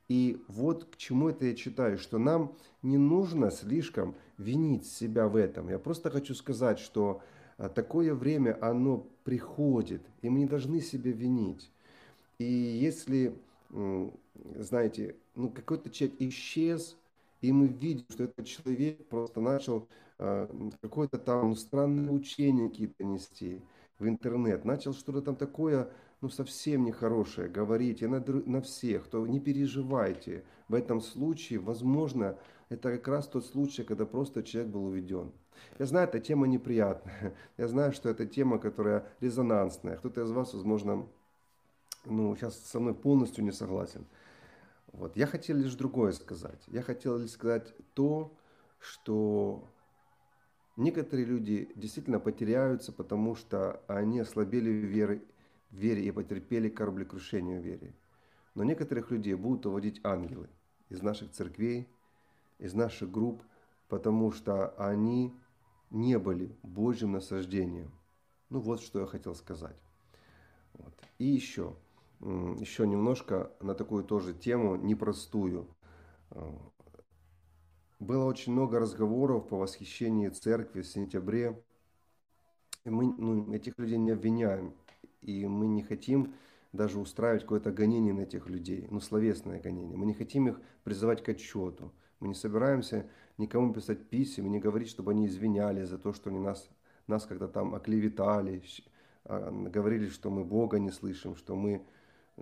И 0.09 0.43
вот 0.49 0.85
к 0.85 0.97
чему 0.97 1.29
это 1.29 1.47
я 1.47 1.55
читаю, 1.55 1.99
что 1.99 2.19
нам 2.19 2.55
не 2.83 2.97
нужно 2.97 3.51
слишком 3.51 4.15
винить 4.39 4.87
себя 4.87 5.29
в 5.29 5.37
этом. 5.37 5.69
Я 5.69 5.79
просто 5.79 6.11
хочу 6.11 6.35
сказать, 6.35 6.79
что 6.79 7.23
такое 7.75 8.15
время, 8.15 8.57
оно 8.61 9.07
приходит, 9.25 10.03
и 10.23 10.29
мы 10.29 10.41
не 10.41 10.47
должны 10.47 10.81
себя 10.81 11.11
винить. 11.11 11.71
И 12.39 12.45
если, 12.45 13.35
знаете, 14.57 15.17
ну 15.35 15.51
какой-то 15.51 15.91
человек 15.91 16.17
исчез, 16.21 16.97
и 17.41 17.53
мы 17.53 17.67
видим, 17.67 18.05
что 18.09 18.25
этот 18.25 18.47
человек 18.47 19.07
просто 19.09 19.41
начал 19.41 19.89
э, 20.19 20.49
какое-то 20.81 21.19
там 21.19 21.55
странное 21.55 22.11
учение 22.11 22.69
какие-то 22.69 23.05
нести, 23.05 23.61
в 23.99 24.07
интернет, 24.07 24.65
начал 24.65 24.95
что-то 24.95 25.23
там 25.23 25.37
такое, 25.37 25.91
ну, 26.21 26.29
совсем 26.29 26.85
нехорошее 26.85 27.49
говорить, 27.49 28.03
и 28.03 28.07
на, 28.07 28.21
на 28.25 28.61
всех, 28.61 29.09
то 29.09 29.27
не 29.27 29.41
переживайте. 29.41 30.45
В 30.69 30.75
этом 30.75 31.01
случае, 31.01 31.59
возможно, 31.59 32.39
это 32.69 32.93
как 32.93 33.09
раз 33.09 33.27
тот 33.27 33.45
случай, 33.47 33.83
когда 33.83 34.07
просто 34.07 34.43
человек 34.43 34.73
был 34.73 34.87
уведен. 34.87 35.33
Я 35.79 35.87
знаю, 35.87 36.09
эта 36.09 36.21
тема 36.21 36.47
неприятная. 36.47 37.35
Я 37.57 37.69
знаю, 37.69 37.93
что 37.93 38.09
это 38.09 38.27
тема, 38.27 38.59
которая 38.59 39.07
резонансная. 39.21 39.97
Кто-то 39.97 40.23
из 40.23 40.31
вас, 40.31 40.55
возможно, 40.55 41.07
ну, 42.05 42.35
сейчас 42.37 42.59
со 42.59 42.81
мной 42.81 42.95
полностью 42.95 43.45
не 43.45 43.53
согласен. 43.53 44.07
Вот. 44.93 45.17
Я 45.17 45.27
хотел 45.27 45.57
лишь 45.57 45.75
другое 45.75 46.13
сказать. 46.13 46.63
Я 46.67 46.83
хотел 46.83 47.19
лишь 47.19 47.31
сказать 47.31 47.75
то, 47.95 48.33
что 48.79 49.69
Некоторые 50.79 51.27
люди 51.27 51.69
действительно 51.75 52.21
потеряются, 52.21 52.93
потому 52.93 53.35
что 53.35 53.83
они 53.89 54.21
ослабели 54.21 54.71
в 54.71 54.85
вере, 54.85 55.25
в 55.73 55.75
вере 55.75 56.05
и 56.05 56.13
потерпели 56.13 56.69
кораблекрушение 56.69 57.61
в 57.61 57.65
вере. 57.65 57.97
Но 58.55 58.63
некоторых 58.63 59.11
людей 59.11 59.35
будут 59.35 59.67
уводить 59.67 60.01
ангелы 60.05 60.49
из 60.89 61.03
наших 61.03 61.33
церквей, 61.33 61.89
из 62.61 62.75
наших 62.75 63.11
групп, 63.11 63.43
потому 63.89 64.31
что 64.31 64.69
они 64.79 65.35
не 65.91 66.19
были 66.19 66.57
Божьим 66.63 67.13
насаждением. 67.13 67.91
Ну 68.51 68.61
вот 68.61 68.81
что 68.81 69.01
я 69.01 69.07
хотел 69.07 69.35
сказать. 69.35 69.77
Вот. 70.75 70.95
И 71.19 71.27
еще, 71.27 71.77
еще 72.21 72.87
немножко 72.87 73.51
на 73.61 73.75
такую 73.75 74.05
тоже 74.05 74.35
тему 74.35 74.77
непростую. 74.77 75.69
Было 78.01 78.25
очень 78.25 78.53
много 78.53 78.79
разговоров 78.79 79.49
по 79.49 79.57
восхищению 79.57 80.31
церкви 80.31 80.83
в 80.83 80.87
сентябре. 80.87 81.63
И 82.85 82.91
мы 82.91 83.13
ну, 83.19 83.53
этих 83.53 83.77
людей 83.77 83.99
не 83.99 84.13
обвиняем. 84.13 84.75
И 85.21 85.47
мы 85.47 85.67
не 85.67 85.83
хотим 85.83 86.35
даже 86.73 87.01
устраивать 87.01 87.43
какое-то 87.43 87.73
гонение 87.73 88.13
на 88.13 88.21
этих 88.21 88.49
людей, 88.49 88.87
ну, 88.91 89.01
словесное 89.01 89.61
гонение. 89.61 89.97
Мы 89.97 90.07
не 90.07 90.15
хотим 90.15 90.49
их 90.49 90.61
призывать 90.85 91.25
к 91.25 91.29
отчету. 91.29 91.93
Мы 92.21 92.29
не 92.29 92.35
собираемся 92.35 93.09
никому 93.39 93.73
писать 93.73 94.09
писем 94.09 94.47
и 94.47 94.51
не 94.51 94.61
говорить, 94.61 94.89
чтобы 94.89 95.13
они 95.13 95.27
извинялись 95.27 95.89
за 95.89 95.99
то, 95.99 96.13
что 96.13 96.31
они 96.31 96.39
нас, 96.39 96.69
нас 97.07 97.25
когда 97.25 97.49
там 97.49 97.75
оклеветали, 97.75 98.63
а, 99.25 99.51
говорили, 99.51 100.09
что 100.09 100.31
мы 100.31 100.45
Бога 100.45 100.79
не 100.79 100.91
слышим, 100.91 101.37
что 101.37 101.57
мы 101.57 101.87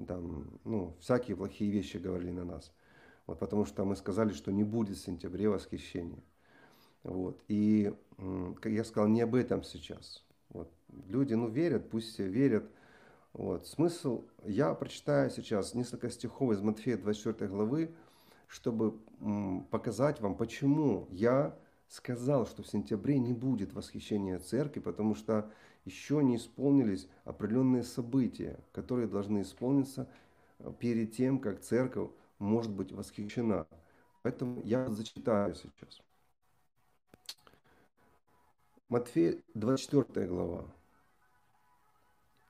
там, 0.06 0.58
ну, 0.64 0.94
всякие 1.00 1.36
плохие 1.36 1.70
вещи 1.70 1.96
говорили 1.96 2.32
на 2.32 2.44
нас. 2.44 2.72
Вот, 3.26 3.38
потому 3.38 3.64
что 3.64 3.84
мы 3.84 3.96
сказали, 3.96 4.32
что 4.32 4.52
не 4.52 4.64
будет 4.64 4.96
в 4.96 5.04
сентябре 5.04 5.48
восхищения. 5.48 6.22
Вот. 7.02 7.40
И 7.48 7.92
как 8.60 8.72
я 8.72 8.84
сказал, 8.84 9.08
не 9.08 9.20
об 9.20 9.34
этом 9.34 9.62
сейчас. 9.62 10.24
Вот. 10.50 10.70
Люди 11.08 11.34
ну, 11.34 11.48
верят, 11.48 11.90
пусть 11.90 12.12
все 12.12 12.26
верят. 12.26 12.64
Вот. 13.32 13.66
Смысл, 13.66 14.24
я 14.44 14.74
прочитаю 14.74 15.30
сейчас 15.30 15.74
несколько 15.74 16.08
стихов 16.10 16.52
из 16.52 16.60
Матфея 16.60 16.96
24 16.96 17.50
главы, 17.50 17.94
чтобы 18.46 18.98
показать 19.70 20.20
вам, 20.20 20.36
почему 20.36 21.08
я 21.10 21.56
сказал, 21.88 22.46
что 22.46 22.62
в 22.62 22.68
сентябре 22.68 23.18
не 23.18 23.32
будет 23.32 23.72
восхищения 23.72 24.38
церкви, 24.38 24.80
потому 24.80 25.14
что 25.14 25.50
еще 25.84 26.22
не 26.22 26.36
исполнились 26.36 27.08
определенные 27.24 27.84
события, 27.84 28.58
которые 28.72 29.06
должны 29.06 29.42
исполниться 29.42 30.08
э, 30.58 30.72
перед 30.78 31.12
тем, 31.12 31.38
как 31.38 31.60
церковь 31.60 32.10
может 32.38 32.72
быть 32.72 32.92
восхищена. 32.92 33.66
Поэтому 34.22 34.60
я 34.64 34.90
зачитаю 34.90 35.54
сейчас. 35.54 36.02
Матфея 38.88 39.40
24 39.54 40.26
глава. 40.26 40.64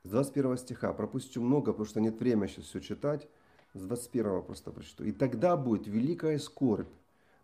С 0.03 0.09
21 0.09 0.57
стиха. 0.57 0.93
Пропустю 0.93 1.43
много, 1.43 1.73
потому 1.73 1.87
что 1.87 2.01
нет 2.01 2.19
времени 2.19 2.47
сейчас 2.47 2.67
все 2.67 2.81
читать. 2.81 3.29
С 3.77 3.83
21 3.83 4.43
просто 4.43 4.73
прочту. 4.73 5.05
«И 5.05 5.13
тогда 5.13 5.57
будет 5.57 5.87
великая 5.87 6.39
скорбь, 6.39 6.89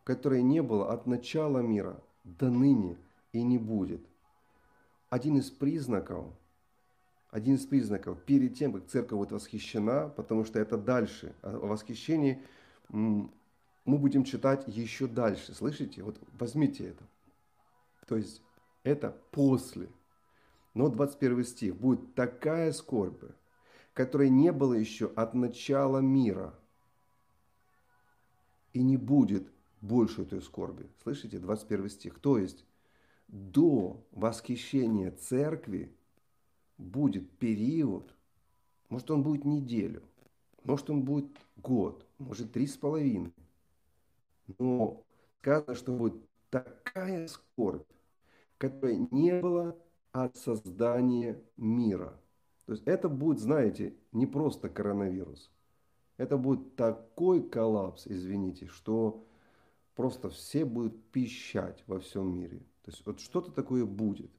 которой 0.05 0.43
не 0.43 0.62
было 0.62 0.93
от 0.93 1.07
начала 1.07 1.59
мира 1.59 2.03
до 2.24 2.51
ныне 2.51 2.97
и 3.33 3.43
не 3.43 3.59
будет». 3.59 4.01
Один 5.11 5.39
из 5.39 5.51
признаков– 5.51 6.26
один 7.33 7.55
из 7.55 7.64
признаков 7.64 8.22
перед 8.24 8.55
тем, 8.55 8.74
как 8.74 8.87
церковь 8.89 9.18
будет 9.18 9.33
восхищена, 9.33 10.09
потому 10.09 10.45
что 10.45 10.59
это 10.61 10.76
дальше. 10.76 11.35
О 11.41 11.66
восхищении 11.66 12.43
мы 12.91 13.30
будем 13.87 14.24
читать 14.24 14.64
еще 14.66 15.07
дальше. 15.07 15.55
Слышите? 15.55 16.03
Вот 16.03 16.20
возьмите 16.39 16.89
это. 16.89 17.05
То 18.07 18.16
есть 18.16 18.43
это 18.85 19.16
после. 19.30 19.89
Но 20.74 20.91
21 20.91 21.45
стих. 21.45 21.74
Будет 21.74 22.14
такая 22.14 22.70
скорбь, 22.72 23.22
которой 23.95 24.30
не 24.30 24.53
было 24.53 24.74
еще 24.74 25.07
от 25.16 25.34
начала 25.34 25.99
мира. 25.99 26.55
И 28.72 28.82
не 28.82 28.97
будет 28.97 29.53
больше 29.80 30.22
этой 30.22 30.40
скорби. 30.40 30.88
Слышите? 31.03 31.38
21 31.38 31.90
стих. 31.90 32.18
То 32.20 32.38
есть 32.38 32.64
до 33.28 34.03
восхищения 34.12 35.11
церкви 35.11 35.95
будет 36.78 37.30
период, 37.38 38.14
может 38.88 39.11
он 39.11 39.22
будет 39.22 39.45
неделю, 39.45 40.03
может 40.64 40.90
он 40.90 41.03
будет 41.03 41.30
год, 41.57 42.07
может 42.18 42.53
три 42.53 42.66
с 42.66 42.76
половиной. 42.76 43.32
Но 44.59 45.03
сказано, 45.40 45.74
что 45.74 45.93
будет 45.93 46.14
такая 46.51 47.26
скорбь, 47.28 47.86
которой 48.59 49.07
не 49.11 49.40
было 49.40 49.76
от 50.12 50.36
создания 50.36 51.43
мира. 51.57 52.18
То 52.67 52.73
есть 52.73 52.85
это 52.87 53.09
будет, 53.09 53.41
знаете, 53.41 53.95
не 54.13 54.27
просто 54.27 54.69
коронавирус. 54.69 55.51
Это 56.17 56.37
будет 56.37 56.77
такой 56.77 57.43
коллапс, 57.43 58.07
извините, 58.07 58.67
что 58.67 59.27
просто 59.95 60.31
все 60.31 60.65
будут 60.65 61.11
пищать 61.11 61.83
во 61.87 61.99
всем 61.99 62.35
мире. 62.35 62.59
То 62.83 62.91
есть 62.91 63.05
вот 63.07 63.21
что-то 63.21 63.51
такое 63.51 63.85
будет. 63.85 64.31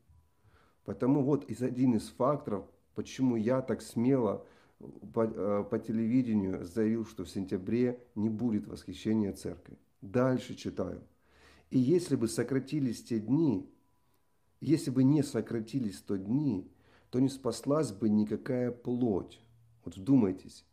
Поэтому 0.85 1.23
вот 1.23 1.45
из 1.49 1.61
один 1.61 1.95
из 1.95 2.09
факторов, 2.09 2.65
почему 2.95 3.35
я 3.35 3.61
так 3.61 3.81
смело 3.81 4.45
по, 5.13 5.23
э, 5.25 5.63
по 5.63 5.79
телевидению 5.79 6.65
заявил, 6.65 7.05
что 7.05 7.23
в 7.23 7.29
сентябре 7.29 8.05
не 8.15 8.29
будет 8.29 8.67
восхищения 8.67 9.33
церкви. 9.33 9.77
Дальше 10.01 10.55
читаю. 10.55 11.01
И 11.69 11.79
если 11.79 12.15
бы 12.15 12.27
сократились 12.27 13.03
те 13.03 13.19
дни, 13.19 13.69
если 14.59 14.91
бы 14.91 15.03
не 15.03 15.23
сократились 15.23 16.01
то 16.01 16.17
дни, 16.17 16.69
то 17.13 17.19
не 17.19 17.29
спаслась 17.29 17.91
бы 17.91 18.09
никакая 18.09 18.71
плоть. 18.71 19.39
Вот 19.85 19.95
вдумайтесь. 19.95 20.65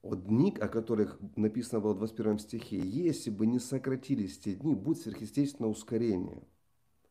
Вот 0.00 0.24
дни, 0.24 0.56
о 0.58 0.66
которых 0.66 1.20
написано 1.36 1.80
было 1.80 1.92
в 1.92 1.98
21 1.98 2.38
стихе, 2.38 2.78
если 2.78 3.28
бы 3.28 3.46
не 3.46 3.58
сократились 3.58 4.38
те 4.38 4.54
дни, 4.54 4.74
будет 4.74 5.02
сверхъестественное 5.02 5.70
ускорение. 5.70 6.42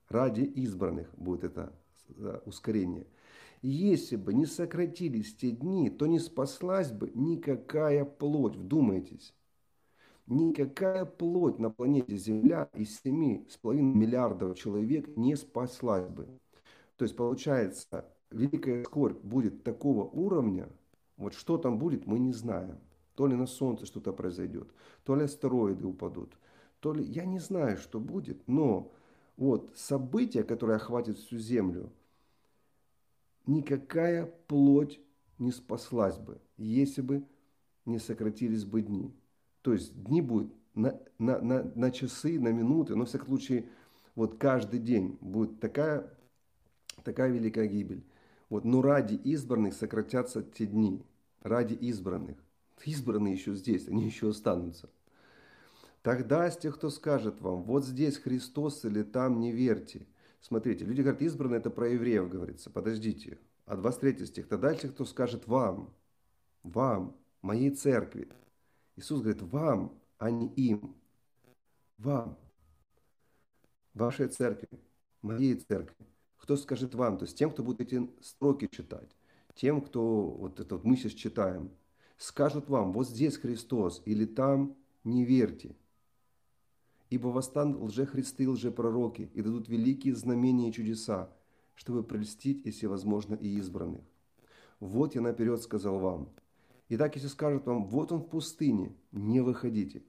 Ради 0.09 0.41
избранных 0.41 1.13
будет 1.15 1.43
это 1.43 1.71
ускорение. 2.47 3.05
Если 3.61 4.15
бы 4.15 4.33
не 4.33 4.47
сократились 4.47 5.35
те 5.35 5.51
дни, 5.51 5.91
то 5.91 6.07
не 6.07 6.17
спаслась 6.17 6.91
бы 6.91 7.11
никакая 7.13 8.05
плоть. 8.05 8.55
Вдумайтесь. 8.55 9.35
Никакая 10.25 11.05
плоть 11.05 11.59
на 11.59 11.69
планете 11.69 12.17
Земля 12.17 12.71
из 12.73 13.05
7,5 13.05 13.75
миллиардов 13.75 14.57
человек 14.57 15.15
не 15.15 15.35
спаслась 15.35 16.07
бы. 16.07 16.27
То 16.95 17.03
есть 17.05 17.15
получается, 17.15 18.16
великая 18.31 18.83
скорбь 18.83 19.21
будет 19.23 19.63
такого 19.63 20.03
уровня, 20.03 20.69
вот 21.17 21.33
что 21.33 21.57
там 21.57 21.79
будет, 21.79 22.05
мы 22.05 22.19
не 22.19 22.33
знаем. 22.33 22.77
То 23.15 23.25
ли 23.25 23.35
на 23.35 23.47
Солнце 23.47 23.85
что-то 23.85 24.13
произойдет, 24.13 24.67
то 25.03 25.15
ли 25.15 25.23
астероиды 25.23 25.87
упадут, 25.87 26.37
то 26.79 26.93
ли 26.93 27.03
я 27.03 27.25
не 27.25 27.39
знаю, 27.39 27.77
что 27.77 27.99
будет, 27.99 28.47
но 28.47 28.91
вот 29.37 29.71
событие, 29.75 30.43
которое 30.43 30.75
охватит 30.75 31.17
всю 31.17 31.37
Землю, 31.37 31.91
никакая 33.47 34.25
плоть 34.47 34.99
не 35.39 35.51
спаслась 35.51 36.17
бы, 36.17 36.39
если 36.57 37.01
бы 37.01 37.23
не 37.85 37.99
сократились 37.99 38.65
бы 38.65 38.81
дни. 38.81 39.15
То 39.61 39.73
есть 39.73 40.03
дни 40.03 40.21
будут 40.21 40.53
на, 40.75 40.99
на, 41.17 41.39
на, 41.39 41.63
на 41.63 41.91
часы, 41.91 42.39
на 42.39 42.49
минуты, 42.49 42.95
но 42.95 43.05
в 43.05 43.07
всяком 43.07 43.27
случае 43.27 43.67
вот 44.15 44.37
каждый 44.37 44.79
день 44.79 45.17
будет 45.21 45.59
такая, 45.59 46.11
такая 47.03 47.31
великая 47.31 47.67
гибель. 47.67 48.03
Вот, 48.49 48.63
но 48.63 48.81
ради 48.81 49.15
избранных 49.15 49.73
сократятся 49.73 50.41
те 50.43 50.65
дни. 50.65 51.03
Ради 51.41 51.73
избранных. 51.73 52.37
Избранные 52.85 53.33
еще 53.33 53.55
здесь, 53.55 53.87
они 53.87 54.05
еще 54.05 54.29
останутся. 54.29 54.89
Тогда 56.01 56.49
с 56.49 56.57
тех, 56.57 56.75
кто 56.75 56.89
скажет 56.89 57.41
вам, 57.41 57.63
вот 57.63 57.85
здесь 57.85 58.17
Христос 58.17 58.85
или 58.85 59.03
там, 59.03 59.39
не 59.39 59.51
верьте. 59.51 60.05
Смотрите, 60.39 60.85
люди 60.85 61.01
говорят, 61.01 61.21
избранные 61.21 61.59
это 61.59 61.69
про 61.69 61.89
евреев 61.89 62.29
говорится. 62.29 62.69
Подождите. 62.69 63.39
А 63.65 63.75
23 63.75 64.25
стих. 64.25 64.47
Тогда 64.47 64.69
дальше 64.69 64.87
кто 64.87 65.03
скажет 65.03 65.47
вам, 65.47 65.93
вам, 66.63 67.17
моей 67.41 67.71
церкви. 67.71 68.29
Иисус 68.95 69.19
говорит, 69.21 69.41
вам, 69.41 69.99
а 70.17 70.31
не 70.31 70.47
им. 70.53 70.95
Вам. 71.97 72.37
Вашей 73.93 74.27
церкви, 74.29 74.69
моей 75.21 75.55
церкви. 75.55 76.06
Кто 76.47 76.55
скажет 76.55 76.95
вам? 76.95 77.17
То 77.17 77.25
есть 77.25 77.37
тем, 77.37 77.51
кто 77.51 77.61
будет 77.61 77.81
эти 77.81 78.09
строки 78.21 78.69
читать. 78.71 79.09
Тем, 79.53 79.81
кто, 79.81 80.29
вот 80.29 80.61
это 80.61 80.75
вот 80.75 80.85
мы 80.85 80.95
сейчас 80.95 81.11
читаем. 81.11 81.71
Скажут 82.17 82.69
вам, 82.69 82.93
вот 82.93 83.05
здесь 83.05 83.35
Христос 83.35 84.01
или 84.05 84.23
там, 84.23 84.77
не 85.03 85.25
верьте. 85.25 85.75
Ибо 87.09 87.27
восстанут 87.27 87.81
лжехристы 87.81 88.45
и 88.45 88.47
лжепророки 88.47 89.29
и 89.33 89.41
дадут 89.41 89.67
великие 89.67 90.15
знамения 90.15 90.69
и 90.69 90.71
чудеса, 90.71 91.29
чтобы 91.75 92.01
прельстить, 92.01 92.65
если 92.65 92.85
возможно, 92.85 93.35
и 93.35 93.49
избранных. 93.57 94.05
Вот 94.79 95.15
я 95.15 95.21
наперед 95.21 95.61
сказал 95.61 95.99
вам. 95.99 96.29
Итак, 96.87 97.15
если 97.15 97.27
скажут 97.27 97.65
вам, 97.65 97.89
вот 97.89 98.13
он 98.13 98.19
в 98.19 98.29
пустыне, 98.29 98.95
не 99.11 99.41
выходите. 99.41 100.01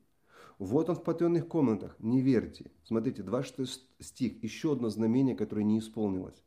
Вот 0.58 0.88
он 0.88 0.96
в 0.96 1.04
потемных 1.04 1.46
комнатах, 1.46 1.96
не 2.00 2.20
верьте. 2.20 2.70
Смотрите, 2.84 3.22
26 3.22 3.82
стих, 4.00 4.42
еще 4.42 4.72
одно 4.72 4.90
знамение, 4.90 5.36
которое 5.36 5.64
не 5.64 5.78
исполнилось. 5.78 6.42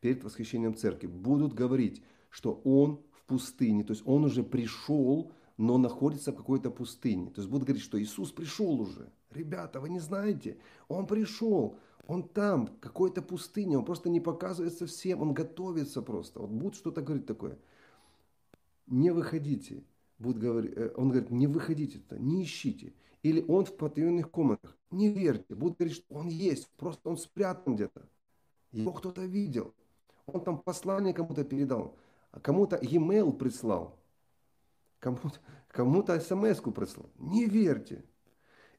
Перед 0.00 0.22
восхищением 0.22 0.74
церкви 0.74 1.06
будут 1.06 1.54
говорить, 1.54 2.02
что 2.28 2.60
он 2.64 3.00
в 3.12 3.24
пустыне, 3.24 3.84
то 3.84 3.92
есть 3.92 4.02
он 4.04 4.24
уже 4.24 4.42
пришел, 4.42 5.32
но 5.56 5.78
находится 5.78 6.32
в 6.32 6.36
какой-то 6.36 6.70
пустыне. 6.70 7.30
То 7.30 7.40
есть 7.40 7.50
будут 7.50 7.66
говорить, 7.66 7.82
что 7.82 8.00
Иисус 8.02 8.32
пришел 8.32 8.80
уже. 8.80 9.10
Ребята, 9.30 9.80
вы 9.80 9.88
не 9.88 10.00
знаете, 10.00 10.58
он 10.88 11.06
пришел, 11.06 11.78
он 12.06 12.22
там, 12.22 12.66
в 12.66 12.80
какой-то 12.80 13.22
пустыне, 13.22 13.78
он 13.78 13.84
просто 13.84 14.10
не 14.10 14.20
показывается 14.20 14.86
всем, 14.86 15.22
он 15.22 15.32
готовится 15.32 16.02
просто. 16.02 16.40
Вот 16.40 16.50
будут 16.50 16.74
что-то 16.74 17.00
говорить 17.00 17.26
такое. 17.26 17.58
Не 18.86 19.10
выходите. 19.10 19.84
Будут 20.18 20.38
говорить, 20.38 20.72
э, 20.76 20.92
он 20.96 21.08
говорит, 21.08 21.30
не 21.30 21.46
выходите-то, 21.46 22.18
не 22.18 22.44
ищите. 22.44 22.92
Или 23.24 23.42
он 23.48 23.64
в 23.64 23.74
потаенных 23.76 24.30
комнатах. 24.30 24.76
Не 24.90 25.08
верьте. 25.08 25.54
Будут 25.54 25.78
говорить, 25.78 25.96
что 25.96 26.14
он 26.14 26.28
есть, 26.28 26.68
просто 26.76 27.08
он 27.08 27.16
спрятан 27.16 27.74
где-то. 27.74 28.06
Его 28.70 28.92
кто-то 28.92 29.22
видел. 29.22 29.74
Он 30.26 30.44
там 30.44 30.58
послание 30.58 31.14
кому-то 31.14 31.42
передал, 31.42 31.96
а 32.32 32.40
кому-то 32.40 32.76
e-mail 32.76 33.32
прислал, 33.32 33.98
кому-то 35.00 35.38
кому, 35.68 36.02
-то, 36.02 36.20
смс-ку 36.20 36.70
прислал. 36.70 37.10
Не 37.18 37.46
верьте. 37.46 38.04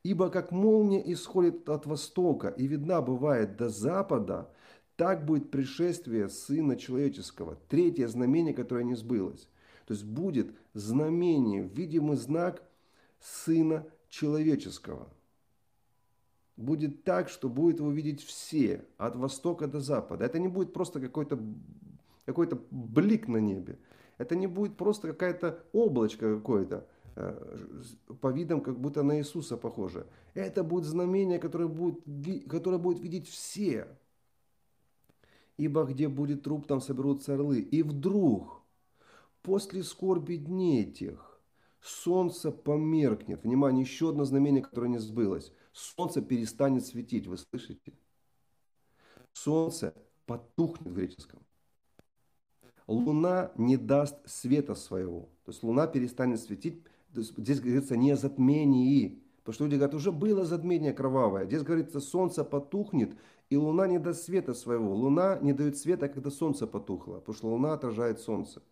Ибо 0.03 0.29
как 0.29 0.51
молния 0.51 1.01
исходит 1.11 1.67
от 1.67 1.87
востока 1.87 2.49
и 2.49 2.67
видна 2.67 3.01
бывает 3.01 3.57
до 3.57 3.69
запада, 3.69 4.53
так 4.95 5.25
будет 5.25 5.49
пришествие 5.49 6.29
Сына 6.29 6.75
Человеческого. 6.75 7.57
Третье 7.67 8.07
знамение, 8.07 8.53
которое 8.53 8.83
не 8.83 8.95
сбылось. 8.95 9.49
То 9.87 9.93
есть 9.93 10.05
будет 10.05 10.55
знамение, 10.73 11.63
видимый 11.63 12.17
знак 12.17 12.63
Сына 13.19 13.87
Человеческого. 14.19 15.07
Будет 16.57 17.03
так, 17.03 17.29
что 17.29 17.49
будет 17.49 17.79
его 17.79 17.91
видеть 17.91 18.23
все, 18.23 18.85
от 18.97 19.15
востока 19.15 19.67
до 19.67 19.79
запада. 19.79 20.25
Это 20.25 20.39
не 20.39 20.47
будет 20.47 20.73
просто 20.73 20.99
какой-то 20.99 21.39
какой 22.25 22.49
блик 22.71 23.27
на 23.27 23.37
небе. 23.37 23.77
Это 24.17 24.35
не 24.35 24.47
будет 24.47 24.77
просто 24.77 25.09
какая-то 25.09 25.63
облачко 25.73 26.35
какое-то 26.37 26.87
Э, 27.15 27.81
по 28.19 28.27
видам 28.31 28.61
как 28.61 28.79
будто 28.79 29.03
на 29.03 29.17
Иисуса 29.19 29.57
похоже. 29.57 30.05
Это 30.33 30.63
будет 30.63 30.83
знамение, 30.83 31.39
которое 31.39 31.67
будет, 31.69 32.03
которое 32.49 32.77
будет 32.77 32.99
видеть 32.99 33.29
все. 33.29 33.87
Ибо 35.57 35.85
где 35.85 36.09
будет 36.09 36.43
труп, 36.43 36.67
там 36.67 36.81
соберутся 36.81 37.35
орлы. 37.35 37.59
И 37.59 37.83
вдруг, 37.83 38.61
после 39.41 39.83
скорби 39.83 40.35
дней 40.35 40.91
тех, 40.91 41.34
солнце 41.85 42.51
померкнет. 42.51 43.43
Внимание, 43.43 43.83
еще 43.83 44.09
одно 44.09 44.25
знамение, 44.25 44.61
которое 44.61 44.89
не 44.89 44.97
сбылось. 44.97 45.51
Солнце 45.71 46.21
перестанет 46.21 46.85
светить, 46.85 47.27
вы 47.27 47.37
слышите? 47.37 47.93
Солнце 49.33 49.93
потухнет 50.25 50.87
в 50.87 50.95
греческом. 50.95 51.39
Луна 52.87 53.51
не 53.57 53.77
даст 53.77 54.15
света 54.25 54.75
своего. 54.75 55.29
То 55.45 55.51
есть 55.51 55.63
луна 55.63 55.87
перестанет 55.87 56.39
светить 56.39 56.83
здесь 57.15 57.59
говорится 57.59 57.95
не 57.97 58.11
о 58.11 58.15
затмении. 58.15 59.21
Потому 59.37 59.53
что 59.53 59.63
люди 59.65 59.75
говорят, 59.75 59.93
уже 59.93 60.11
было 60.11 60.43
затмение 60.43 60.93
кровавое. 60.93 61.45
Здесь 61.45 61.61
говорится, 61.61 61.99
солнце 61.99 62.43
потухнет, 62.43 63.15
и 63.49 63.57
луна 63.57 63.87
не 63.87 63.99
даст 63.99 64.23
света 64.23 64.53
своего. 64.55 64.95
Луна 64.95 65.37
не 65.41 65.53
дает 65.53 65.77
света, 65.77 66.09
когда 66.09 66.31
солнце 66.31 66.65
потухло, 66.65 67.19
потому 67.19 67.35
что 67.35 67.47
луна 67.49 67.73
отражает 67.73 68.19
солнце. 68.19 68.63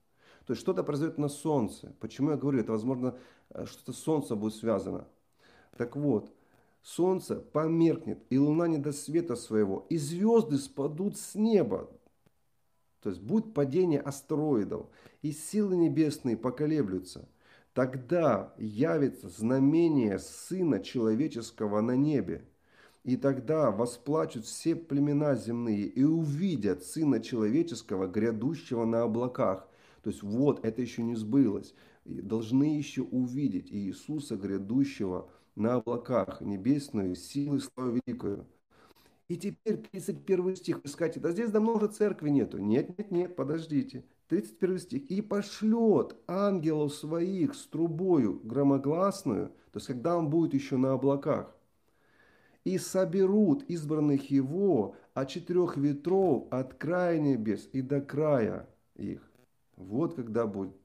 То 0.45 0.53
есть 0.53 0.61
что-то 0.61 0.83
произойдет 0.83 1.17
на 1.17 1.29
солнце. 1.29 1.95
Почему 1.99 2.31
я 2.31 2.37
говорю, 2.37 2.59
это 2.59 2.71
возможно, 2.71 3.17
э, 3.49 3.65
что-то 3.65 3.93
с 3.93 3.99
солнцем 3.99 4.39
будет 4.39 4.55
связано. 4.55 5.07
Так 5.77 5.95
вот, 5.95 6.31
солнце 6.81 7.35
померкнет, 7.37 8.19
и 8.29 8.37
луна 8.37 8.67
не 8.67 8.77
даст 8.77 9.05
света 9.05 9.35
своего, 9.35 9.85
и 9.89 9.97
звезды 9.97 10.57
спадут 10.57 11.17
с 11.17 11.35
неба. 11.35 11.89
То 13.01 13.09
есть 13.09 13.21
будет 13.21 13.53
падение 13.53 13.99
астероидов, 13.99 14.87
и 15.21 15.31
силы 15.31 15.75
небесные 15.75 16.37
поколеблются. 16.37 17.27
Тогда 17.73 18.53
явится 18.57 19.29
знамение 19.29 20.19
Сына 20.19 20.79
Человеческого 20.79 21.81
на 21.81 21.95
небе. 21.95 22.45
И 23.03 23.17
тогда 23.17 23.71
восплачут 23.71 24.45
все 24.45 24.75
племена 24.75 25.35
земные 25.35 25.87
и 25.87 26.03
увидят 26.03 26.83
Сына 26.83 27.19
Человеческого, 27.19 28.07
грядущего 28.07 28.85
на 28.85 29.03
облаках. 29.03 29.67
То 30.03 30.09
есть 30.09 30.21
вот, 30.21 30.63
это 30.65 30.81
еще 30.81 31.01
не 31.01 31.15
сбылось. 31.15 31.73
Должны 32.05 32.77
еще 32.77 33.01
увидеть 33.01 33.71
Иисуса, 33.71 34.35
грядущего 34.35 35.29
на 35.55 35.75
облаках, 35.75 36.41
небесную 36.41 37.15
силу 37.15 37.55
и 37.55 37.59
славу 37.59 37.99
великую. 38.05 38.45
И 39.29 39.37
теперь 39.37 39.77
31 39.77 40.57
стих. 40.57 40.81
Вы 40.83 40.89
скажете, 40.89 41.21
да 41.21 41.31
здесь 41.31 41.49
давно 41.49 41.75
уже 41.75 41.87
церкви 41.87 42.29
нету. 42.29 42.57
Нет, 42.57 42.97
нет, 42.97 43.11
нет, 43.11 43.35
подождите. 43.35 44.03
31 44.27 44.79
стих. 44.79 45.11
«И 45.11 45.21
пошлет 45.21 46.15
ангелов 46.27 46.93
своих 46.93 47.55
с 47.55 47.67
трубою 47.67 48.39
громогласную», 48.43 49.49
то 49.71 49.77
есть 49.77 49.87
когда 49.87 50.17
он 50.17 50.29
будет 50.29 50.53
еще 50.53 50.77
на 50.77 50.93
облаках, 50.93 51.55
«и 52.63 52.77
соберут 52.77 53.63
избранных 53.63 54.31
его 54.31 54.95
от 55.13 55.29
четырех 55.29 55.77
ветров, 55.77 56.47
от 56.51 56.73
края 56.73 57.19
небес 57.19 57.69
и 57.73 57.81
до 57.81 58.01
края 58.01 58.67
их». 58.95 59.32
Вот 59.75 60.15
когда 60.15 60.45
будет 60.45 60.75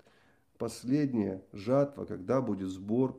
последняя 0.59 1.43
жатва, 1.53 2.05
когда 2.05 2.41
будет 2.41 2.69
сбор 2.69 3.17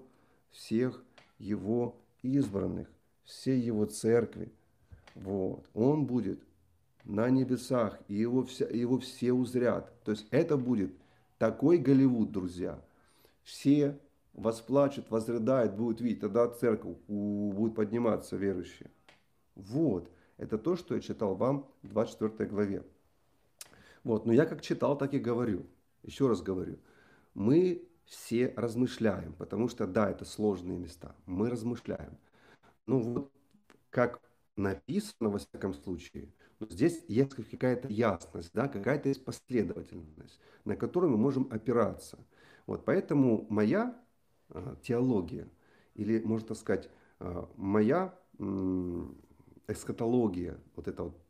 всех 0.51 1.03
его 1.38 1.95
избранных, 2.22 2.88
всей 3.24 3.59
его 3.59 3.86
церкви. 3.86 4.51
Вот. 5.15 5.65
Он 5.74 6.05
будет 6.05 6.41
на 7.05 7.30
небесах, 7.30 7.99
и 8.07 8.15
его, 8.15 8.43
вся, 8.43 8.65
его 8.65 8.99
все 8.99 9.34
узрят. 9.34 9.91
То 10.03 10.11
есть 10.11 10.28
это 10.32 10.57
будет 10.57 10.93
такой 11.38 11.78
Голливуд, 11.78 12.32
друзья. 12.32 12.80
Все 13.43 13.97
восплачут, 14.34 15.09
возрыдают, 15.09 15.74
будут 15.74 16.01
видеть, 16.01 16.22
тогда 16.22 16.47
церковь 16.47 16.97
будет 17.07 17.76
подниматься 17.76 18.36
верующие. 18.36 18.89
Вот, 19.55 20.09
это 20.38 20.57
то, 20.57 20.76
что 20.76 20.95
я 20.95 21.01
читал 21.01 21.36
вам 21.36 21.67
в 21.82 21.89
24 21.89 22.49
главе. 22.49 22.84
Вот, 24.04 24.26
но 24.26 24.34
я 24.34 24.45
как 24.45 24.62
читал, 24.62 24.97
так 24.97 25.14
и 25.14 25.20
говорю. 25.20 25.66
Еще 26.04 26.28
раз 26.28 26.41
говорю. 26.41 26.80
Мы 27.34 27.88
все 28.06 28.54
размышляем, 28.56 29.34
потому 29.34 29.68
что, 29.68 29.86
да, 29.86 30.10
это 30.10 30.26
сложные 30.26 30.78
места. 30.78 31.16
Мы 31.26 31.50
размышляем. 31.50 32.18
Ну 32.88 33.00
вот, 33.00 33.32
как 33.89 34.20
написано, 34.56 35.30
во 35.30 35.38
всяком 35.38 35.74
случае, 35.74 36.34
здесь 36.60 37.04
есть 37.08 37.36
какая-то 37.36 37.88
ясность, 37.88 38.52
да, 38.54 38.68
какая-то 38.68 39.10
есть 39.10 39.24
последовательность, 39.24 40.39
на 40.66 40.76
которую 40.76 41.12
мы 41.12 41.18
можем 41.18 41.47
опираться. 41.52 42.18
Вот, 42.66 42.86
поэтому 42.86 43.45
моя 43.50 44.00
э, 44.50 44.76
теология, 44.82 45.47
или, 45.95 46.20
можно 46.22 46.56
сказать, 46.56 46.89
э, 47.20 47.45
моя 47.56 48.14
эскатология, 49.68 50.58
вот 50.76 50.88
эта 50.88 51.04
вот 51.04 51.22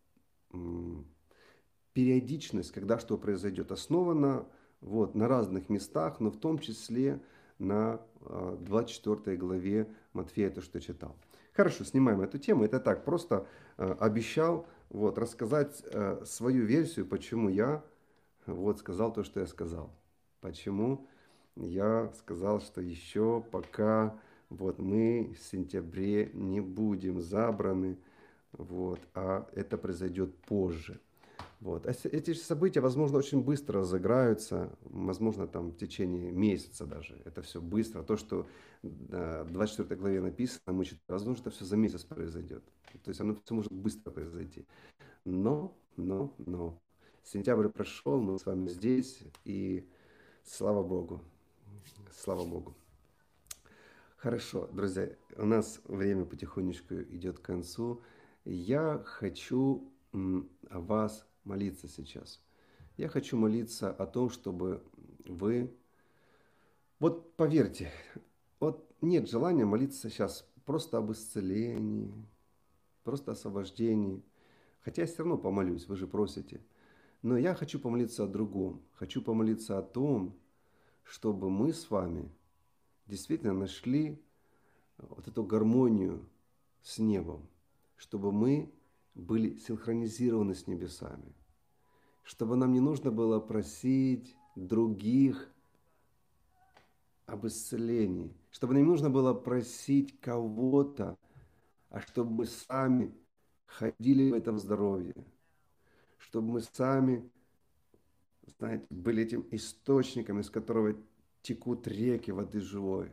периодичность, 1.94 2.72
когда 2.72 3.00
что 3.00 3.18
произойдет, 3.18 3.72
основана 3.72 4.46
вот, 4.82 5.16
на 5.16 5.28
разных 5.28 5.70
местах, 5.70 6.20
но 6.20 6.30
в 6.30 6.38
том 6.38 6.60
числе 6.60 7.22
на 7.58 8.02
24 8.22 9.38
главе 9.38 9.88
Матфея, 10.14 10.50
то, 10.50 10.62
что 10.62 10.80
читал. 10.80 11.16
Хорошо, 11.54 11.84
снимаем 11.84 12.22
эту 12.22 12.38
тему. 12.38 12.64
Это 12.64 12.80
так, 12.80 13.04
просто 13.04 13.46
э, 13.78 13.96
обещал 14.00 14.66
вот, 14.90 15.18
рассказать 15.18 15.84
э, 15.92 16.24
свою 16.26 16.66
версию, 16.66 17.06
почему 17.06 17.50
я 17.50 17.84
вот, 18.46 18.80
сказал 18.80 19.12
то, 19.12 19.24
что 19.24 19.42
я 19.42 19.48
сказал. 19.48 19.92
Почему 20.42 21.08
я 21.56 22.12
сказал, 22.18 22.62
что 22.62 22.82
еще 22.82 23.44
пока 23.52 24.18
вот, 24.50 24.80
мы 24.80 25.36
в 25.38 25.44
сентябре 25.44 26.32
не 26.34 26.62
будем 26.62 27.20
забраны, 27.20 27.98
вот, 28.54 29.00
а 29.14 29.48
это 29.54 29.78
произойдет 29.78 30.36
позже. 30.38 31.00
Вот. 31.62 31.86
А 31.86 31.92
эти 31.92 32.34
события, 32.34 32.80
возможно, 32.80 33.18
очень 33.18 33.42
быстро 33.42 33.82
разыграются, 33.82 34.72
возможно, 34.82 35.48
там 35.48 35.72
в 35.72 35.78
течение 35.78 36.32
месяца 36.32 36.86
даже. 36.86 37.22
Это 37.26 37.42
все 37.42 37.60
быстро. 37.60 38.02
То, 38.04 38.16
что 38.16 38.48
в 38.82 39.52
24 39.52 40.00
главе 40.00 40.22
написано, 40.22 40.74
мы 40.74 40.86
читаем, 40.86 41.02
возможно, 41.08 41.42
это 41.42 41.50
все 41.52 41.66
за 41.66 41.76
месяц 41.76 42.04
произойдет. 42.04 42.64
То 43.04 43.10
есть 43.10 43.20
оно 43.20 43.36
все 43.44 43.54
может 43.54 43.72
быстро 43.72 44.12
произойти. 44.12 44.66
Но, 45.26 45.78
но, 45.98 46.34
но. 46.38 46.80
Сентябрь 47.24 47.68
прошел, 47.68 48.22
мы 48.22 48.40
с 48.40 48.46
вами 48.46 48.70
здесь, 48.70 49.20
и 49.44 49.88
слава 50.44 50.82
Богу. 50.82 51.22
Слава 52.12 52.46
Богу. 52.46 52.74
Хорошо, 54.18 54.68
друзья, 54.74 55.10
у 55.38 55.46
нас 55.46 55.80
время 55.86 56.26
потихонечку 56.26 56.96
идет 56.96 57.40
к 57.40 57.42
концу. 57.42 58.02
Я 58.46 59.02
хочу 59.06 59.94
вас 60.12 61.29
молиться 61.50 61.88
сейчас. 61.88 62.42
Я 62.96 63.10
хочу 63.10 63.38
молиться 63.38 63.92
о 63.92 64.06
том, 64.06 64.30
чтобы 64.30 64.84
вы... 65.26 65.76
Вот 67.00 67.36
поверьте, 67.36 67.92
вот 68.60 68.90
нет 69.02 69.30
желания 69.30 69.66
молиться 69.66 70.10
сейчас 70.10 70.48
просто 70.66 70.98
об 70.98 71.12
исцелении, 71.12 72.14
просто 73.04 73.32
освобождении. 73.32 74.24
Хотя 74.82 75.02
я 75.02 75.08
все 75.08 75.20
равно 75.20 75.38
помолюсь, 75.38 75.88
вы 75.88 75.96
же 75.96 76.08
просите. 76.08 76.62
Но 77.22 77.38
я 77.38 77.56
хочу 77.56 77.80
помолиться 77.80 78.24
о 78.24 78.28
другом. 78.28 78.82
Хочу 78.94 79.22
помолиться 79.22 79.78
о 79.78 79.82
том, 79.82 80.38
чтобы 81.04 81.50
мы 81.50 81.74
с 81.74 81.90
вами 81.90 82.32
действительно 83.08 83.54
нашли 83.54 84.22
вот 84.98 85.28
эту 85.28 85.44
гармонию 85.44 86.30
с 86.82 87.00
небом, 87.00 87.48
чтобы 87.96 88.32
мы 88.32 88.72
были 89.16 89.58
синхронизированы 89.58 90.56
с 90.56 90.68
небесами, 90.68 91.34
чтобы 92.24 92.56
нам 92.56 92.74
не 92.74 92.80
нужно 92.80 93.12
было 93.12 93.40
просить 93.40 94.36
других 94.56 95.52
об 97.26 97.46
исцелении, 97.46 98.34
чтобы 98.50 98.74
нам 98.74 98.84
не 98.84 98.90
нужно 98.90 99.10
было 99.10 99.34
просить 99.34 100.20
кого-то, 100.20 101.18
а 101.90 102.02
чтобы 102.02 102.32
мы 102.32 102.46
сами 102.46 103.14
ходили 103.66 104.32
в 104.32 104.34
этом 104.34 104.58
здоровье, 104.58 105.16
чтобы 106.18 106.54
мы 106.54 106.62
сами, 106.62 107.30
знаете, 108.58 108.86
были 108.90 109.24
этим 109.24 109.48
источником, 109.52 110.40
из 110.40 110.50
которого 110.50 110.96
текут 111.42 111.88
реки 111.88 112.32
воды 112.32 112.60
живой. 112.60 113.12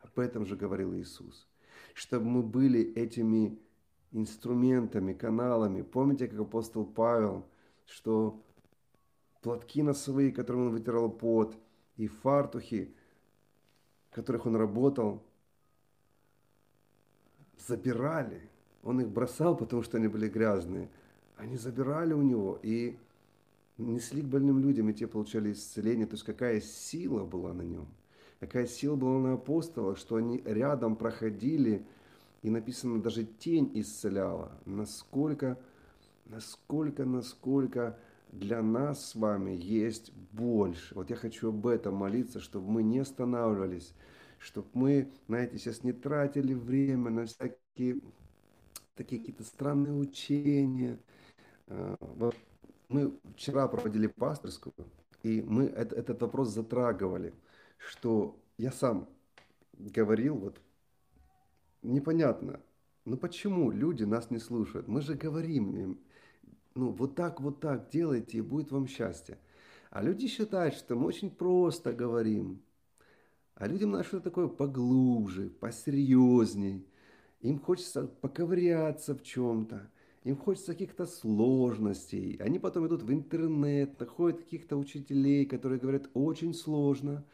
Об 0.00 0.18
этом 0.18 0.46
же 0.46 0.56
говорил 0.56 0.94
Иисус. 0.94 1.48
Чтобы 1.94 2.26
мы 2.26 2.42
были 2.42 2.80
этими 2.94 3.58
инструментами, 4.12 5.12
каналами. 5.12 5.82
Помните, 5.82 6.28
как 6.28 6.40
апостол 6.40 6.84
Павел, 6.84 7.46
что 7.90 8.40
платки 9.42 9.82
носовые, 9.82 10.32
которыми 10.32 10.66
он 10.66 10.72
вытирал 10.72 11.10
пот, 11.10 11.56
и 11.96 12.06
фартухи, 12.06 12.94
в 14.10 14.14
которых 14.14 14.46
он 14.46 14.56
работал, 14.56 15.22
забирали. 17.58 18.48
Он 18.82 19.00
их 19.00 19.08
бросал, 19.08 19.56
потому 19.56 19.82
что 19.82 19.98
они 19.98 20.08
были 20.08 20.28
грязные. 20.28 20.88
Они 21.36 21.56
забирали 21.56 22.14
у 22.14 22.22
него 22.22 22.58
и 22.62 22.96
несли 23.76 24.22
к 24.22 24.26
больным 24.26 24.58
людям, 24.58 24.88
и 24.88 24.94
те 24.94 25.06
получали 25.06 25.52
исцеление. 25.52 26.06
То 26.06 26.14
есть 26.14 26.24
какая 26.24 26.60
сила 26.60 27.24
была 27.24 27.52
на 27.52 27.62
нем, 27.62 27.86
какая 28.40 28.66
сила 28.66 28.96
была 28.96 29.18
на 29.18 29.32
апостолах, 29.34 29.98
что 29.98 30.16
они 30.16 30.42
рядом 30.44 30.96
проходили– 30.96 31.84
и 32.42 32.48
написано, 32.48 33.02
даже 33.02 33.24
тень 33.24 33.70
исцеляла. 33.74 34.52
Насколько, 34.64 35.58
насколько, 36.30 37.04
насколько 37.04 37.98
для 38.32 38.62
нас 38.62 39.10
с 39.10 39.14
вами 39.14 39.50
есть 39.50 40.12
больше. 40.32 40.94
Вот 40.94 41.10
я 41.10 41.16
хочу 41.16 41.48
об 41.48 41.66
этом 41.66 41.96
молиться, 41.96 42.40
чтобы 42.40 42.70
мы 42.70 42.82
не 42.82 43.00
останавливались, 43.00 43.92
чтобы 44.38 44.68
мы, 44.72 45.12
знаете, 45.26 45.58
сейчас 45.58 45.82
не 45.82 45.92
тратили 45.92 46.54
время 46.54 47.10
на 47.10 47.26
всякие 47.26 48.00
такие 48.94 49.20
какие-то 49.20 49.44
странные 49.44 49.94
учения. 49.94 50.98
А, 51.66 51.96
вот 52.00 52.36
мы 52.88 53.18
вчера 53.34 53.66
проводили 53.66 54.06
пасторскую, 54.06 54.74
и 55.22 55.42
мы 55.42 55.64
это, 55.64 55.96
этот 55.96 56.22
вопрос 56.22 56.48
затрагивали, 56.50 57.34
что 57.78 58.38
я 58.58 58.70
сам 58.70 59.08
говорил 59.78 60.36
вот 60.36 60.60
непонятно, 61.82 62.60
ну 63.04 63.16
почему 63.16 63.70
люди 63.70 64.04
нас 64.04 64.30
не 64.30 64.38
слушают? 64.38 64.86
Мы 64.86 65.00
же 65.00 65.14
говорим 65.14 65.76
им, 65.76 66.00
ну 66.74 66.90
вот 66.90 67.14
так, 67.14 67.40
вот 67.40 67.60
так 67.60 67.88
делайте, 67.90 68.38
и 68.38 68.42
будет 68.42 68.70
вам 68.70 68.86
счастье. 68.86 69.38
А 69.90 70.02
люди 70.02 70.28
считают, 70.28 70.74
что 70.74 70.94
мы 70.94 71.06
очень 71.06 71.30
просто 71.30 71.92
говорим. 71.92 72.62
А 73.54 73.66
людям 73.66 73.90
надо 73.90 74.04
что-то 74.04 74.24
такое 74.24 74.48
поглубже, 74.48 75.50
посерьезней. 75.50 76.86
Им 77.40 77.58
хочется 77.58 78.06
поковыряться 78.06 79.14
в 79.14 79.22
чем-то. 79.22 79.90
Им 80.24 80.36
хочется 80.36 80.72
каких-то 80.72 81.06
сложностей. 81.06 82.36
Они 82.36 82.58
потом 82.58 82.86
идут 82.86 83.02
в 83.02 83.12
интернет, 83.12 83.98
находят 83.98 84.40
каких-то 84.40 84.76
учителей, 84.76 85.46
которые 85.46 85.80
говорят 85.80 86.08
очень 86.14 86.54
сложно 86.54 87.24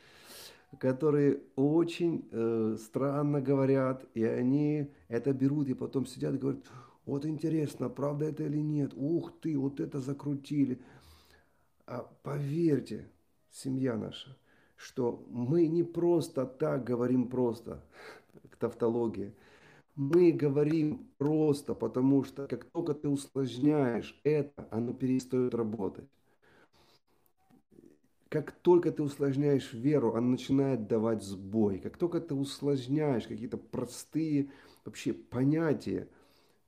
которые 0.78 1.41
очень 1.55 2.28
э, 2.30 2.76
странно 2.78 3.41
говорят, 3.41 4.05
и 4.14 4.24
они 4.24 4.91
это 5.09 5.32
берут 5.32 5.68
и 5.68 5.74
потом 5.74 6.07
сидят 6.07 6.34
и 6.34 6.39
говорят, 6.39 6.64
вот 7.07 7.24
интересно, 7.24 7.88
правда 7.88 8.26
это 8.26 8.44
или 8.44 8.59
нет, 8.59 8.92
ух 8.96 9.32
ты, 9.40 9.57
вот 9.59 9.80
это 9.80 10.00
закрутили. 10.00 10.80
А 11.86 12.02
поверьте, 12.22 13.09
семья 13.50 13.96
наша, 13.96 14.36
что 14.76 15.24
мы 15.30 15.66
не 15.68 15.82
просто 15.84 16.46
так 16.46 16.84
говорим 16.84 17.28
просто, 17.28 17.84
к 18.50 18.57
тавтологии, 18.57 19.34
мы 19.96 20.32
говорим 20.32 21.09
просто, 21.18 21.74
потому 21.74 22.24
что 22.24 22.46
как 22.48 22.64
только 22.66 22.94
ты 22.94 23.09
усложняешь 23.09 24.20
это, 24.24 24.68
оно 24.70 24.92
перестает 24.94 25.54
работать. 25.54 26.09
как 28.28 28.52
только 28.52 28.90
ты 28.92 29.02
усложняешь 29.02 29.72
веру, 29.72 30.14
она 30.14 30.28
начинает 30.28 30.88
давать 30.88 31.22
сбой. 31.22 31.78
Как 31.78 31.96
только 31.96 32.20
ты 32.20 32.34
усложняешь 32.34 33.26
какие-то 33.26 33.57
простые 33.57 34.50
вообще 34.84 35.12
понятия, 35.14 36.09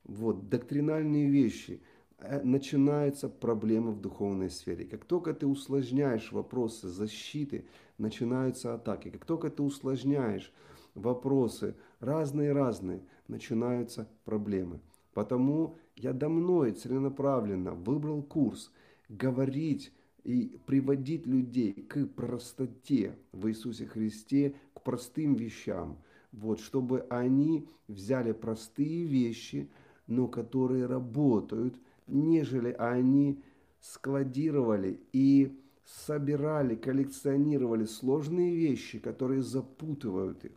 вот, 0.08 0.48
доктринальные 0.48 1.28
вещи, 1.28 1.80
э, 2.18 2.42
начинается 2.42 3.28
проблема 3.28 3.92
в 3.92 4.00
духовной 4.00 4.50
сфере. 4.50 4.84
Как 4.84 5.04
только 5.04 5.34
ты 5.34 5.46
усложняешь 5.46 6.32
вопросы 6.32 6.88
защиты, 6.88 7.66
начинаются 7.98 8.74
атаки. 8.74 9.10
Как 9.10 9.24
только 9.24 9.50
ты 9.50 9.62
усложняешь 9.62 10.52
вопросы 10.94 11.76
разные-разные, 12.00 13.02
начинаются 13.28 14.08
проблемы. 14.24 14.80
Потому 15.12 15.76
я 15.96 16.12
давно 16.12 16.64
и 16.64 16.72
целенаправленно 16.72 17.74
выбрал 17.74 18.22
курс 18.22 18.72
говорить 19.08 19.92
и 20.24 20.58
приводить 20.66 21.26
людей 21.26 21.72
к 21.72 22.06
простоте 22.06 23.16
в 23.32 23.48
Иисусе 23.48 23.86
Христе, 23.86 24.54
к 24.74 24.82
простым 24.82 25.34
вещам, 25.34 25.98
вот, 26.32 26.60
чтобы 26.60 27.06
они 27.10 27.68
взяли 27.88 28.32
простые 28.32 29.06
вещи, 29.06 29.70
но 30.08 30.26
которые 30.26 30.86
работают, 30.86 31.78
нежели 32.08 32.72
они 32.72 33.40
складировали 33.80 35.00
и 35.12 35.56
собирали, 35.84 36.74
коллекционировали 36.74 37.84
сложные 37.84 38.56
вещи, 38.56 38.98
которые 38.98 39.42
запутывают 39.42 40.44
их. 40.44 40.52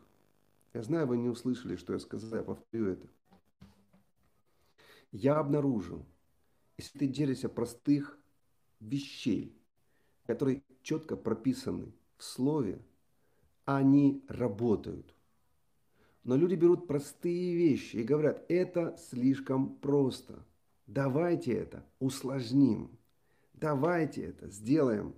Я 0.74 0.84
знаю, 0.84 1.06
вы 1.06 1.18
не 1.18 1.30
услышали, 1.30 1.76
что 1.76 1.94
я 1.94 2.00
сказал, 2.00 2.40
я 2.40 2.44
повторю 2.44 2.88
это. 2.88 3.08
Я 5.12 5.38
обнаружил, 5.38 6.06
если 6.78 6.98
ты 7.00 7.08
делишься 7.08 7.50
простых 7.50 8.18
вещей, 8.80 9.56
которые 10.26 10.64
четко 10.82 11.18
прописаны 11.18 11.92
в 12.18 12.24
слове, 12.24 12.82
они 13.66 14.24
работают. 14.30 15.14
Но 16.24 16.36
люди 16.36 16.56
берут 16.56 16.88
простые 16.88 17.56
вещи 17.56 17.98
и 17.98 18.04
говорят, 18.04 18.46
это 18.48 18.96
слишком 18.98 19.76
просто. 19.76 20.46
Давайте 20.86 21.54
это 21.54 21.86
усложним. 22.00 22.92
Давайте 23.54 24.24
это 24.24 24.50
сделаем 24.50 25.16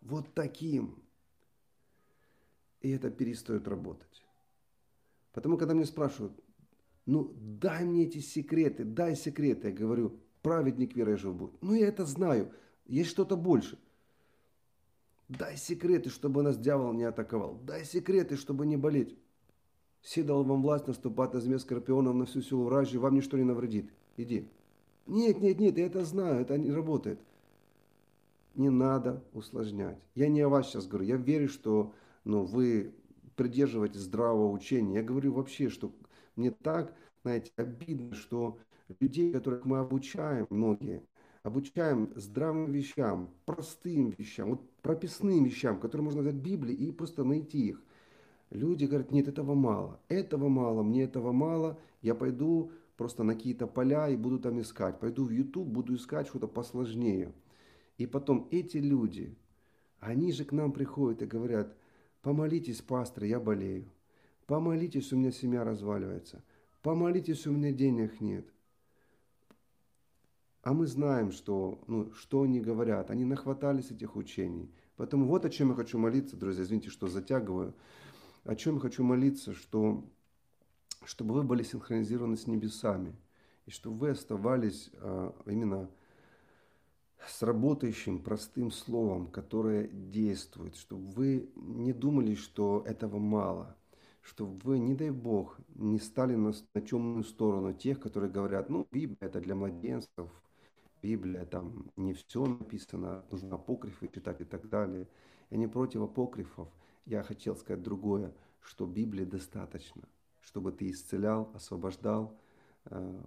вот 0.00 0.32
таким. 0.34 1.02
И 2.80 2.90
это 2.90 3.10
перестает 3.10 3.68
работать. 3.68 4.24
Потому 5.32 5.56
когда 5.56 5.74
мне 5.74 5.84
спрашивают, 5.84 6.32
ну 7.06 7.32
дай 7.36 7.84
мне 7.84 8.04
эти 8.04 8.18
секреты, 8.18 8.84
дай 8.84 9.14
секреты, 9.14 9.68
я 9.68 9.74
говорю, 9.74 10.18
праведник 10.42 10.96
верой 10.96 11.16
жив 11.16 11.34
будет. 11.34 11.62
Ну 11.62 11.74
я 11.74 11.86
это 11.86 12.04
знаю, 12.06 12.52
есть 12.86 13.10
что-то 13.10 13.36
больше. 13.36 13.78
Дай 15.28 15.56
секреты, 15.56 16.10
чтобы 16.10 16.42
нас 16.42 16.58
дьявол 16.58 16.92
не 16.92 17.04
атаковал. 17.04 17.54
Дай 17.62 17.84
секреты, 17.84 18.36
чтобы 18.36 18.66
не 18.66 18.76
болеть. 18.76 19.16
Все 20.00 20.22
дал 20.22 20.44
вам 20.44 20.62
власть 20.62 20.86
наступать 20.86 21.34
на 21.34 21.40
змей 21.40 21.58
скорпионов 21.58 22.14
на 22.14 22.26
всю 22.26 22.40
силу 22.40 22.64
вражьи, 22.64 22.98
вам 22.98 23.14
ничто 23.14 23.36
не 23.36 23.44
навредит. 23.44 23.90
Иди. 24.16 24.48
Нет, 25.06 25.40
нет, 25.40 25.58
нет, 25.58 25.76
я 25.76 25.86
это 25.86 26.04
знаю, 26.04 26.40
это 26.40 26.56
не 26.56 26.70
работает. 26.70 27.20
Не 28.54 28.70
надо 28.70 29.22
усложнять. 29.32 29.98
Я 30.14 30.28
не 30.28 30.40
о 30.40 30.48
вас 30.48 30.68
сейчас 30.68 30.86
говорю. 30.86 31.06
Я 31.06 31.16
верю, 31.16 31.48
что 31.48 31.92
ну, 32.24 32.44
вы 32.44 32.94
придерживаетесь 33.36 34.00
здравого 34.00 34.50
учения. 34.50 34.96
Я 34.96 35.02
говорю 35.02 35.32
вообще, 35.32 35.68
что 35.68 35.92
мне 36.36 36.50
так, 36.50 36.94
знаете, 37.22 37.52
обидно, 37.56 38.14
что 38.14 38.58
людей, 38.98 39.32
которых 39.32 39.64
мы 39.64 39.78
обучаем, 39.78 40.46
многие, 40.50 41.02
обучаем 41.42 42.12
здравым 42.16 42.70
вещам, 42.70 43.30
простым 43.46 44.10
вещам, 44.10 44.50
вот 44.50 44.70
прописным 44.82 45.44
вещам, 45.44 45.80
которые 45.80 46.04
можно 46.04 46.22
взять 46.22 46.34
в 46.34 46.42
Библии 46.42 46.74
и 46.74 46.92
просто 46.92 47.24
найти 47.24 47.68
их. 47.68 47.82
Люди 48.50 48.84
говорят, 48.84 49.12
нет, 49.12 49.28
этого 49.28 49.54
мало, 49.54 50.00
этого 50.08 50.48
мало, 50.48 50.82
мне 50.82 51.04
этого 51.04 51.30
мало, 51.30 51.78
я 52.02 52.14
пойду 52.14 52.72
просто 52.96 53.22
на 53.22 53.34
какие-то 53.34 53.66
поля 53.66 54.08
и 54.08 54.16
буду 54.16 54.40
там 54.40 54.60
искать. 54.60 54.98
Пойду 54.98 55.24
в 55.24 55.30
YouTube, 55.30 55.68
буду 55.68 55.94
искать 55.94 56.26
что-то 56.26 56.48
посложнее. 56.48 57.32
И 57.96 58.06
потом 58.06 58.48
эти 58.50 58.78
люди, 58.78 59.36
они 60.00 60.32
же 60.32 60.44
к 60.44 60.52
нам 60.52 60.72
приходят 60.72 61.22
и 61.22 61.26
говорят, 61.26 61.76
помолитесь, 62.22 62.82
пастор, 62.82 63.24
я 63.24 63.38
болею. 63.38 63.86
Помолитесь, 64.46 65.12
у 65.12 65.16
меня 65.16 65.30
семья 65.30 65.62
разваливается. 65.62 66.42
Помолитесь, 66.82 67.46
у 67.46 67.52
меня 67.52 67.70
денег 67.70 68.20
нет. 68.20 68.46
А 70.62 70.74
мы 70.74 70.86
знаем, 70.86 71.30
что, 71.30 71.82
ну, 71.86 72.12
что 72.12 72.42
они 72.42 72.60
говорят. 72.60 73.10
Они 73.10 73.24
нахватались 73.24 73.90
этих 73.90 74.16
учений. 74.16 74.70
Поэтому 74.96 75.26
вот 75.26 75.44
о 75.44 75.50
чем 75.50 75.70
я 75.70 75.74
хочу 75.74 75.98
молиться, 75.98 76.36
друзья. 76.36 76.64
Извините, 76.64 76.90
что 76.90 77.06
затягиваю. 77.06 77.74
О 78.44 78.54
чем 78.54 78.76
я 78.76 78.80
хочу 78.80 79.04
молиться, 79.04 79.52
что, 79.52 80.04
чтобы 81.04 81.34
вы 81.34 81.42
были 81.42 81.62
синхронизированы 81.62 82.36
с 82.36 82.46
небесами. 82.46 83.14
И 83.66 83.70
чтобы 83.70 83.98
вы 83.98 84.10
оставались 84.10 84.90
а, 84.94 85.34
именно 85.46 85.90
с 87.26 87.42
работающим 87.42 88.22
простым 88.22 88.70
словом, 88.70 89.26
которое 89.26 89.88
действует. 89.88 90.76
Чтобы 90.76 91.10
вы 91.10 91.50
не 91.56 91.92
думали, 91.92 92.34
что 92.34 92.82
этого 92.86 93.18
мало– 93.18 93.76
чтобы 94.22 94.58
вы, 94.64 94.78
не 94.78 94.94
дай 94.94 95.10
Бог, 95.10 95.58
не 95.74 95.98
стали 95.98 96.34
на, 96.34 96.52
на 96.74 96.80
темную 96.80 97.24
сторону 97.24 97.72
тех, 97.72 98.00
которые 98.00 98.30
говорят, 98.30 98.68
ну, 98.68 98.86
Библия 98.90 99.16
это 99.20 99.40
для 99.40 99.54
младенцев, 99.54 100.30
Библия, 101.02 101.46
там 101.46 101.90
не 101.96 102.12
все 102.12 102.44
написано, 102.44 103.24
нужно 103.30 103.54
апокрифы 103.54 104.08
читать 104.08 104.40
и 104.40 104.44
так 104.44 104.68
далее. 104.68 105.08
Я 105.50 105.56
не 105.56 105.66
против 105.66 106.02
апокрифов. 106.02 106.68
Я 107.10 107.24
хотел 107.24 107.56
сказать 107.56 107.82
другое, 107.82 108.32
что 108.60 108.86
Библии 108.86 109.24
достаточно, 109.24 110.02
чтобы 110.38 110.70
ты 110.70 110.92
исцелял, 110.92 111.50
освобождал, 111.56 112.38
э, 112.84 113.22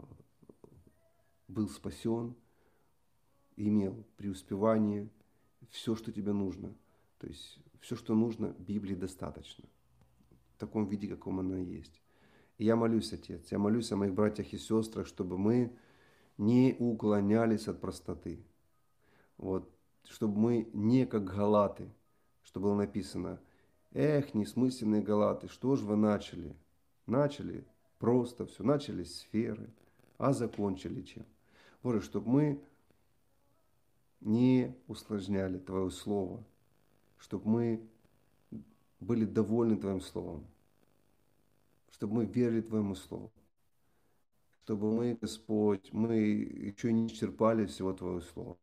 был 1.49 1.67
спасен, 1.67 2.33
имел 3.57 4.05
преуспевание, 4.15 5.09
все, 5.69 5.97
что 5.97 6.13
тебе 6.13 6.31
нужно. 6.31 6.73
То 7.17 7.27
есть 7.27 7.59
все, 7.81 7.97
что 7.97 8.15
нужно, 8.15 8.55
Библии 8.57 8.95
достаточно. 8.95 9.65
В 10.55 10.59
таком 10.59 10.85
виде, 10.85 11.09
каком 11.09 11.41
она 11.41 11.57
есть. 11.57 12.01
И 12.57 12.63
я 12.63 12.77
молюсь, 12.77 13.11
Отец, 13.11 13.51
я 13.51 13.59
молюсь 13.59 13.91
о 13.91 13.97
моих 13.97 14.13
братьях 14.13 14.53
и 14.53 14.57
сестрах, 14.57 15.07
чтобы 15.07 15.37
мы 15.37 15.77
не 16.37 16.77
уклонялись 16.79 17.67
от 17.67 17.81
простоты. 17.81 18.45
Вот, 19.35 19.69
чтобы 20.05 20.39
мы 20.39 20.69
не 20.71 21.05
как 21.05 21.25
галаты, 21.25 21.91
что 22.43 22.61
было 22.61 22.75
написано, 22.75 23.41
эх, 23.93 24.33
несмысленные 24.33 25.01
галаты, 25.01 25.47
что 25.47 25.75
же 25.75 25.85
вы 25.85 25.95
начали? 25.95 26.55
Начали 27.05 27.65
просто 27.99 28.45
все, 28.45 28.63
начали 28.63 29.03
сферы, 29.03 29.69
а 30.17 30.33
закончили 30.33 31.01
чем? 31.01 31.25
Боже, 31.81 32.01
чтобы 32.01 32.29
мы 32.29 32.63
не 34.21 34.75
усложняли 34.87 35.57
Твое 35.59 35.89
Слово, 35.91 36.43
чтобы 37.17 37.49
мы 37.49 37.87
были 38.99 39.25
довольны 39.25 39.77
Твоим 39.77 40.01
Словом, 40.01 40.45
чтобы 41.91 42.15
мы 42.15 42.25
верили 42.25 42.61
Твоему 42.61 42.95
Слову 42.95 43.31
чтобы 44.63 44.93
мы, 44.93 45.17
Господь, 45.19 45.91
мы 45.91 46.15
еще 46.15 46.93
не 46.93 47.07
исчерпали 47.07 47.65
всего 47.65 47.91
Твоего 47.91 48.21
Слова. 48.21 48.57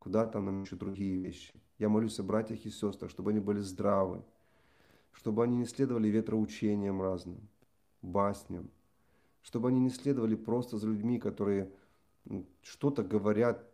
Куда 0.00 0.26
там 0.26 0.46
нам 0.46 0.62
еще 0.62 0.74
другие 0.74 1.18
вещи? 1.18 1.52
Я 1.80 1.88
молюсь 1.88 2.20
о 2.20 2.22
братьях 2.22 2.64
и 2.64 2.70
сестрах, 2.70 3.10
чтобы 3.10 3.30
они 3.30 3.40
были 3.40 3.58
здравы, 3.58 4.22
чтобы 5.10 5.42
они 5.42 5.56
не 5.56 5.64
следовали 5.64 6.06
ветроучениям 6.06 7.02
разным, 7.02 7.40
басням, 8.02 8.70
чтобы 9.42 9.70
они 9.70 9.80
не 9.80 9.90
следовали 9.90 10.36
просто 10.36 10.76
за 10.76 10.86
людьми, 10.86 11.18
которые 11.18 11.72
что-то 12.62 13.02
говорят, 13.02 13.66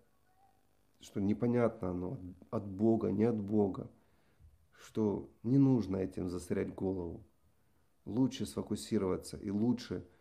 что 1.00 1.20
непонятно 1.20 1.90
оно, 1.90 2.18
от 2.50 2.64
Бога, 2.66 3.10
не 3.10 3.24
от 3.24 3.36
Бога, 3.36 3.90
что 4.72 5.28
не 5.42 5.58
нужно 5.58 5.98
этим 5.98 6.30
засорять 6.30 6.74
голову. 6.74 7.22
Лучше 8.06 8.46
сфокусироваться 8.46 9.36
и 9.36 9.50
лучше– 9.50 10.06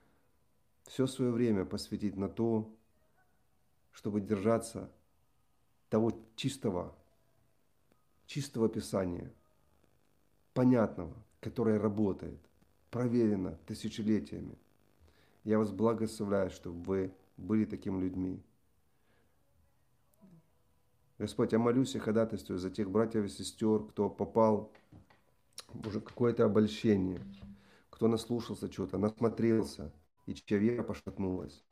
все 0.85 1.07
свое 1.07 1.31
время 1.31 1.65
посвятить 1.65 2.15
на 2.15 2.29
то, 2.29 2.71
чтобы 3.91 4.21
держаться 4.21 4.91
того 5.89 6.11
чистого, 6.35 6.95
чистого 8.25 8.69
Писания, 8.69 9.31
понятного, 10.53 11.13
которое 11.41 11.79
работает, 11.79 12.39
проверено 12.91 13.57
тысячелетиями. 13.65 14.57
Я 15.43 15.59
вас 15.59 15.71
благословляю, 15.71 16.49
чтобы 16.49 16.83
вы 16.85 17.11
были 17.37 17.65
такими 17.65 18.01
людьми. 18.01 18.41
Господь, 21.17 21.53
я 21.53 21.59
молюсь 21.59 21.95
и 21.95 21.99
ходатайствую 21.99 22.59
за 22.59 22.69
тех 22.69 22.89
братьев 22.89 23.25
и 23.25 23.29
сестер, 23.29 23.83
кто 23.83 24.09
попал 24.09 24.71
в 25.69 25.87
уже 25.87 26.01
какое-то 26.01 26.45
обольщение, 26.45 27.21
кто 27.89 28.07
наслушался 28.07 28.69
чего-то, 28.69 28.97
насмотрелся– 28.97 29.91
и 30.25 30.33
чья 30.33 30.57
вера 30.57 30.83
пошатнулась, 30.83 31.63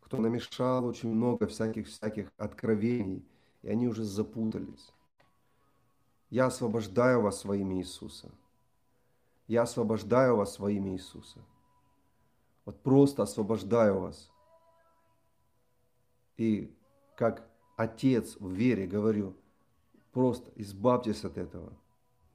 кто 0.00 0.18
намешал 0.18 0.84
очень 0.84 1.12
много 1.12 1.46
всяких-всяких 1.46 2.30
откровений, 2.36 3.24
и 3.62 3.68
они 3.68 3.88
уже 3.88 4.04
запутались. 4.04 4.92
Я 6.30 6.46
освобождаю 6.46 7.22
вас 7.22 7.44
во 7.44 7.56
имя 7.56 7.78
Иисуса. 7.78 8.30
Я 9.46 9.62
освобождаю 9.62 10.36
вас 10.36 10.58
во 10.58 10.70
имя 10.70 10.92
Иисуса. 10.92 11.40
Вот 12.64 12.82
просто 12.82 13.22
освобождаю 13.22 14.00
вас. 14.00 14.30
И 16.36 16.74
как 17.16 17.48
отец 17.76 18.36
в 18.38 18.50
вере 18.50 18.86
говорю, 18.86 19.34
просто 20.12 20.50
избавьтесь 20.56 21.24
от 21.24 21.38
этого. 21.38 21.72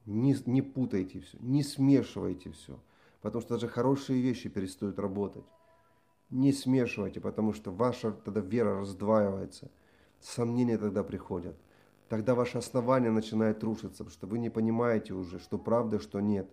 Не, 0.06 0.36
не 0.46 0.60
путайте 0.60 1.20
все, 1.20 1.38
не 1.40 1.62
смешивайте 1.62 2.50
все. 2.50 2.78
Потому 3.22 3.42
что 3.42 3.54
даже 3.54 3.68
хорошие 3.68 4.20
вещи 4.20 4.48
перестают 4.48 4.98
работать. 4.98 5.44
Не 6.30 6.52
смешивайте, 6.52 7.20
потому 7.20 7.52
что 7.52 7.70
ваша 7.70 8.10
тогда 8.12 8.40
вера 8.40 8.80
раздваивается. 8.80 9.70
Сомнения 10.20 10.76
тогда 10.76 11.02
приходят. 11.04 11.56
Тогда 12.14 12.36
ваше 12.36 12.58
основание 12.58 13.10
начинает 13.10 13.64
рушиться, 13.64 14.04
потому 14.04 14.10
что 14.10 14.28
вы 14.28 14.38
не 14.38 14.48
понимаете 14.48 15.14
уже, 15.14 15.40
что 15.40 15.58
правда, 15.58 15.98
что 15.98 16.20
нет. 16.20 16.48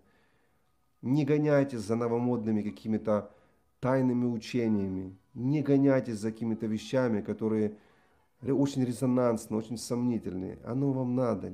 Не 1.04 1.24
гоняйтесь 1.24 1.82
за 1.82 1.96
новомодными 1.96 2.64
какими-то 2.64 3.32
тайными 3.80 4.26
учениями. 4.26 5.16
Не 5.36 5.62
гоняйтесь 5.62 6.18
за 6.18 6.32
какими-то 6.32 6.66
вещами, 6.66 7.22
которые 7.22 7.78
очень 8.42 8.84
резонансны, 8.84 9.56
очень 9.56 9.78
сомнительные. 9.78 10.58
Оно 10.66 10.92
вам 10.94 11.14
надо. 11.14 11.54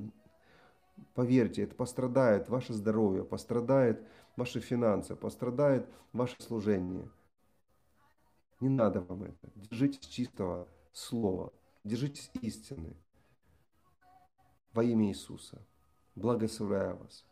Поверьте, 1.12 1.64
это 1.64 1.74
пострадает 1.74 2.48
ваше 2.48 2.72
здоровье, 2.72 3.24
пострадает 3.24 4.02
ваши 4.36 4.60
финансы, 4.60 5.16
пострадает 5.16 5.86
ваше 6.14 6.36
служение. 6.40 7.10
Не 8.60 8.70
надо 8.70 9.02
вам 9.02 9.24
это. 9.24 9.50
Держитесь 9.54 10.08
чистого 10.08 10.66
слова. 10.94 11.52
Держитесь 11.84 12.30
истины. 12.40 12.96
Во 14.72 14.82
имя 14.82 15.08
Иисуса. 15.08 15.62
Благословляю 16.14 16.96
вас. 16.96 17.24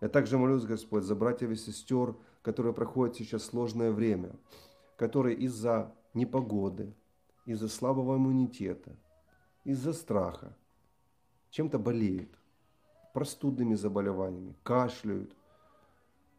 Я 0.00 0.08
также 0.08 0.38
молюсь, 0.38 0.64
Господь, 0.64 1.02
за 1.02 1.14
братьев 1.14 1.50
и 1.50 1.56
сестер, 1.56 2.16
которые 2.42 2.72
проходят 2.72 3.16
сейчас 3.16 3.44
сложное 3.44 3.90
время, 3.90 4.36
которые 4.96 5.36
из-за 5.36 5.92
непогоды, 6.14 6.94
из-за 7.46 7.68
слабого 7.68 8.16
иммунитета, 8.16 8.96
из-за 9.64 9.92
страха 9.92 10.56
чем-то 11.50 11.78
болеют, 11.78 12.38
простудными 13.12 13.74
заболеваниями, 13.74 14.54
кашляют. 14.62 15.34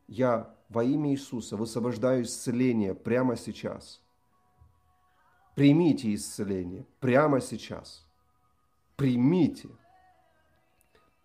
Я 0.08 0.56
во 0.70 0.84
имя 0.84 1.12
Иисуса 1.12 1.58
высвобождаю 1.58 2.24
исцеление 2.24 2.95
прямо 2.95 3.36
сейчас. 3.36 4.02
Примите 5.56 6.14
исцеление 6.14 6.86
прямо 7.00 7.41
сейчас. 7.41 8.06
Примите. 8.95 9.70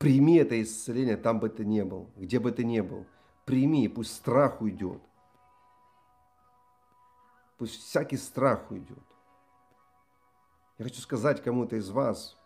Прими 0.05 0.37
это 0.37 0.61
исцеление 0.61 1.17
там 1.17 1.41
бы 1.41 1.49
ты 1.49 1.65
не 1.65 1.83
был, 1.83 2.11
где 2.15 2.39
бы 2.39 2.53
ты 2.53 2.63
не 2.63 2.83
был. 2.83 3.07
Прими, 3.47 3.89
пусть 3.89 4.15
страх 4.15 4.61
уйдет. 4.61 5.01
Пусть 7.57 7.81
всякий 7.81 8.19
страх 8.19 8.71
уйдет. 8.71 9.03
Я 10.77 10.85
хочу 10.85 11.01
сказать 11.01 11.43
кому-то 11.43 11.77
из 11.77 11.89
вас, 11.89 12.37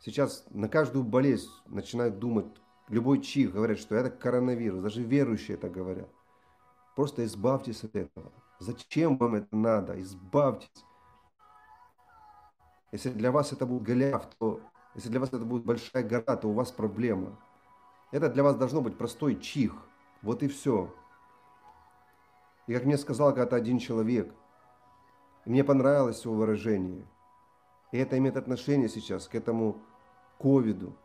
сейчас 0.00 0.44
на 0.50 0.68
каждую 0.68 1.04
болезнь 1.04 1.48
начинают 1.66 2.18
думать, 2.18 2.46
любой 2.88 3.20
чих 3.20 3.52
говорят, 3.52 3.78
что 3.78 3.94
это 3.94 4.10
коронавирус, 4.10 4.82
даже 4.82 5.04
верующие 5.04 5.56
это 5.56 5.68
говорят. 5.68 6.10
Просто 6.96 7.24
избавьтесь 7.24 7.84
от 7.84 7.94
этого. 7.94 8.32
Зачем 8.58 9.16
вам 9.16 9.36
это 9.36 9.54
надо? 9.54 9.96
Избавьтесь. 10.02 10.84
Если 12.90 13.10
для 13.10 13.30
вас 13.30 13.52
это 13.52 13.64
будет 13.64 13.84
Голиаф, 13.84 14.28
то 14.40 14.60
если 14.94 15.08
для 15.08 15.20
вас 15.20 15.28
это 15.28 15.44
будет 15.44 15.64
большая 15.64 16.02
гора, 16.02 16.36
то 16.36 16.48
у 16.48 16.52
вас 16.52 16.70
проблема. 16.72 17.38
Это 18.10 18.28
для 18.28 18.42
вас 18.42 18.56
должно 18.56 18.80
быть 18.80 18.98
простой 18.98 19.36
чих. 19.36 19.72
Вот 20.22 20.42
и 20.42 20.48
все. 20.48 20.92
И 22.66 22.74
как 22.74 22.84
мне 22.84 22.98
сказал 22.98 23.30
когда-то 23.30 23.56
один 23.56 23.78
человек, 23.78 24.34
и 25.44 25.50
мне 25.50 25.64
понравилось 25.64 26.24
его 26.24 26.34
выражение, 26.34 27.06
и 27.92 27.98
это 27.98 28.18
имеет 28.18 28.36
отношение 28.36 28.88
сейчас 28.88 29.26
к 29.26 29.34
этому 29.34 29.80
ковиду. 30.38 30.96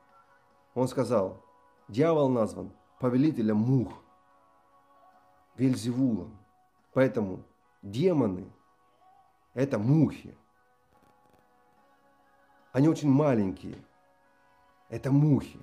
Он 0.73 0.88
сказал, 0.88 1.41
дьявол 1.88 2.29
назван 2.29 2.71
повелителем 2.99 3.57
мух, 3.57 3.93
Вельзевулом. 5.57 6.38
Поэтому 6.93 7.43
демоны– 7.81 8.51
это 9.53 9.79
мухи. 9.79 10.38
Они 12.76 12.89
очень 12.89 13.09
маленькие. 13.09 13.78
Это 14.89 15.09
мухи. 15.09 15.59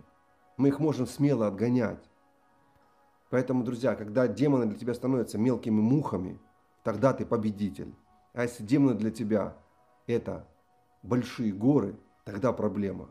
Мы 0.56 0.68
их 0.68 0.80
можем 0.80 1.06
смело 1.06 1.46
отгонять. 1.46 2.02
Поэтому, 3.28 3.64
друзья, 3.64 3.94
когда 3.96 4.26
демоны 4.26 4.64
для 4.64 4.78
тебя 4.78 4.94
становятся 4.94 5.36
мелкими 5.36 5.78
мухами, 5.78 6.40
тогда 6.82 7.12
ты 7.12 7.26
победитель. 7.26 7.94
А 8.32 8.44
если 8.44 8.64
демоны 8.64 8.94
для 8.94 9.10
тебя 9.10 9.54
это 10.06 10.48
большие 11.02 11.52
горы, 11.52 11.96
тогда 12.24 12.50
проблема. 12.54 13.10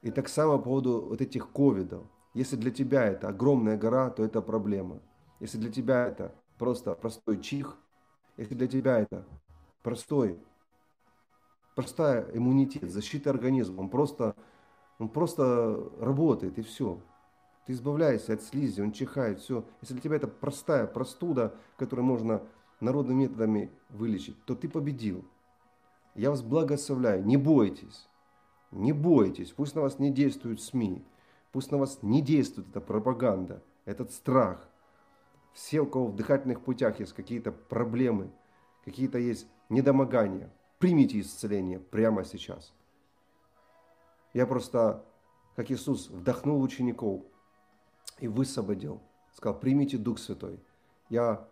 И 0.00 0.10
так 0.10 0.28
само 0.28 0.58
по 0.58 0.64
поводу 0.64 1.02
вот 1.02 1.20
этих 1.20 1.52
ковидов. 1.52 2.02
Если 2.34 2.56
для 2.56 2.72
тебя 2.72 3.04
это 3.04 3.28
огромная 3.28 3.78
гора, 3.78 4.10
то 4.10 4.24
это 4.24 4.42
проблема. 4.42 4.98
Если 5.38 5.56
для 5.56 5.70
тебя 5.70 6.08
это 6.08 6.34
просто 6.58 6.96
простой 6.96 7.40
чих, 7.40 7.78
если 8.36 8.56
для 8.56 8.66
тебя 8.66 8.98
это 8.98 9.24
простой 9.84 10.40
простая 11.74 12.26
иммунитет, 12.32 12.90
защита 12.90 13.30
организма. 13.30 13.80
Он 13.80 13.88
просто, 13.88 14.34
он 14.98 15.08
просто 15.08 15.90
работает 15.98 16.58
и 16.58 16.62
все. 16.62 17.00
Ты 17.66 17.72
избавляешься 17.74 18.34
от 18.34 18.42
слизи, 18.42 18.80
он 18.80 18.92
чихает, 18.92 19.40
все. 19.40 19.64
Если 19.80 19.94
для 19.94 20.02
тебя 20.02 20.16
это 20.16 20.28
простая 20.28 20.86
простуда, 20.86 21.54
которую 21.76 22.04
можно 22.04 22.42
народными 22.80 23.22
методами 23.22 23.70
вылечить, 23.88 24.44
то 24.44 24.54
ты 24.54 24.68
победил. 24.68 25.24
Я 26.14 26.30
вас 26.30 26.42
благословляю, 26.42 27.24
не 27.24 27.36
бойтесь, 27.36 28.08
не 28.70 28.92
бойтесь, 28.92 29.52
пусть 29.52 29.74
на 29.74 29.80
вас 29.80 29.98
не 29.98 30.10
действуют 30.10 30.60
СМИ, 30.60 31.04
пусть 31.52 31.70
на 31.70 31.78
вас 31.78 32.00
не 32.02 32.20
действует 32.20 32.68
эта 32.68 32.80
пропаганда, 32.80 33.62
этот 33.84 34.10
страх. 34.10 34.68
Все, 35.52 35.80
у 35.80 35.86
кого 35.86 36.08
в 36.08 36.16
дыхательных 36.16 36.62
путях 36.62 36.98
есть 36.98 37.12
какие-то 37.12 37.52
проблемы, 37.52 38.30
какие-то 38.84 39.18
есть 39.18 39.46
недомогания– 39.68 40.52
Примите 40.82 41.20
исцеление 41.20 41.78
прямо 41.78 42.24
сейчас. 42.24 42.72
Я 44.34 44.48
просто, 44.48 45.04
как 45.54 45.70
Иисус, 45.70 46.08
вдохнул 46.08 46.60
учеников 46.60 47.22
и 48.18 48.26
высвободил. 48.26 49.00
Сказал, 49.32 49.60
примите 49.60 49.96
Дух 49.96 50.18
Святой. 50.18 50.58
Я 51.08 51.48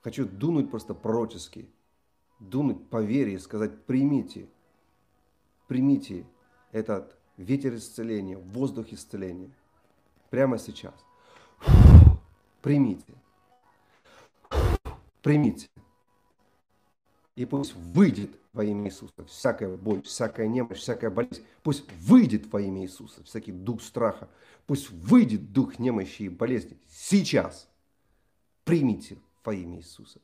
хочу 0.00 0.24
дунуть 0.24 0.70
просто 0.70 0.94
пророчески, 0.94 1.68
дунуть 2.40 2.88
по 2.88 3.02
вере 3.02 3.34
и 3.34 3.38
сказать, 3.38 3.84
примите, 3.84 4.48
примите 5.68 6.26
этот 6.72 7.18
ветер 7.36 7.74
исцеления, 7.74 8.38
воздух 8.38 8.94
исцеления 8.94 9.50
прямо 10.30 10.56
сейчас. 10.56 10.94
Примите. 12.62 13.12
Примите. 15.20 15.68
И 17.36 17.46
пусть 17.46 17.74
выйдет 17.74 18.30
во 18.52 18.64
имя 18.64 18.86
Иисуса 18.86 19.24
всякая 19.26 19.76
боль, 19.76 20.02
всякая 20.02 20.46
немощь, 20.46 20.78
всякая 20.78 21.10
болезнь. 21.10 21.44
Пусть 21.62 21.90
выйдет 21.94 22.52
во 22.52 22.60
имя 22.60 22.82
Иисуса 22.82 23.24
всякий 23.24 23.50
дух 23.50 23.82
страха. 23.82 24.28
Пусть 24.66 24.90
выйдет 24.90 25.52
дух 25.52 25.78
немощи 25.78 26.22
и 26.22 26.28
болезни. 26.28 26.78
Сейчас 26.88 27.68
примите 28.64 29.18
во 29.44 29.52
имя 29.52 29.78
Иисуса. 29.78 30.20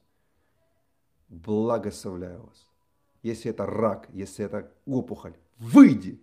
Благословляю 1.28 2.44
вас. 2.44 2.66
Если 3.22 3.50
это 3.50 3.66
рак, 3.66 4.08
если 4.12 4.44
это 4.44 4.72
опухоль, 4.86 5.34
выйди 5.58 6.22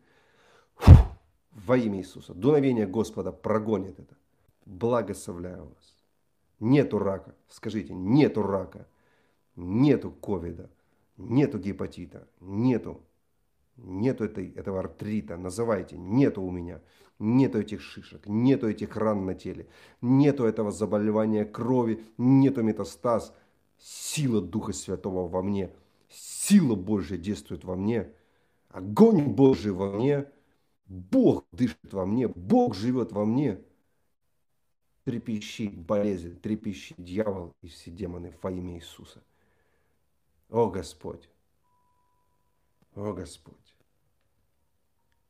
во 1.52 1.78
имя 1.78 2.00
Иисуса. 2.00 2.34
Дуновение 2.34 2.88
Господа 2.88 3.34
прогонит 3.34 4.00
это. 4.00 4.16
Благословляю 4.66 5.66
вас. 5.66 5.96
Нету 6.62 6.98
рака. 6.98 7.36
Скажите, 7.50 7.94
нету 7.94 8.42
рака. 8.42 8.88
Нету 9.56 10.12
ковида 10.12 10.70
нету 11.18 11.60
гепатита, 11.60 12.28
нету, 12.40 13.02
нету 13.76 14.26
этой, 14.26 14.52
этого 14.52 14.80
артрита, 14.80 15.38
называйте, 15.38 15.98
нету 15.98 16.42
у 16.42 16.52
меня, 16.52 16.82
нету 17.20 17.60
этих 17.60 17.82
шишек, 17.82 18.26
нету 18.28 18.70
этих 18.70 18.96
ран 18.96 19.26
на 19.26 19.36
теле, 19.36 19.68
нету 20.02 20.46
этого 20.46 20.72
заболевания 20.72 21.46
крови, 21.46 22.04
нету 22.18 22.64
метастаз, 22.64 23.34
сила 23.78 24.42
Духа 24.42 24.74
Святого 24.74 25.28
во 25.28 25.42
мне, 25.42 25.72
сила 26.10 26.76
Божья 26.76 27.18
действует 27.18 27.64
во 27.64 27.76
мне, 27.76 28.12
огонь 28.70 29.26
Божий 29.26 29.72
во 29.72 29.92
мне, 29.92 30.28
Бог 30.88 31.46
дышит 31.52 31.92
во 31.92 32.06
мне, 32.06 32.28
Бог 32.28 32.76
живет 32.76 33.12
во 33.12 33.26
мне. 33.26 33.60
Трепещи 35.04 35.68
болезнь, 35.68 36.40
трепещи 36.40 36.94
дьявол 36.98 37.56
и 37.62 37.68
все 37.68 37.92
демоны 37.92 38.34
во 38.42 38.52
имя 38.52 38.76
Иисуса. 38.76 39.24
О 40.50 40.70
Господь! 40.70 41.30
О 42.96 43.14
Господь! 43.14 43.68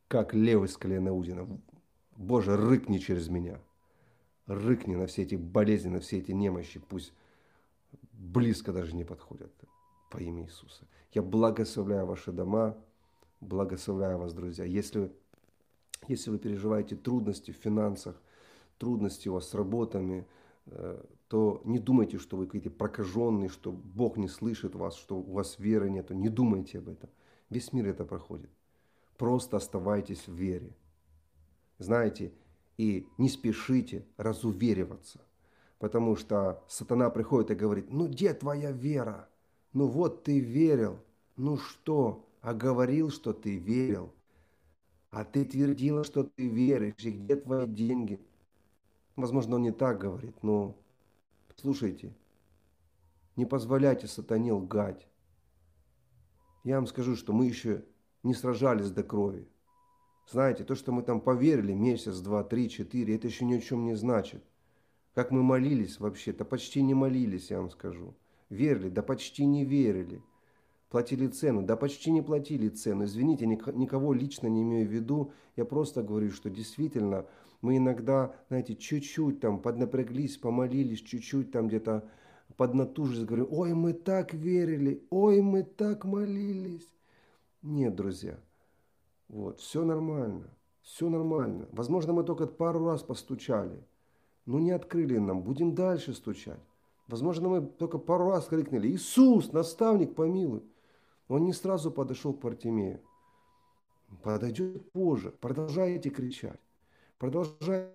как 0.07 0.33
лев 0.33 0.63
из 0.63 0.77
колена 0.77 1.13
Удина. 1.13 1.47
Боже, 2.15 2.55
рыкни 2.57 2.97
через 2.97 3.27
меня. 3.27 3.59
Рыкни 4.45 4.95
на 4.95 5.07
все 5.07 5.23
эти 5.23 5.35
болезни, 5.35 5.89
на 5.89 5.99
все 5.99 6.19
эти 6.19 6.31
немощи. 6.31 6.79
Пусть 6.79 7.13
близко 8.13 8.71
даже 8.71 8.95
не 8.95 9.03
подходят 9.03 9.51
во 10.11 10.21
имя 10.21 10.43
Иисуса. 10.43 10.87
Я 11.11 11.21
благословляю 11.21 12.05
ваши 12.05 12.31
дома, 12.31 12.77
благословляю 13.41 14.17
вас, 14.17 14.33
друзья. 14.33 14.63
Если, 14.63 15.11
если 16.07 16.29
вы 16.29 16.39
переживаете 16.39 16.95
трудности 16.95 17.51
в 17.51 17.57
финансах, 17.57 18.15
трудности 18.77 19.27
у 19.27 19.33
вас 19.33 19.49
с 19.49 19.53
работами, 19.53 20.25
то 21.27 21.61
не 21.65 21.79
думайте, 21.79 22.17
что 22.17 22.37
вы 22.37 22.45
какие-то 22.45 22.69
прокаженные, 22.69 23.49
что 23.49 23.71
Бог 23.71 24.17
не 24.17 24.27
слышит 24.27 24.75
вас, 24.75 24.95
что 24.95 25.17
у 25.17 25.31
вас 25.33 25.59
веры 25.59 25.89
нету. 25.89 26.13
Не 26.13 26.29
думайте 26.29 26.79
об 26.79 26.89
этом. 26.89 27.09
Весь 27.49 27.73
мир 27.73 27.87
это 27.87 28.05
проходит. 28.05 28.49
Просто 29.17 29.57
оставайтесь 29.57 30.27
в 30.27 30.33
вере. 30.33 30.75
Знаете, 31.79 32.33
и 32.77 33.07
не 33.17 33.29
спешите 33.29 34.05
разувериваться. 34.17 35.21
Потому 35.79 36.15
что 36.15 36.63
сатана 36.67 37.09
приходит 37.09 37.51
и 37.51 37.55
говорит, 37.55 37.91
ну 37.91 38.07
где 38.07 38.33
твоя 38.33 38.71
вера? 38.71 39.29
Ну 39.73 39.87
вот 39.87 40.23
ты 40.23 40.39
верил. 40.39 40.99
Ну 41.35 41.57
что? 41.57 42.25
А 42.41 42.53
говорил, 42.53 43.09
что 43.09 43.33
ты 43.33 43.57
верил. 43.57 44.11
А 45.09 45.23
ты 45.23 45.45
твердила, 45.45 46.03
что 46.03 46.23
ты 46.23 46.47
веришь. 46.47 46.95
И 47.03 47.11
где 47.11 47.35
твои 47.35 47.67
деньги? 47.67 48.19
Возможно, 49.17 49.55
он 49.55 49.63
не 49.63 49.71
так 49.71 49.97
говорит, 49.97 50.43
но 50.43 50.77
слушайте, 51.55 52.15
не 53.35 53.45
позволяйте 53.45 54.07
сатане 54.07 54.53
лгать. 54.53 55.07
Я 56.63 56.75
вам 56.75 56.85
скажу, 56.85 57.15
что 57.15 57.33
мы 57.33 57.47
еще 57.47 57.83
не 58.21 58.35
сражались 58.35 58.91
до 58.91 59.03
крови. 59.03 59.47
Знаете, 60.29 60.63
то, 60.63 60.75
что 60.75 60.91
мы 60.91 61.01
там 61.01 61.19
поверили 61.19 61.73
месяц, 61.73 62.19
два, 62.19 62.43
три, 62.43 62.69
четыре, 62.69 63.15
это 63.15 63.27
еще 63.27 63.43
ни 63.45 63.55
о 63.55 63.61
чем 63.61 63.85
не 63.85 63.95
значит. 63.95 64.43
Как 65.15 65.31
мы 65.31 65.41
молились 65.41 65.99
вообще-то, 65.99 66.45
почти 66.45 66.83
не 66.83 66.93
молились, 66.93 67.49
я 67.49 67.59
вам 67.59 67.71
скажу. 67.71 68.13
Верили, 68.49 68.89
да 68.89 69.01
почти 69.01 69.45
не 69.45 69.65
верили. 69.65 70.21
Платили 70.89 71.27
цену, 71.27 71.63
да 71.63 71.75
почти 71.75 72.11
не 72.11 72.21
платили 72.21 72.69
цену. 72.69 73.05
Извините, 73.05 73.47
никого 73.47 74.13
лично 74.13 74.47
не 74.47 74.61
имею 74.61 74.87
в 74.87 74.91
виду. 74.91 75.31
Я 75.55 75.65
просто 75.65 76.03
говорю, 76.03 76.29
что 76.31 76.51
действительно 76.51 77.25
мы 77.61 77.77
иногда, 77.77 78.35
знаете, 78.49 78.75
чуть-чуть 78.75 79.39
там 79.39 79.59
поднапряглись, 79.59 80.37
помолились, 80.37 81.01
чуть-чуть 81.01 81.51
там 81.51 81.67
где-то 81.67 82.09
поднатужились, 82.55 83.25
говорю, 83.25 83.47
ой, 83.51 83.73
мы 83.73 83.93
так 83.93 84.33
верили, 84.33 85.05
ой, 85.09 85.41
мы 85.41 85.63
так 85.63 86.05
молились. 86.05 86.87
Нет, 87.61 87.95
друзья, 87.95 88.39
вот, 89.27 89.59
все 89.59 89.83
нормально, 89.83 90.49
все 90.81 91.09
нормально. 91.09 91.67
Возможно, 91.71 92.13
мы 92.13 92.23
только 92.23 92.47
пару 92.47 92.85
раз 92.85 93.03
постучали, 93.03 93.83
но 94.45 94.59
не 94.59 94.71
открыли 94.71 95.17
нам, 95.17 95.41
будем 95.41 95.75
дальше 95.75 96.13
стучать. 96.13 96.59
Возможно, 97.07 97.49
мы 97.49 97.61
только 97.61 97.97
пару 97.97 98.29
раз 98.29 98.47
крикнули, 98.47 98.89
Иисус, 98.89 99.51
наставник, 99.53 100.13
помилуй. 100.15 100.63
Он 101.27 101.45
не 101.45 101.53
сразу 101.53 101.91
подошел 101.91 102.33
к 102.33 102.41
Партимею. 102.41 103.01
Подойдет 104.23 104.91
позже, 104.91 105.31
продолжайте 105.31 106.09
кричать, 106.09 106.59
продолжайте 107.17 107.91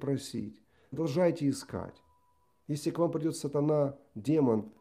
просить, 0.00 0.62
продолжайте 0.90 1.48
искать. 1.48 2.00
Если 2.66 2.90
к 2.90 2.98
вам 2.98 3.10
придет 3.10 3.36
сатана, 3.36 3.96
демон, 4.14 4.72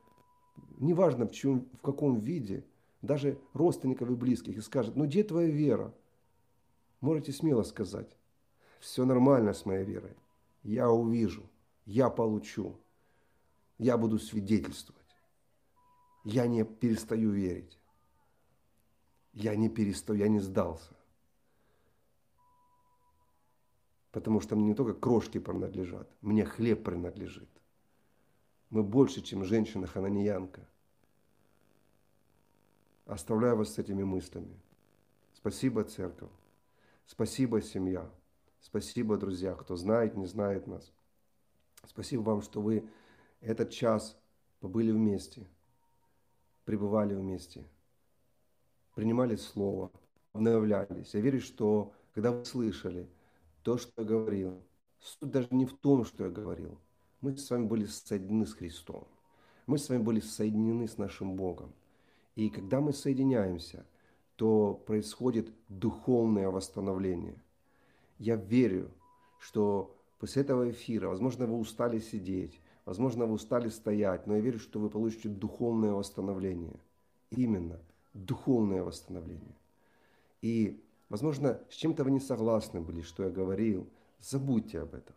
неважно 0.79 1.27
в, 1.27 1.31
чем, 1.31 1.69
в 1.73 1.81
каком 1.81 2.19
виде– 2.19 2.65
даже 3.03 3.37
родственников 3.53 4.09
и 4.09 4.15
близких, 4.15 4.57
и 4.57 4.61
скажет, 4.61 4.95
ну 4.95 5.05
где 5.05 5.23
твоя 5.23 5.49
вера? 5.49 5.93
Можете 7.01 7.33
смело 7.33 7.63
сказать, 7.63 8.17
все 8.79 9.05
нормально 9.05 9.53
с 9.53 9.65
моей 9.65 9.83
верой. 9.83 10.15
Я 10.63 10.89
увижу, 10.89 11.43
я 11.85 12.09
получу, 12.09 12.79
я 13.77 13.97
буду 13.97 14.17
свидетельствовать. 14.17 15.01
Я 16.23 16.47
не 16.47 16.63
перестаю 16.63 17.31
верить. 17.31 17.77
Я 19.33 19.55
не 19.57 19.67
перестаю, 19.67 20.19
я 20.19 20.29
не 20.29 20.39
сдался. 20.39 20.95
Потому 24.13 24.39
что 24.39 24.55
мне 24.55 24.67
не 24.67 24.75
только 24.75 24.93
крошки 24.93 25.39
принадлежат, 25.39 26.07
мне 26.21 26.45
хлеб 26.45 26.83
принадлежит. 26.83 27.49
Мы 28.69 28.83
больше, 28.83 29.23
чем 29.23 29.43
женщина-хананьянка. 29.43 30.61
Оставляю 33.07 33.57
вас 33.57 33.73
с 33.73 33.79
этими 33.79 34.03
мыслями. 34.03 34.55
Спасибо, 35.33 35.83
церковь. 35.83 36.29
Спасибо, 37.07 37.59
семья. 37.59 38.07
Спасибо, 38.61 39.17
друзья, 39.17 39.55
кто 39.55 39.75
знает, 39.75 40.15
не 40.15 40.27
знает 40.27 40.67
нас. 40.67 40.93
Спасибо 41.87 42.21
вам, 42.21 42.43
что 42.43 42.61
вы 42.61 42.87
этот 43.41 43.71
час 43.71 44.15
побыли 44.59 44.91
вместе, 44.91 45.47
пребывали 46.65 47.15
вместе, 47.15 47.63
принимали 48.93 49.37
Слово, 49.37 49.91
обновлялись. 50.33 51.15
Я 51.15 51.19
верю, 51.19 51.41
что 51.41 51.91
когда 52.13 52.31
вы 52.31 52.45
слышали 52.45 53.09
то, 53.63 53.77
что 53.77 53.91
я 54.01 54.03
говорил, 54.07 54.61
суть 54.99 55.31
даже 55.31 55.47
не 55.51 55.65
в 55.65 55.73
том, 55.73 56.05
что 56.05 56.25
я 56.25 56.29
говорил. 56.29 56.77
Мы 57.21 57.35
с 57.37 57.49
вами 57.49 57.65
были 57.65 57.85
соединены 57.85 58.45
с 58.45 58.53
Христом. 58.53 59.07
Мы 59.65 59.77
с 59.77 59.89
вами 59.89 60.03
были 60.03 60.19
соединены 60.19 60.87
с 60.87 60.97
нашим 60.97 61.35
Богом. 61.35 61.73
И 62.35 62.49
когда 62.49 62.81
мы 62.81 62.93
соединяемся, 62.93 63.85
то 64.35 64.73
происходит 64.85 65.53
духовное 65.69 66.49
восстановление. 66.49 67.35
Я 68.17 68.35
верю, 68.35 68.91
что 69.39 69.95
после 70.19 70.41
этого 70.41 70.69
эфира, 70.69 71.07
возможно, 71.07 71.45
вы 71.45 71.57
устали 71.57 71.99
сидеть, 71.99 72.59
возможно, 72.85 73.25
вы 73.25 73.33
устали 73.33 73.69
стоять, 73.69 74.27
но 74.27 74.35
я 74.35 74.41
верю, 74.41 74.59
что 74.59 74.79
вы 74.79 74.89
получите 74.89 75.29
духовное 75.29 75.93
восстановление. 75.93 76.79
Именно 77.31 77.79
духовное 78.13 78.83
восстановление. 78.83 79.55
И, 80.41 80.82
возможно, 81.13 81.61
с 81.69 81.75
чем-то 81.75 82.03
вы 82.03 82.09
не 82.09 82.19
согласны 82.19 82.81
были, 82.81 83.01
что 83.01 83.23
я 83.23 83.29
говорил. 83.29 83.87
Забудьте 84.19 84.79
об 84.79 84.95
этом. 84.95 85.15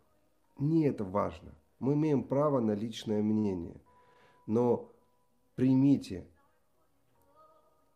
Не 0.59 0.85
это 0.85 1.05
важно. 1.05 1.55
Мы 1.79 1.95
имеем 1.95 2.23
право 2.23 2.61
на 2.61 2.73
личное 2.73 3.23
мнение. 3.23 3.81
Но 4.47 4.93
примите 5.55 6.27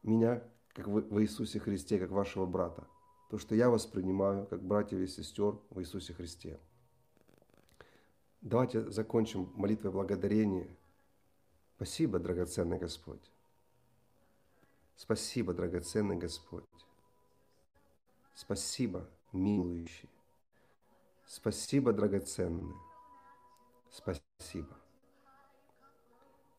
меня, 0.02 0.42
как 0.72 0.88
в, 0.88 0.92
в 0.92 1.22
Иисусе 1.22 1.60
Христе, 1.60 1.98
как 1.98 2.10
вашего 2.10 2.46
брата. 2.46 2.86
То, 3.28 3.36
что 3.36 3.54
я 3.54 3.68
воспринимаю 3.68 4.46
как 4.46 4.62
братьев 4.62 4.98
и 5.00 5.06
сестер 5.06 5.58
в 5.68 5.78
Иисусе 5.80 6.14
Христе. 6.14 6.58
Давайте 8.40 8.90
закончим 8.90 9.52
молитвой 9.54 9.92
благодарения. 9.92 10.74
Спасибо, 11.76 12.18
драгоценный 12.18 12.78
Господь. 12.78 13.30
Спасибо, 14.96 15.52
драгоценный 15.52 16.16
Господь. 16.16 16.64
Спасибо, 18.40 19.06
милующий. 19.32 20.08
Спасибо, 21.26 21.92
драгоценный. 21.92 22.74
Спасибо. 23.90 24.76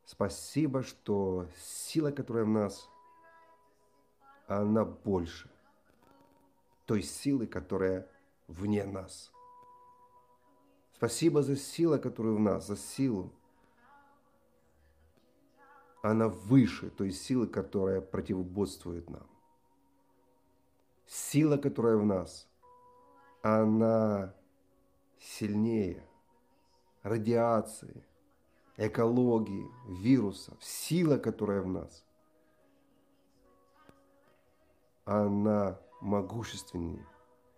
Спасибо, 0.06 0.84
что 0.84 1.48
сила, 1.58 2.12
которая 2.12 2.46
в 2.46 2.50
нас– 2.50 2.88
она 4.52 4.86
больше 4.86 5.50
той 6.86 7.02
силы, 7.02 7.48
которая 7.48 8.08
вне 8.48 8.84
нас. 8.84 9.32
Спасибо 10.94 11.42
за 11.42 11.56
силу, 11.56 11.98
которая 11.98 12.34
в 12.34 12.40
нас, 12.40 12.68
за 12.68 12.76
силу. 12.76 13.32
Она 16.04 16.28
выше 16.28 16.92
той 16.92 17.12
силы, 17.12 17.48
которая 17.48 18.02
противоборствует 18.02 19.10
нам. 19.10 19.31
Сила, 21.12 21.58
которая 21.58 21.98
в 21.98 22.06
нас, 22.06 22.48
она 23.42 24.34
сильнее 25.20 26.08
радиации, 27.04 28.04
экологии, 28.78 29.70
вирусов. 29.88 30.58
Сила, 30.64 31.18
которая 31.18 31.62
в 31.62 31.68
нас– 31.68 32.06
она 35.06 35.80
могущественнее, 36.00 37.06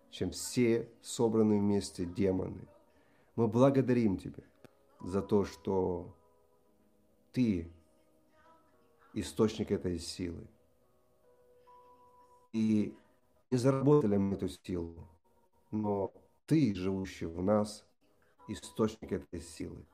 чем 0.09 0.31
все 0.31 0.89
собранные 1.01 1.59
вместе 1.59 2.05
демоны. 2.05 2.67
Мы 3.35 3.47
благодарим 3.47 4.17
Тебя 4.17 4.43
за 4.99 5.21
то, 5.21 5.45
что 5.45 6.15
Ты 7.31 7.71
источник 9.13 9.71
этой 9.71 9.99
силы. 9.99 10.47
И 12.53 12.95
не 13.53 13.59
заработали 13.59 14.17
мы 14.17 14.35
эту 14.35 14.49
силу, 14.49 15.07
но 15.69 16.11
Ты, 16.47 16.73
живущий 16.73 17.27
в 17.27 17.39
нас, 17.43 17.85
источник 18.47 19.11
этой 19.11 19.41
силы. 19.41 19.85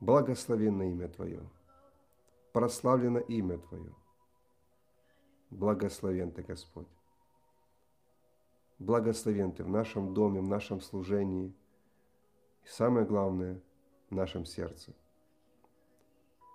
Благословенно 0.00 0.90
имя 0.90 1.08
Твое, 1.08 1.42
прославлено 2.54 3.18
имя 3.18 3.58
Твое. 3.58 3.94
Благословен 5.50 6.32
Ты, 6.32 6.42
Господь. 6.44 6.88
Благословен 8.78 9.52
Ты 9.52 9.62
в 9.62 9.68
нашем 9.68 10.14
доме, 10.14 10.40
в 10.40 10.48
нашем 10.48 10.80
служении. 10.80 11.54
И 12.64 12.68
самое 12.68 13.04
главное, 13.04 13.60
в 14.08 14.14
нашем 14.14 14.46
сердце. 14.46 14.94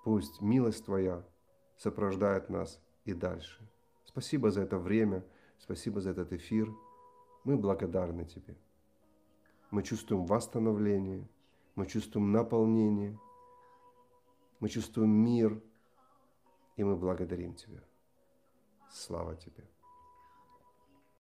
Пусть 0.03 0.41
милость 0.41 0.83
Твоя 0.85 1.23
сопровождает 1.77 2.49
нас 2.49 2.81
и 3.03 3.13
дальше. 3.13 3.69
Спасибо 4.15 4.49
за 4.49 4.61
это 4.61 4.77
время, 4.77 5.25
спасибо 5.59 5.99
за 5.99 6.11
этот 6.11 6.31
эфир. 6.31 6.73
Мы 7.43 7.57
благодарны 7.57 8.23
Тебе. 8.23 8.55
Мы 9.71 9.83
чувствуем 9.83 10.25
восстановление, 10.25 11.27
мы 11.75 11.85
чувствуем 11.85 12.31
наполнение, 12.31 13.19
мы 14.61 14.69
чувствуем 14.69 15.09
мир, 15.09 15.61
и 16.77 16.83
мы 16.85 16.95
благодарим 16.95 17.55
Тебя. 17.55 17.83
Слава 18.89 19.35
Тебе. 19.35 19.65